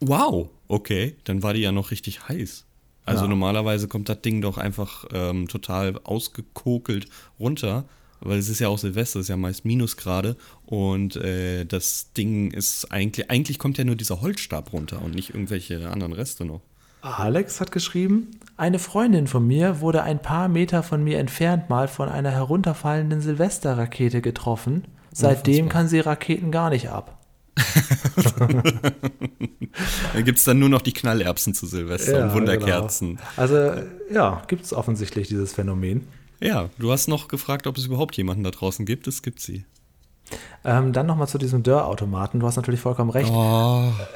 [0.00, 2.64] wow, okay, dann war die ja noch richtig heiß.
[3.04, 3.28] Also Ja.
[3.28, 7.06] normalerweise kommt das Ding doch einfach ähm, total ausgekokelt
[7.38, 7.84] runter,
[8.24, 10.36] weil es ist ja auch Silvester, es ist ja meist Minusgrade
[10.66, 15.30] und äh, das Ding ist eigentlich, eigentlich kommt ja nur dieser Holzstab runter und nicht
[15.30, 16.60] irgendwelche anderen Reste noch.
[17.02, 21.88] Alex hat geschrieben, eine Freundin von mir wurde ein paar Meter von mir entfernt mal
[21.88, 24.84] von einer herunterfallenden Silvesterrakete getroffen.
[25.12, 27.18] Seitdem kann sie Raketen gar nicht ab.
[30.12, 33.16] Da gibt es dann nur noch die Knallerbsen zu Silvester und Wunderkerzen.
[33.16, 33.28] Genau.
[33.36, 33.72] Also
[34.10, 36.06] ja, gibt es offensichtlich dieses Phänomen.
[36.42, 39.06] Ja, du hast noch gefragt, ob es überhaupt jemanden da draußen gibt.
[39.06, 39.64] Es gibt sie.
[40.64, 42.40] Ähm, dann nochmal zu diesem Dörrautomaten.
[42.40, 43.32] Du hast natürlich vollkommen recht.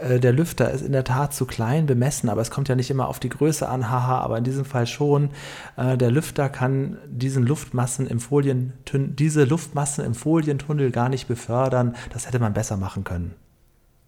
[0.00, 2.90] Äh, der Lüfter ist in der Tat zu klein bemessen, aber es kommt ja nicht
[2.90, 5.30] immer auf die Größe an, haha, aber in diesem Fall schon.
[5.76, 11.96] Äh, der Lüfter kann diesen Luftmassen im Folientün diese Luftmassen im Folientunnel gar nicht befördern.
[12.12, 13.34] Das hätte man besser machen können.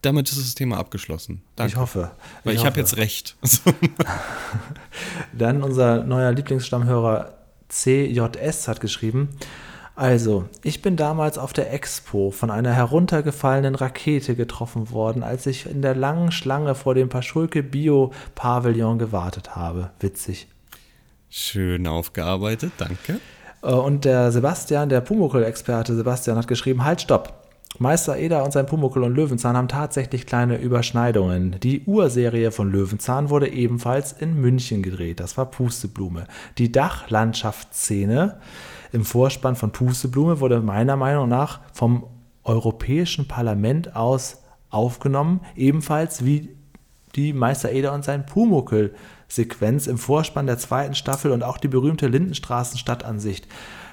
[0.03, 1.43] Damit ist das Thema abgeschlossen.
[1.57, 1.73] Danke.
[1.73, 2.12] Ich hoffe.
[2.45, 3.36] Weil ich, habe jetzt recht.
[5.32, 7.38] Dann unser neuer Lieblingsstammhörer
[7.69, 9.28] CJS hat geschrieben.
[9.95, 15.69] Also, ich bin damals auf der Expo von einer heruntergefallenen Rakete getroffen worden, als ich
[15.69, 19.90] in der langen Schlange vor dem Paschulke Bio Pavillon gewartet habe.
[19.99, 20.47] Witzig.
[21.31, 23.20] Schön aufgearbeitet, danke.
[23.62, 27.48] Äh, Und der Sebastian, der Pumuckl-Experte Sebastian, hat geschrieben: Halt, stopp!
[27.78, 31.61] Meister Eder und sein Pumuckl und Löwenzahn haben tatsächlich kleine Überschneidungen.
[31.61, 35.20] Die Urserie von Löwenzahn wurde ebenfalls in München gedreht.
[35.20, 36.27] Das war Pusteblume.
[36.57, 38.40] Die Dachlandschaftsszene
[38.90, 42.05] im Vorspann von Pusteblume wurde meiner Meinung nach vom
[42.43, 46.57] Europäischen Parlament aus aufgenommen, ebenfalls wie
[47.15, 52.09] die Meister Eder und sein Pumuckl-Sequenz im Vorspann der zweiten Staffel und auch die berühmte
[52.09, 53.47] Lindenstraßen-Stadtansicht.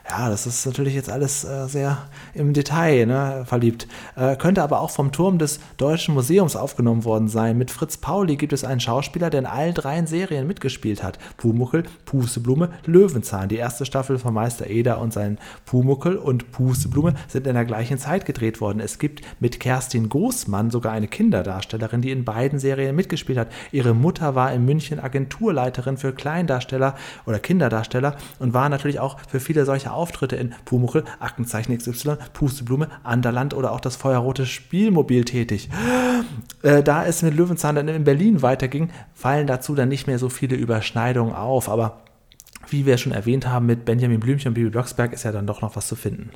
[0.07, 1.97] Ja, das ist natürlich jetzt alles äh, sehr
[2.35, 3.87] im Detail ne, verliebt.
[4.15, 7.57] Äh, könnte aber auch vom Turm des Deutschen Museums aufgenommen worden sein.
[7.57, 11.17] Mit Fritz Pauli gibt es einen Schauspieler, der in allen dreien Serien mitgespielt hat.
[11.37, 13.49] Pumuckel, Pusteblume, Löwenzahn.
[13.49, 17.97] Die erste Staffel von Meister Eder und sein Pumuckel und Pusteblume sind in der gleichen
[17.97, 18.81] Zeit gedreht worden.
[18.81, 23.47] Es gibt mit Kerstin Großmann sogar eine Kinderdarstellerin, die in beiden Serien mitgespielt hat.
[23.71, 26.93] Ihre Mutter war in München Agenturleiterin für Kleindarsteller
[27.25, 32.89] oder Kinderdarsteller und war natürlich auch für viele solche Auftritte in Pumuckel, Aktenzeichen XY, Pusteblume,
[33.03, 35.69] Anderland oder auch das Feuerrote Spielmobil tätig.
[36.61, 40.29] Äh, da es mit Löwenzahn dann in Berlin weiterging, fallen dazu dann nicht mehr so
[40.29, 42.01] viele Überschneidungen auf, aber
[42.69, 45.61] wie wir schon erwähnt haben, mit Benjamin Blümchen und Bibi Blocksberg ist ja dann doch
[45.61, 46.31] noch was zu finden.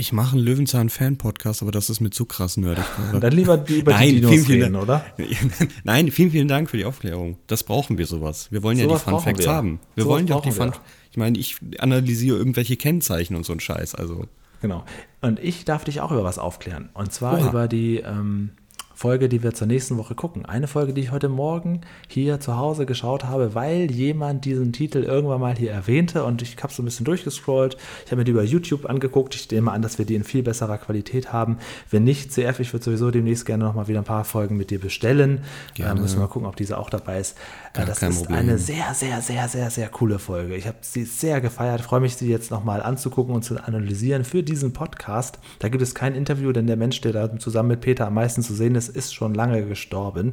[0.00, 2.84] Ich mache einen Löwenzahn-Fan-Podcast, aber das ist mir zu krass nerdig.
[3.20, 5.04] Dann lieber die über die Dinos vielen, vielen reden, oder?
[5.84, 7.36] Nein, vielen, vielen Dank für die Aufklärung.
[7.48, 8.46] Das brauchen wir sowas.
[8.52, 9.52] Wir wollen ja Sowas die Fun Facts wir.
[9.52, 9.80] haben.
[9.96, 10.70] Wir Sowas wollen ja auch die Fun.
[11.10, 13.96] Ich meine, ich analysiere irgendwelche Kennzeichen und so ein Scheiß.
[13.96, 14.26] Also
[14.62, 14.84] Genau.
[15.20, 16.90] Und ich darf dich auch über was aufklären.
[16.94, 17.48] Und zwar Oha.
[17.48, 18.50] über die ähm,
[18.98, 20.44] Folge, die wir zur nächsten Woche gucken.
[20.44, 25.04] Eine Folge, die ich heute Morgen hier zu Hause geschaut habe, weil jemand diesen Titel
[25.04, 27.76] irgendwann mal hier erwähnte und ich habe so ein bisschen durchgescrollt.
[28.04, 29.36] Ich habe mir die über YouTube angeguckt.
[29.36, 31.58] Ich nehme an, dass wir die in viel besserer Qualität haben.
[31.88, 34.72] Wenn nicht, CF, ich würde sowieso demnächst gerne noch mal wieder ein paar Folgen mit
[34.72, 35.44] dir bestellen.
[35.74, 36.00] Gerne.
[36.00, 37.38] Äh, müssen wir mal gucken, ob diese auch dabei ist.
[37.74, 38.38] Gar das ist Problem.
[38.38, 40.56] eine sehr, sehr, sehr, sehr, sehr coole Folge.
[40.56, 44.42] Ich habe sie sehr gefeiert, freue mich, sie jetzt nochmal anzugucken und zu analysieren für
[44.42, 45.38] diesen Podcast.
[45.58, 48.42] Da gibt es kein Interview, denn der Mensch, der da zusammen mit Peter am meisten
[48.42, 50.32] zu sehen ist, ist schon lange gestorben.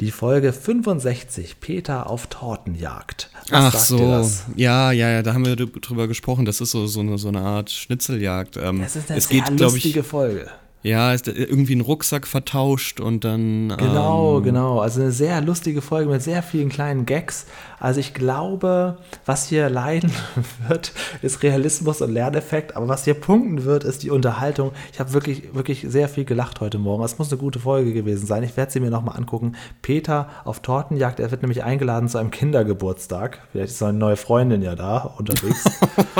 [0.00, 3.30] Die Folge 65, Peter auf Tortenjagd.
[3.50, 4.44] Was Ach so, das?
[4.56, 6.44] ja, ja, ja, da haben wir drü- drüber gesprochen.
[6.44, 8.56] Das ist so, so, eine, so eine Art Schnitzeljagd.
[8.56, 10.48] Ähm, Es ist eine es sehr geht, lustige ich, Folge.
[10.82, 13.74] Ja, ist irgendwie ein Rucksack vertauscht und dann.
[13.76, 14.80] Genau, ähm, genau.
[14.80, 17.46] Also eine sehr lustige Folge mit sehr vielen kleinen Gags.
[17.78, 18.96] Also ich glaube,
[19.26, 20.10] was hier leiden
[20.68, 22.76] wird, ist Realismus und Lerneffekt.
[22.76, 24.72] Aber was hier punkten wird, ist die Unterhaltung.
[24.92, 27.04] Ich habe wirklich, wirklich sehr viel gelacht heute Morgen.
[27.04, 28.42] Es muss eine gute Folge gewesen sein.
[28.42, 29.56] Ich werde sie mir nochmal angucken.
[29.82, 31.20] Peter auf Tortenjagd.
[31.20, 33.40] Er wird nämlich eingeladen zu einem Kindergeburtstag.
[33.52, 35.64] Vielleicht ist seine neue Freundin ja da unterwegs.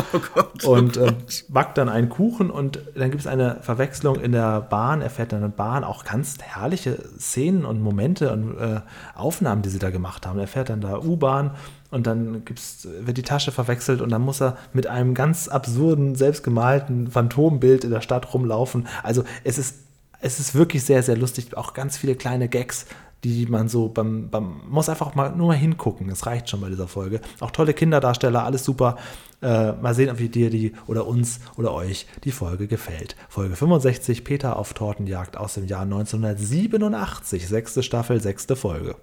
[0.64, 1.12] und äh,
[1.48, 5.02] backt dann einen Kuchen und dann gibt es eine Verwechslung in der Bahn.
[5.02, 8.80] Er fährt dann in der Bahn, auch ganz herrliche Szenen und Momente und äh,
[9.14, 10.38] Aufnahmen, die sie da gemacht haben.
[10.38, 11.52] Er fährt dann da U-Bahn
[11.90, 16.14] und dann gibt's, wird die Tasche verwechselt und dann muss er mit einem ganz absurden,
[16.14, 18.88] selbstgemalten Phantombild in der Stadt rumlaufen.
[19.02, 19.76] Also es ist,
[20.20, 21.56] es ist wirklich sehr, sehr lustig.
[21.56, 22.86] Auch ganz viele kleine Gags,
[23.24, 26.08] die man so beim, beim muss einfach mal nur mal hingucken.
[26.08, 27.20] Das reicht schon bei dieser Folge.
[27.40, 28.96] Auch tolle Kinderdarsteller, alles super.
[29.42, 33.16] Äh, mal sehen, ob dir die oder uns oder euch die Folge gefällt.
[33.28, 38.96] Folge 65, Peter auf Tortenjagd aus dem Jahr 1987, sechste Staffel, sechste Folge.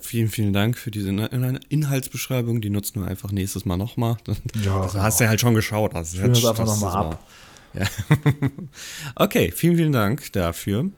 [0.00, 2.60] vielen, vielen Dank für diese In- Inhaltsbeschreibung.
[2.60, 4.16] Die nutzen wir einfach nächstes Mal nochmal.
[4.64, 5.94] Ja, das hast du ja halt schon geschaut.
[5.94, 7.24] Das Spielen wir einfach nochmal ab.
[7.72, 7.86] Ja.
[9.16, 10.90] okay, vielen, vielen Dank dafür.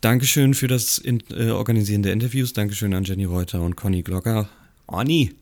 [0.00, 2.52] Dankeschön für das in, äh, Organisieren der Interviews.
[2.52, 4.48] Dankeschön an Jenny Reuter und Conny Glocker.
[4.86, 5.34] Anni.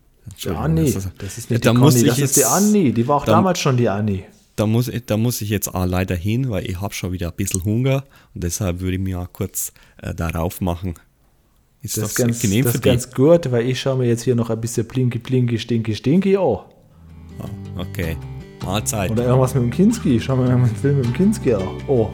[0.43, 2.93] Die Anni, das ist nicht da die Conny, das jetzt, ist die Anni.
[2.93, 4.25] Die war auch da- damals schon die Anni.
[4.57, 7.29] Da muss, ich- da muss ich jetzt auch leider hin, weil ich habe schon wieder
[7.29, 8.05] ein bisschen Hunger
[8.35, 9.73] und deshalb würde ich mir auch kurz
[10.03, 10.95] äh, darauf machen.
[11.83, 12.93] Ist Das das, ist ganz, genehm das für ist dich?
[12.93, 16.37] ganz gut, weil ich schaue mir jetzt hier noch ein bisschen Plinky, Plinky, Stinky, Stinky
[16.39, 16.61] an.
[17.77, 18.17] Okay,
[18.65, 19.11] Mahlzeit.
[19.11, 20.19] Oder irgendwas mit dem Kinski.
[20.19, 21.63] Schau mal einen Film mit dem Kinski an.
[21.87, 22.09] Oh.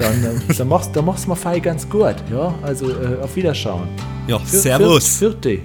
[0.00, 2.16] Dann, äh, dann machst du mal fein ganz gut.
[2.32, 3.86] Ja, also äh, auf Wiederschauen.
[4.26, 5.18] ja, Vier- servus.
[5.18, 5.60] Vier, vierte.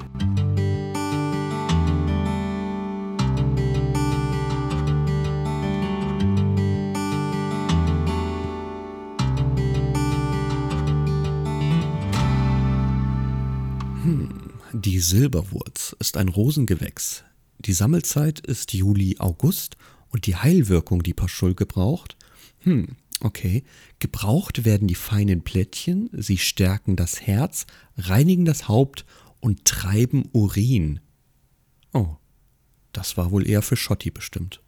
[14.74, 17.24] Die Silberwurz ist ein Rosengewächs.
[17.60, 19.78] Die Sammelzeit ist Juli, August
[20.10, 22.16] und die Heilwirkung, die Paschulke braucht?
[22.60, 22.90] Hm,
[23.22, 23.64] okay.
[24.00, 27.66] Gebraucht werden die feinen Plättchen, sie stärken das Herz,
[27.98, 29.06] reinigen das Haupt
[29.40, 31.00] und treiben Urin.
[31.94, 32.16] Oh,
[32.94, 34.62] das war wohl eher für Schotti bestimmt.